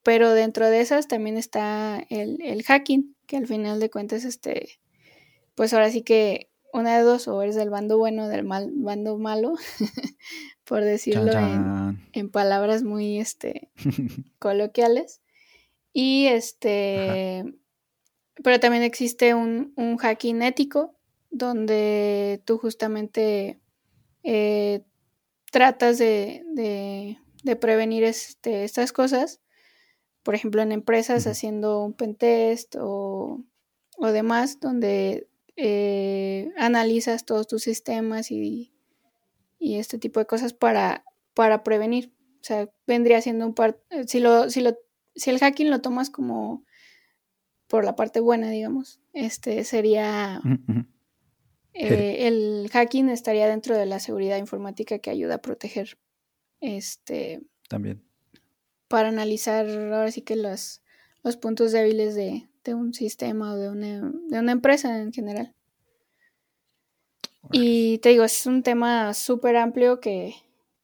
Pero 0.02 0.32
dentro 0.32 0.68
de 0.68 0.80
esas 0.80 1.08
también 1.08 1.36
está 1.36 2.04
el, 2.08 2.40
el 2.42 2.62
hacking, 2.62 3.14
que 3.26 3.36
al 3.36 3.46
final 3.46 3.80
de 3.80 3.90
cuentas, 3.90 4.24
este 4.24 4.80
pues 5.60 5.74
ahora 5.74 5.90
sí 5.90 6.00
que 6.00 6.48
una 6.72 6.96
de 6.96 7.02
dos, 7.02 7.28
o 7.28 7.42
eres 7.42 7.54
del 7.54 7.68
bando 7.68 7.98
bueno 7.98 8.24
o 8.24 8.28
del 8.28 8.44
mal, 8.44 8.70
bando 8.74 9.18
malo, 9.18 9.54
por 10.64 10.82
decirlo 10.82 11.32
En, 12.12 12.30
palabras 12.30 12.82
muy 12.82 13.18
este, 13.18 13.70
coloquiales. 14.38 15.20
Y 15.92 16.26
este, 16.26 17.44
pero 18.42 18.60
también 18.60 18.84
existe 18.84 19.34
un, 19.34 19.74
hacking 19.98 20.40
ético 20.40 20.94
donde 21.30 22.40
tú 22.46 22.56
justamente 22.56 23.60
eh, 24.22 24.82
tratas 25.52 25.98
de, 25.98 26.42
de, 27.42 27.56
prevenir 27.56 28.04
este, 28.04 28.64
estas 28.64 28.92
cosas. 28.92 29.40
Por 30.22 30.34
ejemplo, 30.34 30.62
en 30.62 30.72
empresas 30.72 31.26
haciendo 31.26 31.84
un 31.84 31.94
pentest 31.94 32.76
o, 32.78 33.44
o 33.96 34.06
demás, 34.06 34.60
donde 34.60 35.28
eh, 35.56 36.52
analizas 36.56 37.26
todos 37.26 37.46
tus 37.46 37.62
sistemas 37.62 38.30
y, 38.30 38.72
este 39.58 39.98
tipo 39.98 40.18
de 40.20 40.26
cosas 40.26 40.54
para, 40.54 41.04
para 41.34 41.62
prevenir. 41.62 42.14
O 42.40 42.44
sea, 42.44 42.70
vendría 42.86 43.20
siendo 43.20 43.46
un 43.46 43.54
par, 43.54 43.78
eh, 43.90 44.04
si 44.06 44.20
lo, 44.20 44.48
si 44.48 44.62
lo, 44.62 44.78
si 45.14 45.28
el 45.28 45.38
hacking 45.38 45.68
lo 45.68 45.82
tomas 45.82 46.08
como 46.08 46.64
por 47.66 47.84
la 47.84 47.94
parte 47.94 48.20
buena, 48.20 48.48
digamos, 48.50 49.00
este 49.12 49.64
sería 49.64 50.40
eh, 51.74 52.26
el 52.26 52.68
hacking 52.72 53.10
estaría 53.10 53.46
dentro 53.46 53.76
de 53.76 53.84
la 53.84 54.00
seguridad 54.00 54.38
informática 54.38 54.98
que 54.98 55.10
ayuda 55.10 55.36
a 55.36 55.42
proteger 55.42 55.98
este 56.60 57.42
también 57.68 58.02
para 58.90 59.08
analizar 59.08 59.68
ahora 59.68 60.10
sí 60.10 60.22
que 60.22 60.34
los, 60.34 60.82
los 61.22 61.36
puntos 61.36 61.70
débiles 61.70 62.16
de, 62.16 62.48
de 62.64 62.74
un 62.74 62.92
sistema 62.92 63.52
o 63.52 63.56
de 63.56 63.70
una, 63.70 64.10
de 64.26 64.38
una 64.40 64.50
empresa 64.50 65.00
en 65.00 65.12
general. 65.12 65.54
Y 67.52 67.98
te 67.98 68.08
digo, 68.08 68.24
es 68.24 68.46
un 68.46 68.64
tema 68.64 69.14
súper 69.14 69.56
amplio 69.56 70.00
que, 70.00 70.34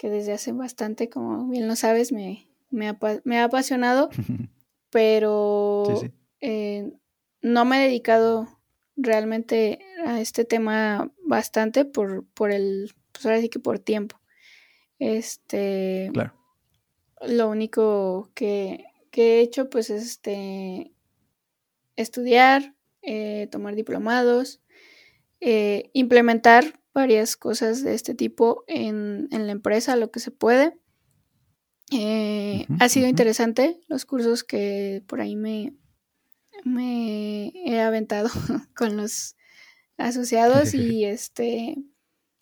desde 0.01 0.33
hace 0.33 0.53
bastante, 0.53 1.11
como 1.11 1.49
bien 1.49 1.67
lo 1.67 1.75
sabes, 1.75 2.13
me, 2.13 2.47
me, 2.71 2.87
ha, 2.89 3.45
apasionado, 3.45 4.09
pero 4.91 6.01
eh, 6.41 6.93
no 7.43 7.65
me 7.65 7.79
he 7.79 7.89
dedicado 7.89 8.47
realmente 8.97 9.81
a 10.07 10.21
este 10.21 10.45
tema 10.45 11.11
bastante 11.25 11.85
por, 11.85 12.25
por 12.25 12.53
el, 12.53 12.95
pues 13.11 13.27
ahora 13.27 13.41
sí 13.41 13.49
que 13.49 13.59
por 13.59 13.81
tiempo. 13.81 14.21
Este, 15.01 16.11
claro. 16.13 16.46
Lo 17.27 17.49
único 17.49 18.31
que, 18.35 18.85
que 19.11 19.39
he 19.39 19.41
hecho, 19.41 19.71
pues, 19.71 19.91
es 19.91 20.03
este, 20.03 20.93
estudiar, 21.97 22.75
eh, 23.03 23.49
tomar 23.51 23.75
diplomados, 23.75 24.61
eh, 25.41 25.91
implementar 25.93 26.81
varias 26.93 27.37
cosas 27.37 27.83
de 27.83 27.95
este 27.95 28.15
tipo 28.15 28.65
en, 28.67 29.29
la 29.31 29.53
empresa, 29.53 29.97
lo 29.97 30.11
que 30.11 30.21
se 30.21 30.31
puede. 30.31 30.79
Eh, 31.93 32.67
ha 32.81 32.89
sido 32.89 33.07
interesante 33.07 33.81
los 33.87 34.07
cursos 34.07 34.43
que 34.43 35.05
por 35.07 35.21
ahí 35.21 35.37
me, 35.37 35.75
me 36.65 37.53
he 37.65 37.81
aventado 37.81 38.29
con 38.75 38.97
los 38.97 39.37
asociados 39.99 40.75
y 40.75 41.05
este 41.05 41.77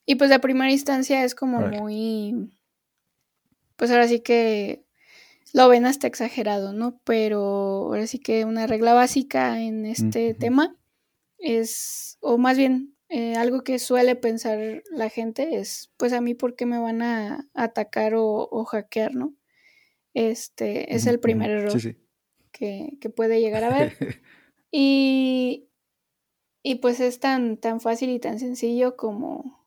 y 0.07 0.15
pues 0.17 0.31
la 0.31 0.41
primera 0.41 0.71
instancia 0.71 1.25
es 1.25 1.35
como 1.35 1.61
muy 1.61 2.51
pues 3.77 3.91
ahora 3.91 4.09
sí 4.09 4.21
que 4.21 4.85
lo 5.53 5.69
ven 5.69 5.87
hasta 5.87 6.07
exagerado, 6.07 6.73
¿no? 6.73 7.01
Pero 7.05 7.39
ahora 7.87 8.07
sí 8.07 8.19
que 8.19 8.45
una 8.45 8.67
regla 8.67 8.95
básica 8.95 9.61
en 9.63 9.87
este 9.87 10.35
tema 10.35 10.77
es, 11.39 12.19
o 12.21 12.39
más 12.39 12.57
bien, 12.57 12.97
eh, 13.09 13.35
algo 13.37 13.63
que 13.63 13.79
suele 13.79 14.17
pensar 14.17 14.83
la 14.91 15.09
gente 15.11 15.57
es, 15.59 15.93
pues 15.97 16.13
a 16.13 16.21
mí, 16.21 16.35
¿por 16.35 16.57
qué 16.57 16.67
me 16.67 16.79
van 16.79 17.03
a 17.03 17.49
atacar 17.55 18.15
o, 18.15 18.49
o 18.51 18.65
hackear, 18.65 19.15
¿no? 19.15 19.35
Este 20.15 20.95
es 20.95 21.07
el 21.07 21.21
primer 21.21 21.51
error 21.51 21.73
Sí, 21.73 21.81
sí. 21.81 21.97
que, 22.53 22.97
que 23.01 23.11
puede 23.11 23.41
llegar 23.41 23.65
a 23.65 23.71
ver. 23.71 23.93
Y, 24.77 25.69
y 26.65 26.77
pues 26.77 26.99
es 26.99 27.21
tan, 27.21 27.59
tan 27.59 27.81
fácil 27.81 28.11
y 28.11 28.19
tan 28.19 28.41
sencillo 28.41 28.97
como, 28.97 29.65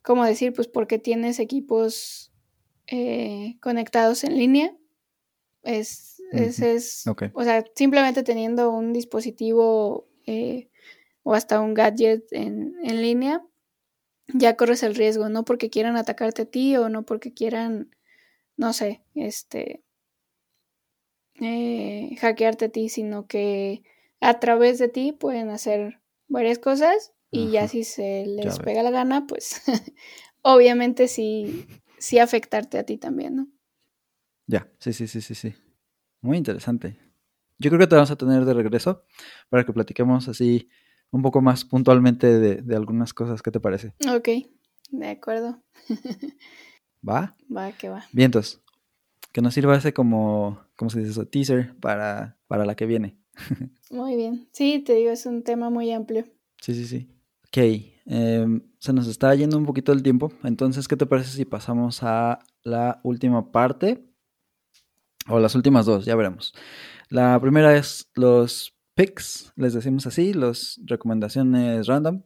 como 0.00 0.24
decir, 0.24 0.52
pues 0.52 0.68
porque 0.68 1.00
tienes 1.00 1.40
equipos 1.40 2.31
eh, 2.94 3.56
conectados 3.62 4.22
en 4.22 4.36
línea. 4.36 4.76
Es, 5.62 6.22
Ok. 7.08 7.24
o 7.32 7.42
sea, 7.42 7.64
simplemente 7.74 8.22
teniendo 8.22 8.70
un 8.70 8.92
dispositivo 8.92 10.08
eh, 10.26 10.68
o 11.22 11.32
hasta 11.32 11.60
un 11.60 11.72
gadget 11.72 12.30
en, 12.32 12.74
en 12.82 13.00
línea, 13.00 13.42
ya 14.34 14.56
corres 14.56 14.82
el 14.82 14.94
riesgo, 14.94 15.30
no 15.30 15.44
porque 15.44 15.70
quieran 15.70 15.96
atacarte 15.96 16.42
a 16.42 16.44
ti 16.44 16.76
o 16.76 16.90
no 16.90 17.04
porque 17.04 17.32
quieran, 17.32 17.96
no 18.58 18.74
sé, 18.74 19.02
este, 19.14 19.82
eh, 21.40 22.14
hackearte 22.20 22.66
a 22.66 22.68
ti, 22.68 22.90
sino 22.90 23.26
que 23.26 23.84
a 24.20 24.38
través 24.38 24.78
de 24.78 24.88
ti 24.88 25.12
pueden 25.12 25.48
hacer 25.48 26.00
varias 26.28 26.58
cosas 26.58 27.14
y 27.30 27.50
ya 27.50 27.68
si 27.68 27.84
se 27.84 28.26
les 28.26 28.58
pega 28.58 28.82
la 28.82 28.90
gana, 28.90 29.26
pues 29.26 29.62
obviamente 30.42 31.08
sí, 31.08 31.66
sí 32.02 32.18
afectarte 32.18 32.78
a 32.78 32.84
ti 32.84 32.98
también, 32.98 33.36
¿no? 33.36 33.48
Ya, 34.46 34.68
sí, 34.78 34.92
sí, 34.92 35.06
sí, 35.06 35.20
sí, 35.20 35.34
sí. 35.34 35.54
Muy 36.20 36.36
interesante. 36.36 36.98
Yo 37.58 37.70
creo 37.70 37.78
que 37.78 37.86
te 37.86 37.94
vamos 37.94 38.10
a 38.10 38.16
tener 38.16 38.44
de 38.44 38.54
regreso 38.54 39.04
para 39.48 39.64
que 39.64 39.72
platiquemos 39.72 40.28
así 40.28 40.68
un 41.10 41.22
poco 41.22 41.40
más 41.40 41.64
puntualmente 41.64 42.26
de, 42.40 42.56
de 42.56 42.76
algunas 42.76 43.14
cosas. 43.14 43.40
¿Qué 43.40 43.52
te 43.52 43.60
parece? 43.60 43.94
Ok, 44.08 44.28
de 44.90 45.08
acuerdo. 45.08 45.62
¿Va? 47.08 47.36
Va, 47.54 47.72
que 47.72 47.88
va. 47.88 48.04
Vientos. 48.12 48.60
Que 49.32 49.40
nos 49.40 49.54
sirva 49.54 49.76
ese 49.76 49.92
como, 49.92 50.60
¿cómo 50.76 50.90
se 50.90 50.98
dice 50.98 51.12
eso? 51.12 51.26
Teaser 51.26 51.76
para, 51.78 52.36
para 52.48 52.64
la 52.66 52.74
que 52.74 52.86
viene. 52.86 53.16
Muy 53.90 54.16
bien. 54.16 54.48
Sí, 54.52 54.80
te 54.80 54.94
digo, 54.94 55.10
es 55.10 55.24
un 55.26 55.44
tema 55.44 55.70
muy 55.70 55.92
amplio. 55.92 56.24
Sí, 56.60 56.74
sí, 56.74 56.86
sí. 56.86 57.08
Ok, 57.54 57.58
em, 58.06 58.62
se 58.78 58.94
nos 58.94 59.06
está 59.06 59.34
yendo 59.34 59.58
un 59.58 59.66
poquito 59.66 59.92
el 59.92 60.02
tiempo. 60.02 60.32
Entonces, 60.42 60.88
¿qué 60.88 60.96
te 60.96 61.04
parece 61.04 61.36
si 61.36 61.44
pasamos 61.44 62.02
a 62.02 62.38
la 62.62 63.02
última 63.04 63.52
parte? 63.52 64.06
O 65.28 65.38
las 65.38 65.54
últimas 65.54 65.84
dos, 65.84 66.06
ya 66.06 66.16
veremos. 66.16 66.54
La 67.10 67.38
primera 67.42 67.76
es 67.76 68.10
los 68.14 68.74
picks, 68.94 69.52
les 69.56 69.74
decimos 69.74 70.06
así, 70.06 70.32
las 70.32 70.80
recomendaciones 70.86 71.88
random, 71.88 72.22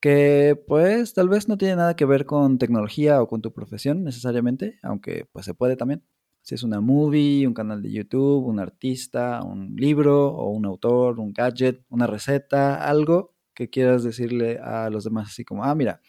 que 0.00 0.56
pues 0.68 1.14
tal 1.14 1.28
vez 1.28 1.48
no 1.48 1.58
tiene 1.58 1.74
nada 1.74 1.96
que 1.96 2.04
ver 2.04 2.24
con 2.24 2.58
tecnología 2.58 3.20
o 3.20 3.26
con 3.26 3.42
tu 3.42 3.52
profesión 3.52 4.04
necesariamente, 4.04 4.78
aunque 4.84 5.26
pues 5.32 5.46
se 5.46 5.54
puede 5.54 5.74
también. 5.76 6.04
Si 6.42 6.54
es 6.54 6.62
una 6.62 6.80
movie, 6.80 7.44
un 7.44 7.54
canal 7.54 7.82
de 7.82 7.90
YouTube, 7.90 8.46
un 8.46 8.60
artista, 8.60 9.42
un 9.42 9.74
libro 9.74 10.28
o 10.28 10.50
un 10.50 10.64
autor, 10.64 11.18
un 11.18 11.32
gadget, 11.32 11.84
una 11.88 12.06
receta, 12.06 12.88
algo 12.88 13.34
que 13.60 13.68
quieras 13.68 14.02
decirle 14.02 14.58
a 14.58 14.88
los 14.88 15.04
demás 15.04 15.28
así 15.28 15.44
como, 15.44 15.64
ah, 15.64 15.74
mira, 15.74 16.00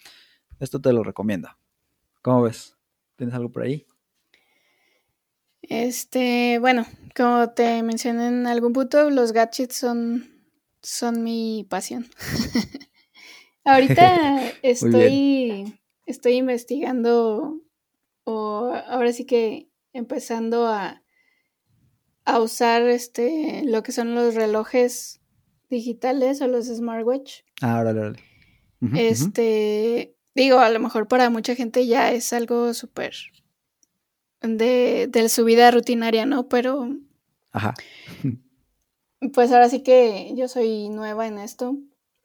esto 0.61 0.79
te 0.79 0.93
lo 0.93 1.03
recomiendo. 1.03 1.49
¿Cómo 2.21 2.43
ves? 2.43 2.77
¿Tienes 3.17 3.35
algo 3.35 3.51
por 3.51 3.63
ahí? 3.63 3.85
Este, 5.61 6.59
bueno, 6.59 6.85
como 7.13 7.49
te 7.49 7.83
mencioné 7.83 8.27
en 8.27 8.47
algún 8.47 8.71
punto, 8.71 9.09
los 9.09 9.33
gadgets 9.33 9.75
son, 9.75 10.45
son 10.81 11.23
mi 11.23 11.67
pasión. 11.69 12.07
Ahorita 13.65 14.49
estoy, 14.61 15.77
estoy 16.05 16.35
investigando, 16.35 17.59
o 18.23 18.73
ahora 18.87 19.11
sí 19.11 19.25
que 19.25 19.69
empezando 19.91 20.67
a, 20.67 21.03
a 22.23 22.39
usar 22.39 22.83
este 22.83 23.63
lo 23.65 23.83
que 23.83 23.91
son 23.91 24.15
los 24.15 24.35
relojes 24.35 25.20
digitales 25.71 26.41
o 26.41 26.47
los 26.47 26.67
smartwatch. 26.67 27.41
Ah, 27.61 27.79
órale, 27.79 27.99
órale. 28.01 28.19
Este, 28.95 30.15
digo, 30.35 30.59
a 30.59 30.69
lo 30.69 30.79
mejor 30.79 31.07
para 31.07 31.29
mucha 31.29 31.55
gente 31.55 31.87
ya 31.87 32.11
es 32.11 32.33
algo 32.33 32.73
súper 32.73 33.15
de, 34.41 35.07
de 35.07 35.29
su 35.29 35.45
vida 35.45 35.71
rutinaria, 35.71 36.25
¿no? 36.25 36.47
Pero 36.47 36.89
Ajá. 37.51 37.73
pues 39.33 39.51
ahora 39.51 39.69
sí 39.69 39.81
que 39.81 40.33
yo 40.35 40.47
soy 40.47 40.89
nueva 40.89 41.27
en 41.27 41.37
esto. 41.39 41.77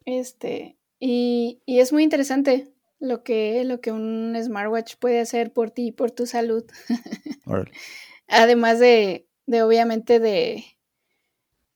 Este, 0.05 0.79
y, 0.99 1.61
y 1.67 1.81
es 1.81 1.93
muy 1.93 2.03
interesante 2.03 2.73
lo 2.99 3.23
que, 3.23 3.65
lo 3.65 3.81
que 3.81 3.93
un 3.93 4.37
smartwatch 4.43 4.97
puede 4.97 5.21
hacer 5.21 5.53
por 5.53 5.71
ti 5.71 5.89
y 5.89 5.93
por 5.93 6.11
tu 6.11 6.27
salud. 6.27 6.65
Además 8.29 8.79
de, 8.79 9.29
de 9.47 9.63
obviamente 9.63 10.21
de, 10.21 10.65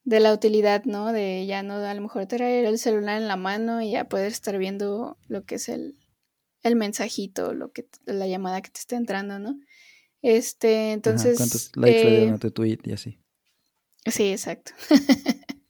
de 0.03 0.19
la 0.19 0.33
utilidad, 0.33 0.83
¿no? 0.85 1.11
De 1.13 1.45
ya 1.45 1.63
no 1.63 1.75
a 1.75 1.93
lo 1.93 2.01
mejor 2.01 2.25
traer 2.25 2.65
el 2.65 2.79
celular 2.79 3.21
en 3.21 3.27
la 3.27 3.35
mano 3.35 3.81
y 3.81 3.91
ya 3.91 4.05
poder 4.05 4.27
estar 4.27 4.57
viendo 4.57 5.17
lo 5.27 5.43
que 5.45 5.55
es 5.55 5.69
el, 5.69 5.97
el 6.63 6.75
mensajito, 6.75 7.53
lo 7.53 7.71
que 7.71 7.87
la 8.05 8.27
llamada 8.27 8.61
que 8.61 8.71
te 8.71 8.79
está 8.79 8.95
entrando, 8.95 9.39
¿no? 9.39 9.59
Este, 10.21 10.85
Ajá, 10.85 10.93
entonces. 10.93 11.37
¿Cuántos 11.37 11.71
likes 11.75 12.03
le 12.03 12.07
eh, 12.07 12.17
dieron 12.17 12.35
a 12.35 12.39
tu 12.39 12.51
tweet 12.51 12.79
y 12.83 12.93
así? 12.93 13.19
Sí, 14.05 14.31
exacto. 14.31 14.71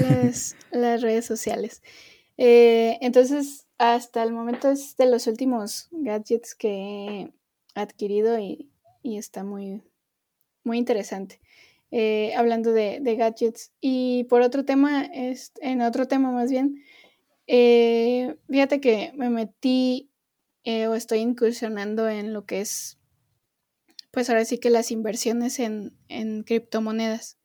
las, 0.00 0.56
las 0.70 1.02
redes 1.02 1.26
sociales. 1.26 1.82
Eh, 2.38 2.98
entonces, 3.00 3.66
hasta 3.78 4.22
el 4.22 4.32
momento 4.32 4.70
es 4.70 4.96
de 4.96 5.06
los 5.06 5.26
últimos 5.26 5.88
gadgets 5.90 6.54
que 6.54 6.68
he 6.70 7.32
adquirido 7.74 8.38
y, 8.38 8.70
y 9.02 9.18
está 9.18 9.44
muy, 9.44 9.82
muy 10.64 10.78
interesante. 10.78 11.40
Eh, 11.92 12.34
hablando 12.34 12.72
de, 12.72 12.98
de 13.00 13.16
gadgets. 13.16 13.72
Y 13.80 14.24
por 14.24 14.42
otro 14.42 14.64
tema, 14.64 15.04
es, 15.04 15.52
en 15.60 15.82
otro 15.82 16.06
tema 16.08 16.32
más 16.32 16.50
bien, 16.50 16.82
eh, 17.46 18.36
fíjate 18.48 18.80
que 18.80 19.12
me 19.14 19.30
metí 19.30 20.10
eh, 20.64 20.88
o 20.88 20.94
estoy 20.94 21.20
incursionando 21.20 22.08
en 22.08 22.32
lo 22.32 22.44
que 22.44 22.60
es, 22.60 22.98
pues 24.10 24.28
ahora 24.28 24.44
sí 24.44 24.58
que 24.58 24.70
las 24.70 24.90
inversiones 24.90 25.60
en, 25.60 25.96
en 26.08 26.42
criptomonedas. 26.42 27.38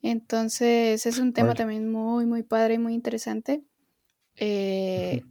Entonces 0.00 1.04
es 1.04 1.18
un 1.18 1.32
tema 1.32 1.54
también 1.54 1.90
muy, 1.90 2.26
muy 2.26 2.42
padre 2.42 2.74
y 2.74 2.78
muy 2.78 2.94
interesante. 2.94 3.62
Eh. 4.36 5.22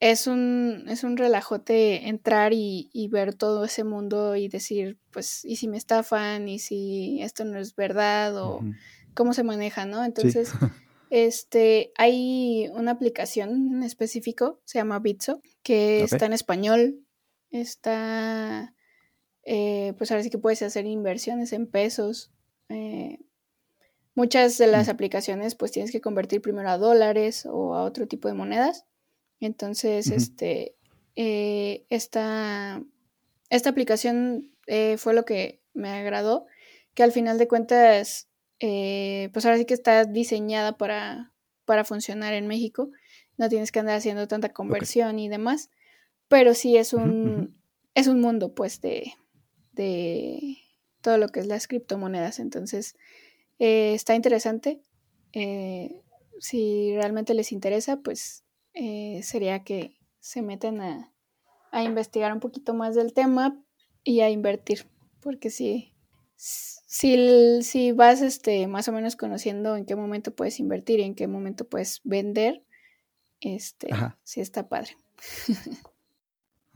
Es, 0.00 0.26
un, 0.26 0.84
es 0.88 1.04
un 1.04 1.16
relajote 1.16 2.08
entrar 2.08 2.52
y, 2.52 2.90
y 2.92 3.08
ver 3.08 3.34
todo 3.34 3.64
ese 3.64 3.84
mundo 3.84 4.36
y 4.36 4.48
decir, 4.48 4.98
pues, 5.10 5.44
¿y 5.44 5.56
si 5.56 5.68
me 5.68 5.76
estafan? 5.78 6.48
¿Y 6.48 6.58
si 6.58 7.20
esto 7.22 7.44
no 7.44 7.58
es 7.58 7.74
verdad? 7.74 8.36
¿O 8.36 8.60
cómo 9.14 9.32
se 9.32 9.42
maneja? 9.42 9.86
¿no? 9.86 10.00
Sí. 10.00 10.06
Entonces, 10.06 10.50
este, 11.10 11.92
hay 11.96 12.68
una 12.74 12.90
aplicación 12.92 13.74
en 13.76 13.82
específico, 13.82 14.60
se 14.64 14.78
llama 14.78 14.98
Bitso, 14.98 15.40
que 15.62 16.02
está 16.02 16.26
en 16.26 16.32
español, 16.34 17.00
está, 17.50 18.74
eh, 19.44 19.94
pues 19.96 20.10
ahora 20.10 20.22
sí 20.22 20.30
que 20.30 20.38
puedes 20.38 20.62
hacer 20.62 20.86
inversiones 20.86 21.52
en 21.52 21.66
pesos. 21.66 22.32
eh, 22.68 23.18
muchas 24.14 24.58
de 24.58 24.66
las 24.66 24.88
Mm. 24.88 24.90
aplicaciones 24.90 25.54
pues 25.54 25.72
tienes 25.72 25.92
que 25.92 26.00
convertir 26.00 26.40
primero 26.40 26.68
a 26.70 26.78
dólares 26.78 27.46
o 27.50 27.74
a 27.74 27.84
otro 27.84 28.06
tipo 28.08 28.28
de 28.28 28.34
monedas. 28.34 28.84
Entonces, 29.40 30.10
este, 30.10 30.74
eh, 31.14 31.84
esta, 31.90 32.82
esta 33.50 33.70
aplicación 33.70 34.50
eh, 34.66 34.96
fue 34.96 35.14
lo 35.14 35.24
que 35.24 35.60
me 35.74 35.90
agradó, 35.90 36.46
que 36.94 37.02
al 37.02 37.12
final 37.12 37.38
de 37.38 37.48
cuentas, 37.48 38.28
eh, 38.60 39.30
pues 39.32 39.44
ahora 39.44 39.58
sí 39.58 39.66
que 39.66 39.74
está 39.74 40.04
diseñada 40.04 40.76
para, 40.78 41.32
para 41.64 41.84
funcionar 41.84 42.32
en 42.32 42.46
México. 42.46 42.90
No 43.36 43.48
tienes 43.48 43.70
que 43.70 43.80
andar 43.80 43.96
haciendo 43.96 44.28
tanta 44.28 44.52
conversión 44.52 45.18
y 45.18 45.28
demás, 45.28 45.70
pero 46.28 46.54
sí 46.54 46.76
es 46.76 46.94
un, 46.94 47.60
es 47.94 48.06
un 48.06 48.20
mundo 48.20 48.54
pues 48.54 48.80
de, 48.80 49.12
de 49.72 50.56
todo 51.02 51.18
lo 51.18 51.28
que 51.28 51.40
es 51.40 51.46
las 51.46 51.68
criptomonedas. 51.68 52.38
Entonces, 52.38 52.96
está 53.58 54.14
interesante. 54.14 54.80
Eh, 55.38 56.02
si 56.38 56.94
realmente 56.94 57.34
les 57.34 57.52
interesa, 57.52 57.98
pues 57.98 58.45
eh, 58.76 59.20
sería 59.24 59.64
que 59.64 59.96
se 60.20 60.42
metan 60.42 60.80
a, 60.80 61.12
a 61.72 61.82
investigar 61.82 62.32
un 62.32 62.40
poquito 62.40 62.74
más 62.74 62.94
del 62.94 63.12
tema. 63.12 63.60
y 64.04 64.20
a 64.20 64.30
invertir, 64.30 64.86
porque 65.20 65.50
sí, 65.50 65.92
si, 66.36 67.62
si 67.62 67.90
vas 67.90 68.22
este, 68.22 68.68
más 68.68 68.86
o 68.86 68.92
menos 68.92 69.16
conociendo 69.16 69.76
en 69.76 69.84
qué 69.84 69.96
momento 69.96 70.32
puedes 70.32 70.60
invertir 70.60 71.00
y 71.00 71.02
en 71.02 71.16
qué 71.16 71.26
momento 71.26 71.68
puedes 71.68 72.00
vender, 72.04 72.62
este, 73.40 73.88
sí 74.22 74.40
está 74.40 74.68
padre. 74.68 74.96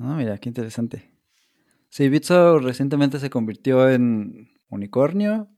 Ah, 0.03 0.17
mira, 0.17 0.39
qué 0.39 0.49
interesante. 0.49 1.11
Sí, 1.91 2.09
Bitso 2.09 2.59
recientemente 2.59 3.19
se 3.19 3.29
convirtió 3.29 3.91
en 3.91 4.49
unicornio, 4.71 5.51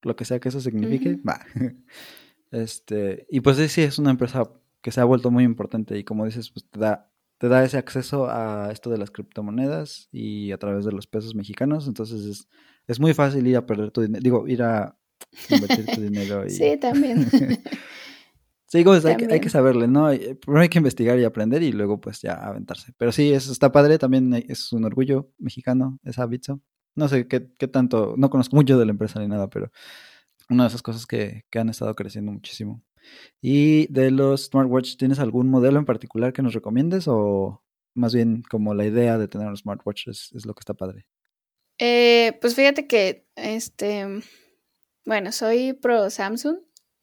lo 0.00 0.16
que 0.16 0.24
sea 0.24 0.40
que 0.40 0.48
eso 0.48 0.60
signifique. 0.60 1.20
Este, 2.50 3.26
y 3.28 3.40
pues 3.40 3.58
sí, 3.70 3.82
es 3.82 3.98
una 3.98 4.10
empresa 4.10 4.50
que 4.84 4.92
se 4.92 5.00
ha 5.00 5.04
vuelto 5.04 5.30
muy 5.30 5.44
importante 5.44 5.98
y 5.98 6.04
como 6.04 6.26
dices, 6.26 6.50
pues 6.50 6.68
te 6.68 6.78
da, 6.78 7.10
te 7.38 7.48
da 7.48 7.64
ese 7.64 7.78
acceso 7.78 8.28
a 8.28 8.68
esto 8.70 8.90
de 8.90 8.98
las 8.98 9.10
criptomonedas 9.10 10.10
y 10.12 10.52
a 10.52 10.58
través 10.58 10.84
de 10.84 10.92
los 10.92 11.06
pesos 11.06 11.34
mexicanos. 11.34 11.88
Entonces 11.88 12.26
es, 12.26 12.48
es 12.86 13.00
muy 13.00 13.14
fácil 13.14 13.46
ir 13.46 13.56
a 13.56 13.64
perder 13.64 13.92
tu 13.92 14.02
dinero, 14.02 14.22
digo, 14.22 14.46
ir 14.46 14.62
a 14.62 14.98
invertir 15.48 15.86
tu 15.86 16.02
dinero. 16.02 16.44
Y... 16.44 16.50
Sí, 16.50 16.76
también. 16.76 17.26
sí, 18.66 18.84
como 18.84 18.98
hay, 19.02 19.16
hay, 19.30 19.40
que 19.40 19.48
saberle, 19.48 19.88
¿no? 19.88 20.08
Primero 20.08 20.60
hay 20.60 20.68
que 20.68 20.78
investigar 20.78 21.18
y 21.18 21.24
aprender 21.24 21.62
y 21.62 21.72
luego 21.72 21.98
pues 21.98 22.20
ya 22.20 22.34
aventarse. 22.34 22.92
Pero 22.98 23.10
sí, 23.10 23.32
eso 23.32 23.52
está 23.52 23.72
padre, 23.72 23.96
también 23.96 24.34
es 24.34 24.70
un 24.70 24.84
orgullo 24.84 25.30
mexicano, 25.38 25.98
esa 26.04 26.26
Bitso. 26.26 26.60
No 26.94 27.08
sé 27.08 27.26
qué, 27.26 27.50
qué 27.58 27.68
tanto, 27.68 28.16
no 28.18 28.28
conozco 28.28 28.54
mucho 28.54 28.78
de 28.78 28.84
la 28.84 28.90
empresa 28.90 29.18
ni 29.18 29.28
nada, 29.28 29.48
pero 29.48 29.72
una 30.50 30.64
de 30.64 30.68
esas 30.68 30.82
cosas 30.82 31.06
que, 31.06 31.46
que 31.48 31.58
han 31.58 31.70
estado 31.70 31.94
creciendo 31.94 32.32
muchísimo. 32.32 32.82
Y 33.40 33.92
de 33.92 34.10
los 34.10 34.46
smartwatch, 34.46 34.96
¿tienes 34.96 35.18
algún 35.18 35.48
modelo 35.48 35.78
en 35.78 35.84
particular 35.84 36.32
que 36.32 36.42
nos 36.42 36.54
recomiendes 36.54 37.06
o 37.08 37.62
más 37.94 38.14
bien 38.14 38.42
como 38.50 38.74
la 38.74 38.84
idea 38.84 39.18
de 39.18 39.28
tener 39.28 39.48
un 39.48 39.56
smartwatch 39.56 40.08
es, 40.08 40.30
es 40.34 40.46
lo 40.46 40.54
que 40.54 40.60
está 40.60 40.74
padre? 40.74 41.06
Eh, 41.78 42.38
pues 42.40 42.54
fíjate 42.54 42.86
que, 42.86 43.26
este, 43.36 44.06
bueno, 45.04 45.32
soy 45.32 45.72
pro 45.72 46.10
Samsung, 46.10 46.58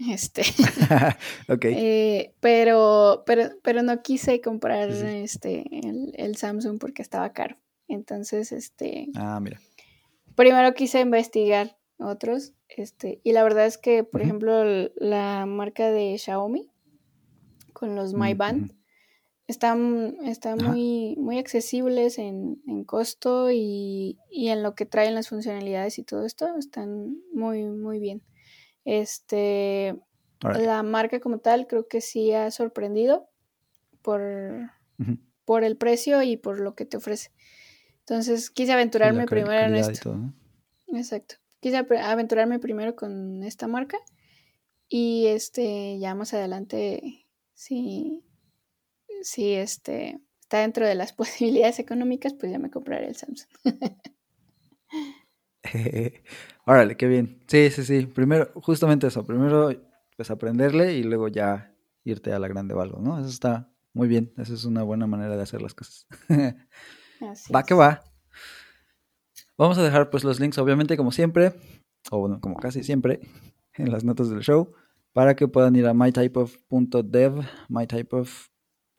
este. 0.10 0.44
Eh, 1.64 2.34
pero, 2.40 3.24
pero, 3.26 3.50
pero 3.62 3.84
no 3.84 4.02
quise 4.02 4.42
comprar 4.42 4.90
este 4.90 5.64
el, 5.86 6.14
el, 6.16 6.36
Samsung 6.38 6.80
porque 6.80 7.02
estaba 7.02 7.34
caro. 7.34 7.58
Entonces, 7.88 8.52
este. 8.52 9.10
Ah, 9.16 9.40
mira. 9.42 9.60
Primero 10.36 10.74
quise 10.74 11.02
investigar 11.02 11.78
otros, 12.04 12.54
este, 12.68 13.22
y 13.24 13.34
la 13.34 13.44
verdad 13.44 13.66
es 13.66 13.78
que, 13.78 14.04
por 14.04 14.22
ejemplo, 14.22 14.64
la 14.96 15.46
marca 15.46 15.92
de 15.92 16.18
Xiaomi 16.18 16.70
con 17.74 17.96
los 17.96 18.14
Mi 18.14 18.34
Band 18.34 18.74
están, 19.48 20.16
están 20.24 20.58
muy, 20.64 21.16
muy 21.18 21.38
accesibles 21.38 22.18
en, 22.18 22.62
en 22.68 22.84
costo 22.84 23.52
y, 23.52 24.18
y, 24.30 24.50
en 24.50 24.64
lo 24.64 24.76
que 24.76 24.86
traen 24.86 25.16
las 25.16 25.30
funcionalidades 25.30 26.00
y 26.00 26.04
todo 26.04 26.26
esto, 26.26 26.48
están 26.58 27.18
muy, 27.34 27.64
muy 27.64 28.00
bien. 28.00 28.24
Este, 28.86 30.00
la 30.42 30.84
marca 30.84 31.20
como 31.20 31.40
tal 31.40 31.68
creo 31.68 31.88
que 31.88 32.02
sí 32.02 32.34
ha 32.34 32.50
sorprendido 32.52 33.30
por, 34.02 34.72
por 35.46 35.64
el 35.64 35.78
precio 35.78 36.24
y 36.24 36.38
por 36.38 36.60
lo 36.60 36.76
que 36.76 36.86
te 36.86 36.98
ofrece. 36.98 37.32
Entonces 38.00 38.50
quise 38.50 38.72
aventurarme 38.72 39.26
primero 39.26 39.60
en 39.60 39.76
esto. 39.76 40.18
Exacto. 40.88 41.36
Quise 41.62 41.78
aventurarme 41.78 42.60
primero 42.60 42.96
con 42.96 43.44
esta 43.44 43.68
marca 43.68 43.98
y 44.90 45.28
este 45.28 46.00
ya 46.00 46.16
más 46.16 46.34
adelante 46.34 47.28
sí 47.54 48.26
si 49.24 49.54
este, 49.54 50.20
está 50.42 50.60
dentro 50.60 50.86
de 50.86 50.96
las 50.96 51.14
posibilidades 51.14 51.80
económicas, 51.80 52.34
pues 52.34 52.52
ya 52.52 52.60
me 52.60 52.70
compraré 52.70 53.08
el 53.08 53.16
Samsung. 53.16 53.50
Órale, 56.66 56.98
qué 56.98 57.08
bien. 57.08 57.44
Sí, 57.48 57.70
sí, 57.70 57.84
sí. 57.84 58.06
Primero, 58.08 58.52
justamente 58.56 59.08
eso. 59.08 59.26
Primero, 59.26 59.72
pues 60.16 60.32
aprenderle 60.32 60.94
y 60.94 61.04
luego 61.04 61.28
ya 61.28 61.76
irte 62.04 62.34
a 62.34 62.40
la 62.40 62.48
grande 62.48 62.74
valgo, 62.74 63.00
¿no? 63.00 63.20
Eso 63.20 63.30
está 63.30 63.72
muy 63.94 64.08
bien. 64.08 64.34
Esa 64.38 64.54
es 64.54 64.66
una 64.66 64.84
buena 64.84 65.08
manera 65.08 65.38
de 65.38 65.44
hacer 65.44 65.62
las 65.62 65.74
cosas. 65.74 66.08
va 67.54 67.64
que 67.64 67.74
va. 67.74 68.11
Vamos 69.58 69.78
a 69.78 69.84
dejar 69.84 70.10
pues 70.10 70.24
los 70.24 70.40
links, 70.40 70.58
obviamente, 70.58 70.98
como 70.98 71.12
siempre, 71.12 71.54
o 72.10 72.20
bueno, 72.20 72.40
como 72.42 72.58
casi 72.58 72.84
siempre, 72.84 73.20
en 73.74 73.92
las 73.92 74.04
notas 74.04 74.30
del 74.30 74.42
show, 74.42 74.74
para 75.14 75.36
que 75.36 75.48
puedan 75.48 75.76
ir 75.76 75.88
a 75.88 75.94
mytypeof.dev, 75.94 77.44
mytypeof 77.70 78.52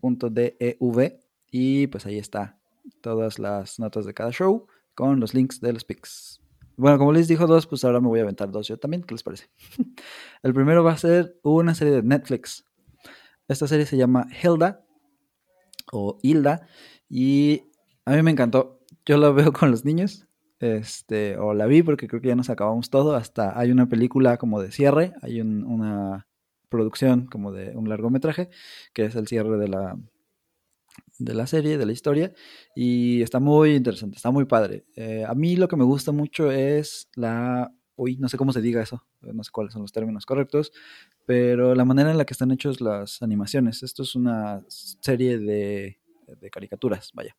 .dev 0.02 1.20
y 1.50 1.86
pues 1.86 2.06
ahí 2.06 2.18
está 2.18 2.58
todas 3.00 3.38
las 3.38 3.78
notas 3.78 4.04
de 4.04 4.14
cada 4.14 4.32
show 4.32 4.66
con 4.94 5.20
los 5.20 5.34
links 5.34 5.60
de 5.60 5.72
los 5.72 5.84
pics. 5.84 6.40
Bueno, 6.76 6.98
como 6.98 7.12
les 7.12 7.28
dijo 7.28 7.46
dos, 7.46 7.66
pues 7.66 7.84
ahora 7.84 8.00
me 8.00 8.08
voy 8.08 8.20
a 8.20 8.22
aventar 8.22 8.50
dos 8.50 8.66
yo 8.66 8.78
también, 8.78 9.02
¿qué 9.02 9.14
les 9.14 9.22
parece? 9.22 9.50
El 10.42 10.54
primero 10.54 10.82
va 10.82 10.92
a 10.92 10.96
ser 10.96 11.38
una 11.42 11.74
serie 11.74 11.94
de 11.94 12.02
Netflix. 12.02 12.64
Esta 13.46 13.68
serie 13.68 13.86
se 13.86 13.96
llama 13.96 14.26
Hilda 14.42 14.84
o 15.92 16.18
Hilda 16.22 16.66
y 17.08 17.70
a 18.04 18.12
mí 18.12 18.22
me 18.22 18.30
encantó. 18.30 18.80
Yo 19.04 19.18
la 19.18 19.30
veo 19.30 19.52
con 19.52 19.70
los 19.70 19.84
niños, 19.84 20.26
este, 20.62 21.36
o 21.38 21.54
la 21.54 21.66
vi 21.66 21.82
porque 21.82 22.06
creo 22.06 22.22
que 22.22 22.28
ya 22.28 22.36
nos 22.36 22.48
acabamos 22.48 22.88
todo. 22.88 23.16
Hasta 23.16 23.58
hay 23.58 23.72
una 23.72 23.88
película 23.88 24.36
como 24.38 24.62
de 24.62 24.70
cierre, 24.70 25.12
hay 25.20 25.40
una 25.40 26.28
producción 26.68 27.26
como 27.26 27.52
de 27.52 27.76
un 27.76 27.88
largometraje, 27.88 28.48
que 28.94 29.04
es 29.04 29.16
el 29.16 29.26
cierre 29.26 29.58
de 29.58 29.68
la, 29.68 29.98
de 31.18 31.34
la 31.34 31.48
serie, 31.48 31.78
de 31.78 31.84
la 31.84 31.92
historia, 31.92 32.32
y 32.76 33.22
está 33.22 33.40
muy 33.40 33.74
interesante, 33.74 34.16
está 34.16 34.30
muy 34.30 34.44
padre. 34.44 34.86
Eh, 34.94 35.24
a 35.26 35.34
mí 35.34 35.56
lo 35.56 35.66
que 35.68 35.76
me 35.76 35.84
gusta 35.84 36.12
mucho 36.12 36.50
es 36.50 37.08
la... 37.16 37.72
Uy, 37.96 38.16
no 38.16 38.28
sé 38.28 38.38
cómo 38.38 38.52
se 38.52 38.62
diga 38.62 38.82
eso, 38.82 39.04
no 39.20 39.44
sé 39.44 39.50
cuáles 39.52 39.74
son 39.74 39.82
los 39.82 39.92
términos 39.92 40.24
correctos, 40.24 40.72
pero 41.26 41.74
la 41.74 41.84
manera 41.84 42.10
en 42.10 42.18
la 42.18 42.24
que 42.24 42.32
están 42.32 42.50
hechas 42.50 42.80
las 42.80 43.20
animaciones. 43.20 43.82
Esto 43.82 44.02
es 44.02 44.14
una 44.14 44.64
serie 44.68 45.38
de, 45.38 45.98
de 46.36 46.50
caricaturas, 46.50 47.10
vaya. 47.14 47.36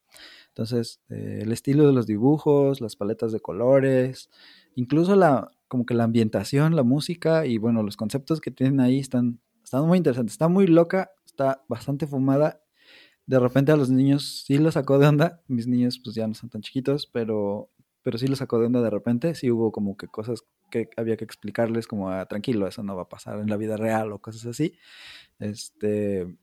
Entonces, 0.50 1.02
eh, 1.10 1.40
el 1.42 1.52
estilo 1.52 1.86
de 1.88 1.94
los 1.94 2.08
dibujos, 2.08 2.82
las 2.82 2.96
paletas 2.96 3.32
de 3.32 3.40
colores, 3.40 4.30
incluso 4.76 5.16
la, 5.16 5.52
como 5.68 5.86
que 5.86 5.94
la 5.94 6.04
ambientación, 6.04 6.76
la 6.76 6.84
música 6.84 7.46
y 7.46 7.58
bueno, 7.58 7.84
los 7.84 7.98
conceptos 7.98 8.42
que 8.42 8.52
tienen 8.52 8.80
ahí 8.80 9.00
están, 9.00 9.40
están 9.64 9.88
muy 9.88 9.98
interesantes. 9.98 10.34
Está 10.34 10.48
muy 10.48 10.68
loca, 10.68 11.12
está 11.26 11.64
bastante 11.68 12.08
fumada. 12.08 12.62
De 13.26 13.40
repente 13.40 13.72
a 13.72 13.78
los 13.78 13.90
niños 13.90 14.44
sí 14.46 14.58
los 14.58 14.76
sacó 14.76 15.00
de 15.00 15.08
onda. 15.08 15.42
Mis 15.48 15.68
niños 15.68 16.00
pues 16.04 16.16
ya 16.16 16.28
no 16.28 16.34
son 16.34 16.50
tan 16.50 16.62
chiquitos, 16.62 17.08
pero, 17.08 17.70
pero 18.04 18.18
sí 18.18 18.28
los 18.28 18.40
sacó 18.40 18.60
de 18.60 18.68
onda 18.68 18.82
de 18.82 18.90
repente. 18.90 19.36
Sí 19.36 19.50
hubo 19.50 19.72
como 19.72 19.98
que 19.98 20.08
cosas 20.08 20.44
que 20.70 20.90
había 20.98 21.18
que 21.18 21.24
explicarles 21.26 21.88
como 21.88 22.10
a, 22.10 22.26
tranquilo, 22.26 22.68
eso 22.68 22.84
no 22.84 22.96
va 22.96 23.04
a 23.04 23.10
pasar 23.10 23.40
en 23.40 23.50
la 23.50 23.58
vida 23.58 23.78
real 23.78 24.12
o 24.12 24.20
cosas 24.20 24.46
así. 24.48 24.76
Este, 25.40 26.38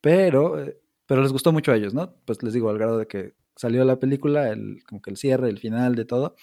pero, 0.00 0.60
eh, 0.62 0.80
pero 1.06 1.22
les 1.22 1.32
gustó 1.32 1.52
mucho 1.52 1.72
a 1.72 1.76
ellos, 1.76 1.94
¿no? 1.94 2.14
Pues 2.24 2.42
les 2.42 2.52
digo, 2.52 2.68
al 2.68 2.78
grado 2.78 2.98
de 2.98 3.06
que 3.06 3.34
salió 3.56 3.84
la 3.84 3.98
película, 3.98 4.50
el, 4.50 4.82
como 4.88 5.00
que 5.00 5.10
el 5.10 5.16
cierre, 5.16 5.48
el 5.48 5.58
final 5.58 5.94
de 5.94 6.04
todo. 6.04 6.34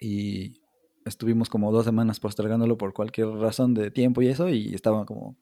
Y 0.00 0.60
estuvimos 1.04 1.48
como 1.48 1.70
dos 1.70 1.84
semanas 1.84 2.20
postergándolo 2.20 2.76
por 2.76 2.92
cualquier 2.92 3.28
razón 3.28 3.74
de 3.74 3.90
tiempo 3.90 4.22
y 4.22 4.28
eso, 4.28 4.48
y 4.48 4.74
estaba 4.74 5.04
como 5.04 5.36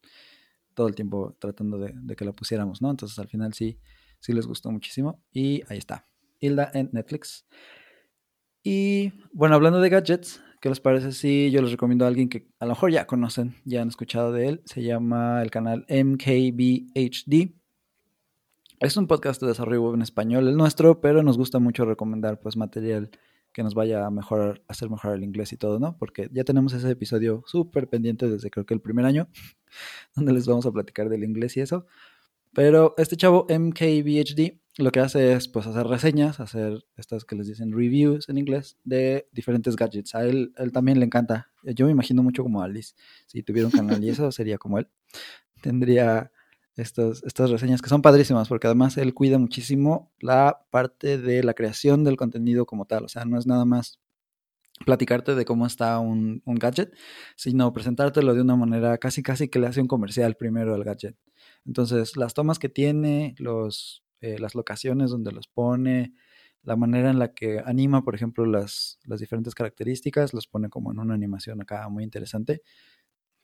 todo 0.75 0.89
el 0.89 0.95
tiempo 0.95 1.37
tratando 1.39 1.79
de, 1.79 2.17
que 2.17 2.25
lo 2.25 2.33
pusiéramos, 2.33 2.83
¿no? 2.83 2.91
Entonces 2.91 3.19
al 3.19 3.29
final 3.29 3.55
sí, 3.55 3.79
sí 4.21 4.33
les 4.33 4.47
gustó 4.47 4.71
muchísimo. 4.71 5.23
Y 5.31 5.63
ahí 5.69 5.79
está. 5.79 6.09
Hilda 6.41 6.71
en 6.75 6.91
Netflix. 6.93 7.47
Y 8.63 9.13
bueno, 9.33 9.55
hablando 9.55 9.81
de 9.81 9.89
gadgets, 9.89 10.43
¿qué 10.61 10.69
les 10.69 10.81
parece 10.81 11.13
si 11.13 11.51
yo 11.51 11.63
les 11.63 11.73
recomiendo 11.73 12.05
a 12.05 12.09
alguien 12.09 12.29
que 12.29 12.49
a 12.59 12.67
lo 12.67 12.71
mejor 12.71 12.91
ya 12.91 13.07
conocen, 13.07 13.57
ya 13.65 13.83
han 13.83 13.89
escuchado 13.89 14.33
de 14.33 14.49
él? 14.49 14.63
Se 14.65 14.83
llama 14.83 15.43
el 15.43 15.51
canal 15.51 15.85
MKBHD. 15.89 17.62
Es 18.83 18.97
un 18.97 19.07
podcast 19.07 19.41
de 19.41 19.47
desarrollo 19.47 19.81
web 19.81 19.95
en 19.95 20.03
español, 20.03 20.49
el 20.49 20.57
nuestro, 20.57 21.01
pero 21.01 21.23
nos 21.23 21.39
gusta 21.39 21.61
mucho 21.61 21.85
recomendar 21.85 22.41
pues 22.41 22.57
material 22.57 23.13
que 23.53 23.63
nos 23.63 23.75
vaya 23.75 24.05
a 24.05 24.11
mejorar, 24.11 24.61
hacer 24.67 24.91
mejorar 24.91 25.19
el 25.19 25.23
inglés 25.23 25.53
y 25.53 25.57
todo, 25.57 25.79
¿no? 25.79 25.97
Porque 25.99 26.29
ya 26.33 26.43
tenemos 26.43 26.73
ese 26.73 26.91
episodio 26.91 27.45
súper 27.47 27.89
pendiente 27.89 28.29
desde 28.29 28.51
creo 28.51 28.67
que 28.67 28.75
el 28.75 28.81
primer 28.81 29.05
año, 29.05 29.29
donde 30.17 30.33
les 30.33 30.49
vamos 30.49 30.67
a 30.67 30.73
platicar 30.73 31.09
del 31.09 31.23
inglés 31.23 31.57
y 31.57 31.61
eso. 31.61 31.87
Pero 32.55 32.95
este 32.99 33.17
chavo, 33.17 33.47
MKBHD, 33.49 34.59
lo 34.79 34.91
que 34.91 34.99
hace 34.99 35.35
es 35.35 35.47
pues 35.47 35.69
hacer 35.69 35.87
reseñas, 35.87 36.41
hacer 36.41 36.85
estas 36.97 37.25
que 37.25 37.37
les 37.37 37.47
dicen 37.47 37.71
reviews 37.71 38.29
en 38.29 38.37
inglés 38.37 38.79
de 38.83 39.29
diferentes 39.31 39.77
gadgets. 39.77 40.17
A 40.17 40.25
él, 40.25 40.55
él 40.57 40.73
también 40.73 40.99
le 40.99 41.07
encanta. 41.07 41.53
Yo 41.63 41.87
me 41.87 41.93
imagino 41.93 42.25
mucho 42.25 42.43
como 42.43 42.63
Alice. 42.63 42.95
Si 43.29 43.45
tuviera 43.45 43.69
un 43.69 43.73
canal 43.73 44.03
y 44.03 44.09
eso 44.09 44.33
sería 44.33 44.59
como 44.59 44.81
él. 44.81 44.89
Tendría 45.61 46.33
estas, 46.77 47.23
estas 47.25 47.51
reseñas 47.51 47.83
que 47.83 47.89
son 47.89 48.03
padrísimas 48.03 48.49
porque 48.49 48.67
además 48.67 48.97
él 48.97 49.15
cuida 49.15 49.39
muchísimo 49.39 50.11
la 50.21 50.65
parte 50.71 51.19
de 51.19 51.43
la 51.43 51.55
creación 51.55 52.05
del 52.05 52.17
contenido 52.17 52.67
como 52.67 52.87
tal. 52.87 53.05
O 53.05 53.09
sea, 53.09 53.25
no 53.25 53.39
es 53.39 53.47
nada 53.47 53.65
más 53.65 54.01
platicarte 54.85 55.35
de 55.35 55.45
cómo 55.45 55.67
está 55.67 55.99
un, 55.99 56.43
gadget, 56.47 56.95
sino 57.37 57.73
presentártelo 57.73 58.35
de 58.35 58.41
una 58.41 58.57
manera 58.57 58.99
casi 58.99 59.23
casi 59.23 59.49
que 59.49 59.59
le 59.59 59.67
hace 59.67 59.81
un 59.81 59.89
comercial 59.89 60.37
primero 60.37 60.75
al 60.75 60.85
gadget. 60.85 61.17
Entonces, 61.65 62.17
las 62.17 62.35
tomas 62.35 62.59
que 62.59 62.69
tiene, 62.69 63.35
los, 63.39 64.05
eh, 64.21 64.39
las 64.39 64.55
locaciones 64.55 65.11
donde 65.11 65.33
los 65.33 65.47
pone, 65.47 66.15
la 66.63 66.77
manera 66.77 67.11
en 67.11 67.19
la 67.19 67.33
que 67.33 67.61
anima, 67.65 68.03
por 68.03 68.15
ejemplo, 68.15 68.47
las, 68.47 68.99
las 69.05 69.21
diferentes 69.21 69.55
características, 69.55 70.33
los 70.33 70.47
pone 70.47 70.69
como 70.69 70.93
en 70.93 70.99
una 70.99 71.15
animación 71.15 71.61
acá 71.61 71.89
muy 71.89 72.05
interesante 72.05 72.63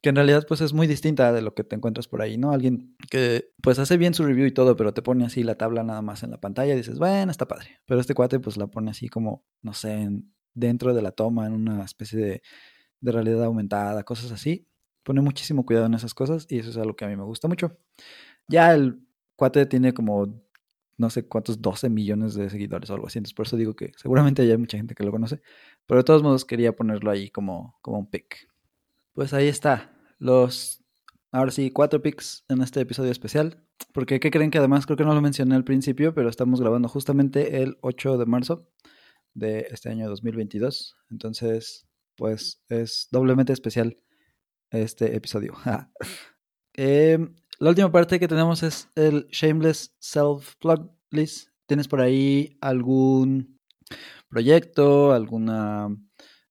que 0.00 0.10
en 0.10 0.16
realidad 0.16 0.44
pues 0.46 0.60
es 0.60 0.72
muy 0.72 0.86
distinta 0.86 1.32
de 1.32 1.42
lo 1.42 1.54
que 1.54 1.64
te 1.64 1.74
encuentras 1.76 2.06
por 2.06 2.22
ahí, 2.22 2.38
¿no? 2.38 2.52
Alguien 2.52 2.96
que 3.10 3.50
pues 3.62 3.78
hace 3.78 3.96
bien 3.96 4.14
su 4.14 4.24
review 4.24 4.46
y 4.46 4.52
todo, 4.52 4.76
pero 4.76 4.94
te 4.94 5.02
pone 5.02 5.24
así 5.24 5.42
la 5.42 5.56
tabla 5.56 5.82
nada 5.82 6.02
más 6.02 6.22
en 6.22 6.30
la 6.30 6.40
pantalla 6.40 6.74
y 6.74 6.76
dices, 6.76 6.98
bueno, 6.98 7.30
está 7.30 7.48
padre. 7.48 7.80
Pero 7.86 8.00
este 8.00 8.14
cuate 8.14 8.38
pues 8.38 8.56
la 8.56 8.68
pone 8.68 8.90
así 8.90 9.08
como, 9.08 9.44
no 9.62 9.74
sé, 9.74 10.08
dentro 10.54 10.94
de 10.94 11.02
la 11.02 11.12
toma, 11.12 11.46
en 11.46 11.52
una 11.54 11.84
especie 11.84 12.18
de, 12.18 12.42
de 13.00 13.12
realidad 13.12 13.44
aumentada, 13.44 14.04
cosas 14.04 14.30
así. 14.32 14.68
Pone 15.02 15.20
muchísimo 15.20 15.66
cuidado 15.66 15.86
en 15.86 15.94
esas 15.94 16.14
cosas 16.14 16.46
y 16.48 16.58
eso 16.58 16.70
es 16.70 16.76
algo 16.76 16.94
que 16.94 17.04
a 17.04 17.08
mí 17.08 17.16
me 17.16 17.24
gusta 17.24 17.48
mucho. 17.48 17.76
Ya 18.48 18.74
el 18.74 19.00
cuate 19.36 19.66
tiene 19.66 19.94
como 19.94 20.42
no 20.98 21.10
sé 21.10 21.26
cuántos 21.26 21.62
12 21.62 21.88
millones 21.88 22.34
de 22.34 22.50
seguidores 22.50 22.90
o 22.90 22.94
algo 22.94 23.06
así. 23.06 23.18
Entonces, 23.18 23.34
por 23.34 23.46
eso 23.46 23.56
digo 23.56 23.74
que 23.74 23.92
seguramente 23.96 24.42
hay 24.42 24.56
mucha 24.58 24.76
gente 24.76 24.94
que 24.94 25.04
lo 25.04 25.12
conoce. 25.12 25.40
Pero 25.86 25.98
de 25.98 26.04
todos 26.04 26.22
modos 26.22 26.44
quería 26.44 26.74
ponerlo 26.74 27.10
ahí 27.10 27.30
como, 27.30 27.78
como 27.80 27.98
un 27.98 28.10
pick. 28.10 28.47
Pues 29.18 29.34
ahí 29.34 29.48
está. 29.48 29.90
Los, 30.20 30.84
ahora 31.32 31.50
sí, 31.50 31.72
cuatro 31.72 32.00
picks 32.00 32.44
en 32.48 32.62
este 32.62 32.82
episodio 32.82 33.10
especial. 33.10 33.66
Porque, 33.92 34.20
¿qué 34.20 34.30
creen 34.30 34.52
que 34.52 34.58
además? 34.58 34.86
Creo 34.86 34.96
que 34.96 35.02
no 35.02 35.12
lo 35.12 35.20
mencioné 35.20 35.56
al 35.56 35.64
principio, 35.64 36.14
pero 36.14 36.28
estamos 36.28 36.60
grabando 36.60 36.86
justamente 36.88 37.60
el 37.60 37.78
8 37.80 38.16
de 38.16 38.26
marzo 38.26 38.70
de 39.34 39.66
este 39.72 39.88
año 39.88 40.08
2022. 40.08 40.96
Entonces, 41.10 41.88
pues 42.14 42.62
es 42.68 43.08
doblemente 43.10 43.52
especial 43.52 43.96
este 44.70 45.16
episodio. 45.16 45.54
Em, 46.74 47.34
la 47.58 47.70
última 47.70 47.90
parte 47.90 48.20
que 48.20 48.28
tenemos 48.28 48.62
es 48.62 48.88
el 48.94 49.26
Shameless 49.32 49.96
Self-Plug 49.98 50.92
List. 51.10 51.48
¿Tienes 51.66 51.88
por 51.88 52.00
ahí 52.00 52.56
algún 52.60 53.58
proyecto, 54.28 55.10
alguna 55.10 55.88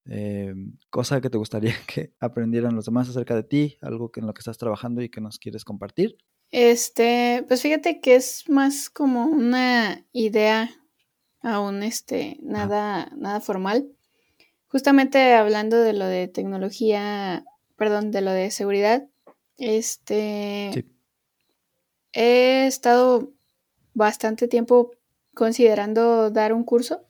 eh, 0.10 0.54
cosa 0.90 1.22
que 1.22 1.30
te 1.30 1.38
gustaría 1.38 1.74
que 1.88 2.14
aprendieran 2.20 2.76
los 2.76 2.86
demás 2.86 3.10
acerca 3.10 3.36
de 3.36 3.44
ti, 3.44 3.78
algo 3.82 4.12
que 4.12 4.20
en 4.20 4.28
lo 4.28 4.34
que 4.34 4.40
estás 4.40 4.58
trabajando 4.58 5.02
y 5.02 5.10
que 5.10 5.22
nos 5.22 5.38
quieres 5.38 5.64
compartir. 5.64 6.18
Este, 6.52 7.44
pues 7.48 7.62
fíjate 7.62 8.00
que 8.00 8.16
es 8.16 8.48
más 8.48 8.90
como 8.90 9.26
una 9.26 10.06
idea 10.14 10.70
aún 11.42 11.84
este 11.84 12.38
nada 12.42 13.12
nada 13.18 13.42
formal. 13.42 13.90
Justamente 14.68 15.34
hablando 15.34 15.78
de 15.78 15.94
lo 15.94 16.06
de 16.06 16.28
tecnología, 16.28 17.46
perdón, 17.76 18.12
de 18.12 18.22
lo 18.22 18.32
de 18.32 18.52
seguridad, 18.52 19.08
este 19.58 20.86
he 22.14 22.68
estado 22.68 23.34
bastante 23.94 24.48
tiempo 24.48 24.92
considerando 25.34 26.32
dar 26.32 26.54
un 26.54 26.64
curso 26.64 27.07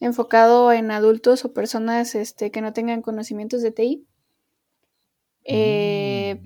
enfocado 0.00 0.72
en 0.72 0.90
adultos 0.90 1.44
o 1.44 1.52
personas 1.52 2.14
este, 2.14 2.50
que 2.50 2.62
no 2.62 2.72
tengan 2.72 3.02
conocimientos 3.02 3.62
de 3.62 3.70
TI. 3.70 4.06
Eh, 5.44 6.40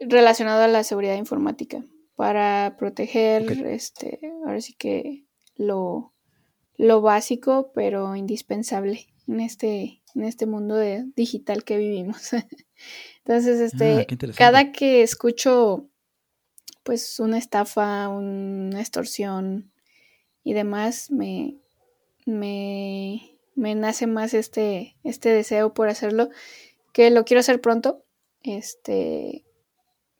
mm. 0.00 0.08
relacionado 0.08 0.62
a 0.62 0.68
la 0.68 0.84
seguridad 0.84 1.16
informática 1.16 1.84
para 2.14 2.76
proteger 2.78 3.50
este 3.66 4.20
ahora 4.46 4.60
sí 4.60 4.74
que 4.74 5.24
lo, 5.56 6.12
lo 6.76 7.00
básico 7.00 7.72
pero 7.74 8.14
indispensable 8.14 9.08
en 9.26 9.40
este 9.40 10.02
en 10.14 10.22
este 10.22 10.46
mundo 10.46 10.78
digital 11.16 11.64
que 11.64 11.78
vivimos 11.78 12.30
entonces 13.24 13.60
este 13.60 14.06
ah, 14.08 14.32
cada 14.36 14.70
que 14.70 15.02
escucho 15.02 15.88
pues 16.84 17.18
una 17.18 17.38
estafa 17.38 18.08
una 18.08 18.80
extorsión 18.80 19.72
y 20.44 20.52
demás 20.52 21.10
me 21.10 21.56
me, 22.26 23.38
me 23.54 23.74
nace 23.74 24.06
más 24.06 24.34
este, 24.34 24.96
este 25.04 25.30
deseo 25.30 25.74
por 25.74 25.88
hacerlo, 25.88 26.30
que 26.92 27.10
lo 27.10 27.24
quiero 27.24 27.40
hacer 27.40 27.60
pronto. 27.60 28.04
Este, 28.42 29.44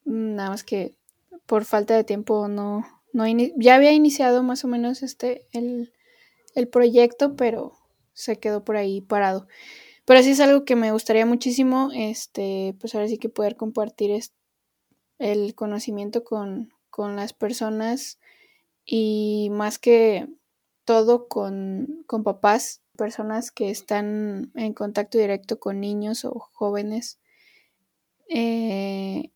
nada 0.05 0.50
más 0.50 0.64
que 0.64 0.94
por 1.46 1.64
falta 1.64 1.94
de 1.94 2.05
tiempo 2.05 2.48
no, 2.48 2.86
no 3.12 3.24
ya 3.57 3.74
había 3.74 3.92
iniciado 3.92 4.42
más 4.42 4.64
o 4.64 4.68
menos 4.68 5.03
este, 5.03 5.46
el, 5.53 5.92
el 6.55 6.68
proyecto, 6.68 7.36
pero 7.36 7.72
se 8.12 8.38
quedó 8.38 8.64
por 8.64 8.76
ahí 8.76 9.00
parado. 9.00 9.46
Pero 10.05 10.22
sí 10.22 10.30
es 10.30 10.40
algo 10.40 10.64
que 10.64 10.76
me 10.76 10.92
gustaría 10.92 11.26
muchísimo, 11.26 11.90
este, 11.94 12.74
pues 12.80 12.94
ahora 12.94 13.09
sí 13.09 13.18
que 13.18 13.28
poder 13.28 13.57
compartir 13.57 14.20
el 15.18 15.55
conocimiento 15.55 16.24
con, 16.24 16.72
con 16.90 17.16
las 17.16 17.32
personas 17.32 18.18
y 18.84 19.48
más 19.53 19.78
que 19.78 20.28
todo 20.85 21.28
con, 21.28 22.05
papás, 22.24 22.83
personas 22.97 23.51
que 23.51 23.70
están 23.70 24.53
en 24.55 24.74
contacto 24.74 25.18
directo 25.18 25.59
con 25.59 25.80
niños 25.80 26.24
o 26.24 26.39
jóvenes. 26.39 27.18
Eh, 28.28 29.30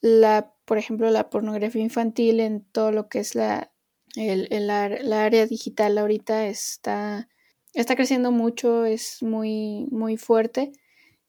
la, 0.00 0.54
por 0.64 0.78
ejemplo, 0.78 1.10
la 1.10 1.30
pornografía 1.30 1.82
infantil 1.82 2.40
en 2.40 2.64
todo 2.64 2.92
lo 2.92 3.08
que 3.08 3.20
es 3.20 3.34
la, 3.34 3.72
el, 4.16 4.70
área 4.70 5.46
digital 5.46 5.98
ahorita 5.98 6.46
está, 6.46 7.28
está 7.74 7.96
creciendo 7.96 8.32
mucho, 8.32 8.84
es 8.84 9.22
muy, 9.22 9.86
muy 9.90 10.16
fuerte 10.16 10.72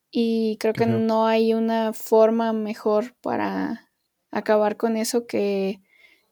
y 0.09 0.57
creo 0.59 0.73
que 0.73 0.85
no 0.85 1.25
hay 1.25 1.53
una 1.53 1.93
forma 1.93 2.51
mejor 2.53 3.15
para 3.21 3.91
acabar 4.29 4.77
con 4.77 4.97
eso 4.97 5.25
que 5.25 5.81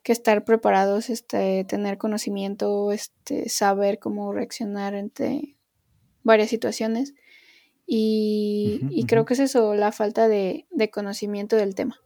que 0.10 0.14
estar 0.14 0.44
preparados, 0.44 1.12
este, 1.12 1.64
tener 1.66 2.00
conocimiento, 2.00 2.92
este, 2.92 3.48
saber 3.48 4.00
cómo 4.00 4.34
reaccionar 4.34 4.96
ante 4.96 5.56
varias 6.24 6.50
situaciones. 6.50 7.14
Y, 7.86 9.06
creo 9.08 9.26
que 9.26 9.36
es 9.36 9.40
eso, 9.40 9.76
la 9.76 9.92
falta 9.92 10.28
de, 10.28 10.66
conocimiento 10.92 11.58
del 11.58 11.76
tema. 11.76 12.02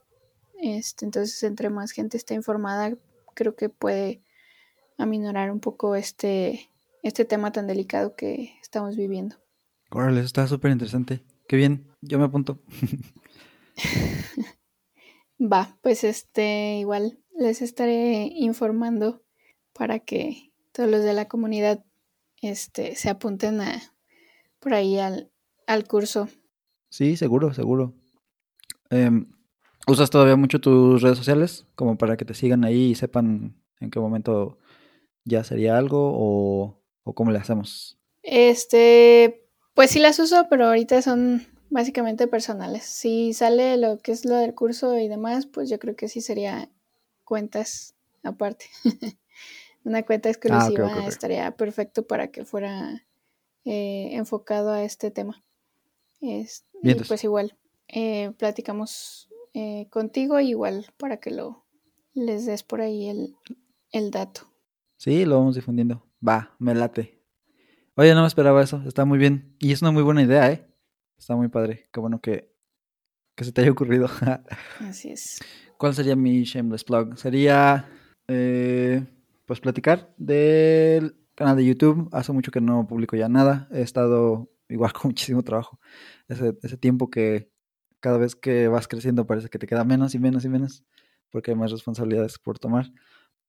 Este, 0.62 1.06
entonces, 1.06 1.42
entre 1.44 1.70
más 1.70 1.92
gente 1.92 2.18
esté 2.18 2.34
informada, 2.34 2.94
creo 3.36 3.56
que 3.56 3.70
puede 3.70 4.22
aminorar 4.98 5.50
un 5.50 5.62
poco 5.62 5.96
este, 5.96 6.70
este 7.04 7.24
tema 7.24 7.54
tan 7.54 7.68
delicado 7.68 8.18
que 8.18 8.54
estamos 8.62 8.98
viviendo. 8.98 9.38
Órale, 9.92 10.20
eso 10.20 10.28
está 10.28 10.46
súper 10.46 10.72
interesante. 10.72 11.24
Qué 11.48 11.56
bien, 11.56 11.88
yo 12.02 12.20
me 12.20 12.26
apunto. 12.26 12.60
Va, 15.40 15.78
pues 15.82 16.04
este, 16.04 16.80
igual 16.80 17.23
les 17.38 17.62
estaré 17.62 18.30
informando 18.36 19.24
para 19.74 20.00
que 20.00 20.52
todos 20.72 20.90
los 20.90 21.04
de 21.04 21.14
la 21.14 21.28
comunidad 21.28 21.84
este, 22.42 22.96
se 22.96 23.10
apunten 23.10 23.62
a, 23.62 23.82
por 24.60 24.74
ahí 24.74 25.00
al, 25.00 25.32
al 25.68 25.88
curso. 25.88 26.30
Sí, 26.90 27.18
seguro, 27.18 27.54
seguro. 27.54 27.94
Em, 28.90 29.32
¿Usas 29.88 30.10
todavía 30.10 30.36
mucho 30.36 30.62
tus 30.62 31.02
redes 31.02 31.18
sociales 31.18 31.66
como 31.76 31.98
para 31.98 32.16
que 32.16 32.26
te 32.26 32.34
sigan 32.34 32.64
ahí 32.64 32.92
y 32.92 32.96
sepan 32.96 33.56
en 33.80 33.92
qué 33.92 34.00
momento 34.00 34.58
ya 35.26 35.44
sería 35.44 35.78
algo 35.78 36.12
o, 36.14 36.82
o 37.04 37.14
cómo 37.14 37.32
le 37.32 37.40
hacemos? 37.40 38.00
Este, 38.22 39.50
pues 39.74 39.92
sí 39.92 40.00
las 40.00 40.20
uso, 40.20 40.48
pero 40.50 40.68
ahorita 40.68 41.02
son 41.02 41.46
básicamente 41.70 42.28
personales. 42.28 42.84
Si 42.84 43.34
sale 43.34 43.78
lo 43.78 43.98
que 43.98 44.12
es 44.12 44.24
lo 44.24 44.36
del 44.36 44.54
curso 44.54 44.98
y 44.98 45.08
demás, 45.08 45.48
pues 45.48 45.70
yo 45.70 45.80
creo 45.80 45.96
que 45.96 46.08
sí 46.08 46.22
sería 46.22 46.70
cuentas 47.34 47.96
aparte. 48.22 48.66
Una 49.84 50.04
cuenta 50.04 50.30
ah, 50.30 50.32
exclusiva 50.32 51.08
estaría 51.08 51.50
perfecto 51.58 52.06
para 52.06 52.28
que 52.28 52.46
fuera 52.46 53.08
eh, 53.66 54.10
enfocado 54.12 54.70
a 54.70 54.84
este 54.84 55.10
tema. 55.10 55.44
y 56.22 56.46
pues 57.08 57.24
igual, 57.24 57.58
eh, 57.88 58.34
platicamos 58.38 59.32
eh, 59.56 59.88
contigo 59.90 60.40
igual 60.40 60.86
para 60.98 61.18
que 61.18 61.32
lo 61.32 61.66
les 62.14 62.46
des 62.46 62.62
por 62.62 62.82
ahí 62.82 63.10
el, 63.10 63.36
el 63.92 64.12
dato. 64.12 64.54
Sí, 64.98 65.26
lo 65.26 65.40
vamos 65.40 65.56
difundiendo. 65.56 66.06
Va, 66.26 66.56
me 66.60 66.76
late. 66.76 67.20
Oye, 67.96 68.14
no 68.14 68.22
me 68.22 68.28
esperaba 68.28 68.62
eso. 68.62 68.84
Está 68.86 69.06
muy 69.06 69.18
bien. 69.18 69.56
Y 69.58 69.72
es 69.72 69.82
una 69.82 69.90
muy 69.90 70.04
buena 70.04 70.22
idea, 70.22 70.52
¿eh? 70.52 70.72
Está 71.18 71.36
muy 71.36 71.48
padre. 71.48 71.90
Qué 71.92 72.00
bueno 72.00 72.22
que, 72.22 72.54
que 73.36 73.44
se 73.44 73.52
te 73.52 73.62
haya 73.62 73.72
ocurrido. 73.72 74.08
Así 74.82 75.10
es. 75.10 75.40
¿Cuál 75.84 75.94
sería 75.94 76.16
mi 76.16 76.46
shameless 76.46 76.86
plug? 76.86 77.18
Sería, 77.18 77.90
eh, 78.30 79.06
pues, 79.46 79.60
platicar 79.60 80.14
del 80.16 81.18
canal 81.36 81.58
de 81.58 81.66
YouTube. 81.66 82.08
Hace 82.14 82.32
mucho 82.32 82.52
que 82.52 82.62
no 82.62 82.88
publico 82.88 83.18
ya 83.18 83.28
nada. 83.28 83.68
He 83.70 83.82
estado 83.82 84.50
igual 84.70 84.94
con 84.94 85.10
muchísimo 85.10 85.44
trabajo. 85.44 85.82
Ese, 86.30 86.58
ese 86.64 86.78
tiempo 86.78 87.10
que 87.10 87.52
cada 88.00 88.18
vez 88.18 88.34
que 88.38 88.70
vas 88.70 88.88
creciendo 88.88 89.28
parece 89.28 89.50
que 89.50 89.60
te 89.60 89.68
queda 89.68 89.84
menos 89.84 90.16
y 90.16 90.20
menos 90.20 90.46
y 90.46 90.48
menos 90.48 90.86
porque 91.30 91.52
hay 91.52 91.58
más 91.58 91.70
responsabilidades 91.70 92.40
por 92.40 92.60
tomar. 92.60 92.94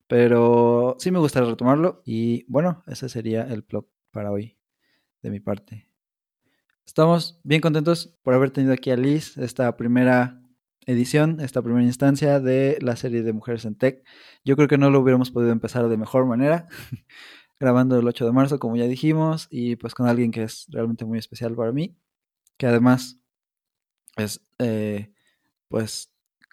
Pero 0.08 0.96
sí 0.98 1.12
me 1.12 1.20
gustaría 1.20 1.48
retomarlo 1.48 2.02
y 2.04 2.46
bueno, 2.48 2.82
ese 2.88 3.08
sería 3.08 3.42
el 3.42 3.62
plug 3.62 3.86
para 4.10 4.32
hoy 4.32 4.58
de 5.22 5.30
mi 5.30 5.38
parte. 5.38 5.88
Estamos 6.84 7.40
bien 7.44 7.60
contentos 7.60 8.18
por 8.24 8.34
haber 8.34 8.50
tenido 8.50 8.72
aquí 8.72 8.90
a 8.90 8.96
Liz, 8.96 9.38
esta 9.38 9.76
primera 9.76 10.43
edición, 10.86 11.40
esta 11.40 11.62
primera 11.62 11.84
instancia 11.84 12.40
de 12.40 12.78
la 12.80 12.96
serie 12.96 13.22
de 13.22 13.32
Mujeres 13.32 13.64
en 13.64 13.74
Tech. 13.76 14.04
Yo 14.44 14.56
creo 14.56 14.68
que 14.68 14.78
no 14.78 14.90
lo 14.90 15.00
hubiéramos 15.00 15.30
podido 15.30 15.52
empezar 15.52 15.88
de 15.88 15.96
mejor 15.96 16.26
manera. 16.26 16.68
grabando 17.60 17.98
el 17.98 18.06
8 18.06 18.26
de 18.26 18.32
marzo, 18.32 18.58
como 18.58 18.76
ya 18.76 18.84
dijimos, 18.84 19.48
y 19.50 19.76
pues 19.76 19.94
con 19.94 20.06
alguien 20.08 20.30
que 20.30 20.42
es 20.44 20.66
realmente 20.70 21.04
muy 21.04 21.18
especial 21.18 21.54
para 21.54 21.72
mí, 21.72 21.96
que 22.58 22.66
además 22.66 23.18
es, 24.16 24.40
eh, 24.58 25.12
pues, 25.68 26.12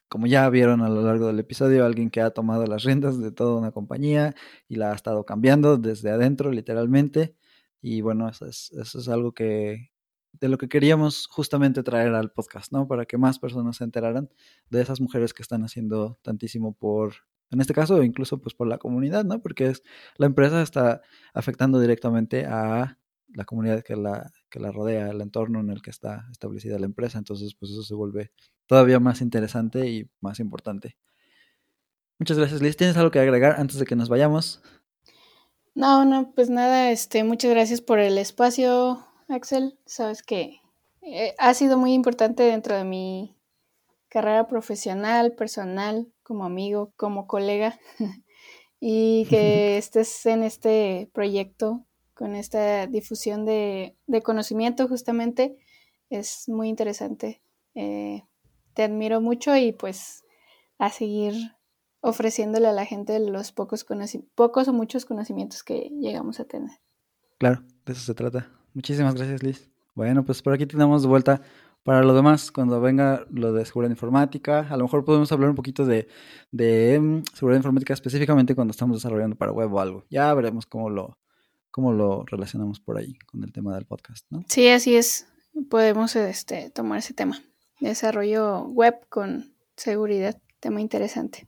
como 0.09 0.27
ya 0.27 0.49
vieron 0.49 0.81
a 0.81 0.89
lo 0.89 1.03
largo 1.03 1.27
del 1.27 1.39
episodio, 1.39 1.85
alguien 1.85 2.09
que 2.09 2.21
ha 2.21 2.31
tomado 2.31 2.65
las 2.65 2.83
riendas 2.83 3.19
de 3.19 3.31
toda 3.31 3.59
una 3.59 3.71
compañía 3.71 4.35
y 4.67 4.75
la 4.75 4.91
ha 4.91 4.95
estado 4.95 5.25
cambiando 5.25 5.77
desde 5.77 6.11
adentro, 6.11 6.51
literalmente. 6.51 7.35
Y 7.81 8.01
bueno, 8.01 8.29
eso 8.29 8.45
es, 8.47 8.71
eso 8.73 8.99
es 8.99 9.07
algo 9.09 9.33
que, 9.33 9.90
de 10.33 10.49
lo 10.49 10.57
que 10.57 10.69
queríamos 10.69 11.27
justamente 11.27 11.83
traer 11.83 12.13
al 12.13 12.31
podcast, 12.31 12.71
¿no? 12.71 12.87
Para 12.87 13.05
que 13.05 13.17
más 13.17 13.39
personas 13.39 13.77
se 13.77 13.83
enteraran 13.83 14.29
de 14.69 14.81
esas 14.81 15.01
mujeres 15.01 15.33
que 15.33 15.41
están 15.41 15.63
haciendo 15.63 16.19
tantísimo 16.21 16.73
por, 16.73 17.13
en 17.51 17.61
este 17.61 17.73
caso, 17.73 18.01
incluso 18.03 18.39
pues 18.41 18.55
por 18.55 18.67
la 18.67 18.77
comunidad, 18.77 19.25
¿no? 19.25 19.41
Porque 19.41 19.67
es, 19.67 19.83
la 20.17 20.25
empresa 20.25 20.61
está 20.61 21.01
afectando 21.33 21.79
directamente 21.79 22.45
a 22.45 22.97
la 23.33 23.45
comunidad 23.45 23.83
que 23.83 23.95
la, 23.95 24.31
que 24.49 24.59
la 24.59 24.71
rodea, 24.71 25.09
el 25.09 25.21
entorno 25.21 25.59
en 25.59 25.69
el 25.69 25.81
que 25.81 25.89
está 25.89 26.27
establecida 26.31 26.79
la 26.79 26.85
empresa. 26.85 27.17
Entonces, 27.17 27.55
pues 27.55 27.71
eso 27.71 27.83
se 27.83 27.95
vuelve 27.95 28.31
todavía 28.65 28.99
más 28.99 29.21
interesante 29.21 29.89
y 29.89 30.09
más 30.19 30.39
importante. 30.39 30.97
Muchas 32.19 32.37
gracias, 32.37 32.61
Liz. 32.61 32.77
¿Tienes 32.77 32.97
algo 32.97 33.11
que 33.11 33.19
agregar 33.19 33.59
antes 33.59 33.79
de 33.79 33.85
que 33.85 33.95
nos 33.95 34.09
vayamos? 34.09 34.61
No, 35.73 36.03
no, 36.05 36.33
pues 36.35 36.49
nada, 36.49 36.91
este, 36.91 37.23
muchas 37.23 37.49
gracias 37.51 37.79
por 37.81 37.99
el 37.99 38.17
espacio, 38.17 39.07
Axel. 39.31 39.77
Sabes 39.85 40.23
que 40.23 40.61
eh, 41.01 41.35
ha 41.37 41.53
sido 41.53 41.77
muy 41.77 41.93
importante 41.93 42.43
dentro 42.43 42.75
de 42.75 42.83
mi 42.83 43.35
carrera 44.09 44.47
profesional, 44.47 45.33
personal, 45.33 46.11
como 46.23 46.45
amigo, 46.45 46.91
como 46.95 47.27
colega, 47.27 47.79
y 48.79 49.25
que 49.29 49.77
estés 49.77 50.25
en 50.25 50.43
este 50.43 51.09
proyecto 51.13 51.85
con 52.13 52.35
esta 52.35 52.85
difusión 52.87 53.45
de, 53.45 53.95
conocimiento 54.23 54.87
justamente 54.87 55.57
es 56.09 56.47
muy 56.47 56.69
interesante. 56.69 57.41
Eh, 57.73 58.23
te 58.73 58.83
admiro 58.83 59.21
mucho 59.21 59.55
y 59.55 59.71
pues 59.71 60.23
a 60.77 60.89
seguir 60.89 61.33
ofreciéndole 62.01 62.67
a 62.67 62.73
la 62.73 62.85
gente 62.85 63.19
los 63.19 63.51
pocos, 63.51 63.85
pocos 64.35 64.67
o 64.67 64.73
muchos 64.73 65.05
conocimientos 65.05 65.63
que 65.63 65.89
llegamos 65.99 66.39
a 66.39 66.45
tener. 66.45 66.79
Claro, 67.39 67.63
de 67.85 67.93
eso 67.93 68.01
se 68.01 68.13
trata. 68.13 68.60
Muchísimas 68.73 69.15
gracias, 69.15 69.43
Liz. 69.43 69.69
Bueno, 69.95 70.23
pues 70.25 70.41
por 70.41 70.53
aquí 70.53 70.65
tenemos 70.65 71.01
de 71.01 71.07
vuelta 71.07 71.41
para 71.83 72.03
lo 72.03 72.13
demás, 72.13 72.51
cuando 72.51 72.79
venga 72.79 73.25
lo 73.31 73.53
de 73.53 73.65
seguridad 73.65 73.89
informática, 73.89 74.67
a 74.69 74.77
lo 74.77 74.83
mejor 74.83 75.03
podemos 75.03 75.31
hablar 75.31 75.49
un 75.49 75.55
poquito 75.55 75.85
de, 75.85 76.07
de 76.51 76.99
mm, 76.99 77.23
seguridad 77.33 77.57
informática 77.57 77.93
específicamente 77.93 78.53
cuando 78.53 78.71
estamos 78.71 78.97
desarrollando 78.97 79.35
para 79.35 79.51
web 79.51 79.73
o 79.73 79.79
algo. 79.79 80.05
Ya 80.09 80.31
veremos 80.35 80.67
cómo 80.67 80.91
lo, 80.91 81.17
cómo 81.71 81.91
lo 81.91 82.23
relacionamos 82.25 82.79
por 82.79 82.97
ahí 82.97 83.17
con 83.25 83.43
el 83.43 83.51
tema 83.51 83.73
del 83.73 83.85
podcast, 83.85 84.27
¿no? 84.29 84.43
Sí, 84.47 84.67
así 84.67 84.95
es. 84.95 85.27
Podemos 85.69 86.15
este, 86.15 86.69
tomar 86.69 86.99
ese 86.99 87.15
tema. 87.15 87.41
Desarrollo 87.79 88.65
web 88.65 88.95
con 89.09 89.55
seguridad. 89.75 90.39
Tema 90.59 90.81
interesante. 90.81 91.47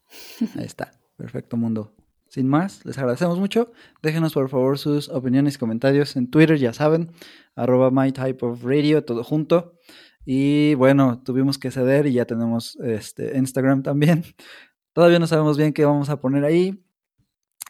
Ahí 0.57 0.65
está. 0.65 0.91
Perfecto 1.15 1.57
mundo. 1.57 1.93
Sin 2.33 2.47
más, 2.47 2.83
les 2.83 2.97
agradecemos 2.97 3.37
mucho. 3.37 3.71
Déjenos 4.01 4.33
por 4.33 4.49
favor 4.49 4.79
sus 4.79 5.07
opiniones 5.07 5.53
y 5.53 5.57
comentarios 5.59 6.15
en 6.15 6.31
Twitter, 6.31 6.57
ya 6.57 6.73
saben, 6.73 7.11
arroba 7.55 7.91
my 7.91 8.11
type 8.11 8.43
of 8.43 8.63
radio, 8.63 9.05
todo 9.05 9.23
junto. 9.23 9.77
Y 10.25 10.73
bueno, 10.73 11.21
tuvimos 11.23 11.59
que 11.59 11.69
ceder 11.69 12.07
y 12.07 12.13
ya 12.13 12.25
tenemos 12.25 12.75
este 12.77 13.37
Instagram 13.37 13.83
también. 13.83 14.23
Todavía 14.93 15.19
no 15.19 15.27
sabemos 15.27 15.57
bien 15.57 15.73
qué 15.73 15.85
vamos 15.85 16.09
a 16.09 16.21
poner 16.21 16.43
ahí, 16.43 16.83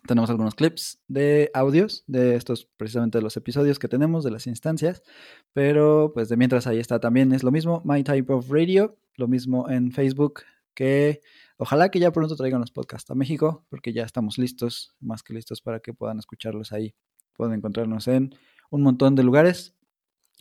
tenemos 0.08 0.30
algunos 0.30 0.56
clips 0.56 1.02
de 1.10 1.52
audios 1.54 2.06
de 2.08 2.36
estos 2.36 2.66
precisamente 2.78 3.18
de 3.18 3.22
los 3.22 3.36
episodios 3.36 3.80
que 3.80 3.90
tenemos 3.90 4.24
de 4.24 4.32
las 4.32 4.48
instancias, 4.48 5.04
pero 5.52 6.12
pues 6.14 6.30
de 6.30 6.38
mientras 6.38 6.68
ahí 6.68 6.80
está 6.80 7.02
también 7.02 7.34
es 7.34 7.44
lo 7.44 7.52
mismo 7.52 7.82
My 7.84 8.02
Type 8.02 8.32
of 8.32 8.50
Radio, 8.50 8.98
lo 9.18 9.28
mismo 9.28 9.70
en 9.70 9.92
Facebook 9.92 10.44
que 10.74 11.22
ojalá 11.64 11.90
que 11.90 12.00
ya 12.00 12.12
pronto 12.12 12.36
traigan 12.36 12.60
los 12.60 12.72
podcasts 12.72 13.10
a 13.10 13.16
México 13.16 13.66
porque 13.70 13.94
ya 13.94 14.04
estamos 14.04 14.38
listos, 14.38 14.94
más 15.00 15.24
que 15.24 15.34
listos 15.34 15.62
para 15.62 15.80
que 15.80 15.94
puedan 15.94 16.20
escucharlos 16.20 16.74
ahí. 16.74 16.94
Pueden 17.38 17.56
encontrarnos 17.56 18.10
en 18.10 18.36
un 18.70 18.82
montón 18.82 19.16
de 19.16 19.24
lugares, 19.24 19.74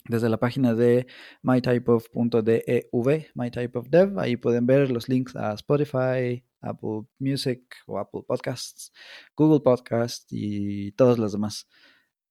desde 0.09 0.29
la 0.29 0.39
página 0.39 0.75
de 0.75 1.07
mytypeof.dev, 1.43 3.31
mytypeofdev, 3.35 4.19
ahí 4.19 4.37
pueden 4.37 4.67
ver 4.67 4.91
los 4.91 5.09
links 5.09 5.37
a 5.37 5.53
Spotify, 5.55 6.45
Apple 6.61 7.05
Music 7.21 7.63
o 7.87 8.01
Apple 8.01 8.23
Podcasts, 8.27 8.93
Google 9.37 9.61
Podcasts 9.61 10.27
y 10.29 10.91
todas 10.93 11.21
las 11.21 11.31
demás 11.31 11.69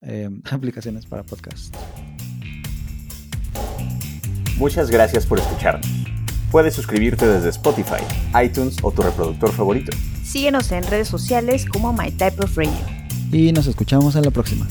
eh, 0.02 0.30
aplicaciones 0.52 1.06
para 1.06 1.24
podcasts. 1.24 1.72
Muchas 4.58 4.92
gracias 4.92 5.26
por 5.26 5.40
escucharnos. 5.40 5.88
Puedes 6.52 6.74
suscribirte 6.74 7.26
desde 7.26 7.50
Spotify, 7.50 8.04
iTunes 8.44 8.76
o 8.84 8.92
tu 8.92 9.02
reproductor 9.02 9.54
favorito. 9.54 9.96
Síguenos 10.22 10.70
en 10.74 10.84
redes 10.84 11.08
sociales 11.08 11.66
como 11.66 11.94
My 11.94 12.12
Type 12.12 12.44
of 12.44 12.58
Radio. 12.58 12.74
Y 13.32 13.54
nos 13.54 13.68
escuchamos 13.68 14.18
en 14.18 14.24
la 14.24 14.32
próxima. 14.32 14.68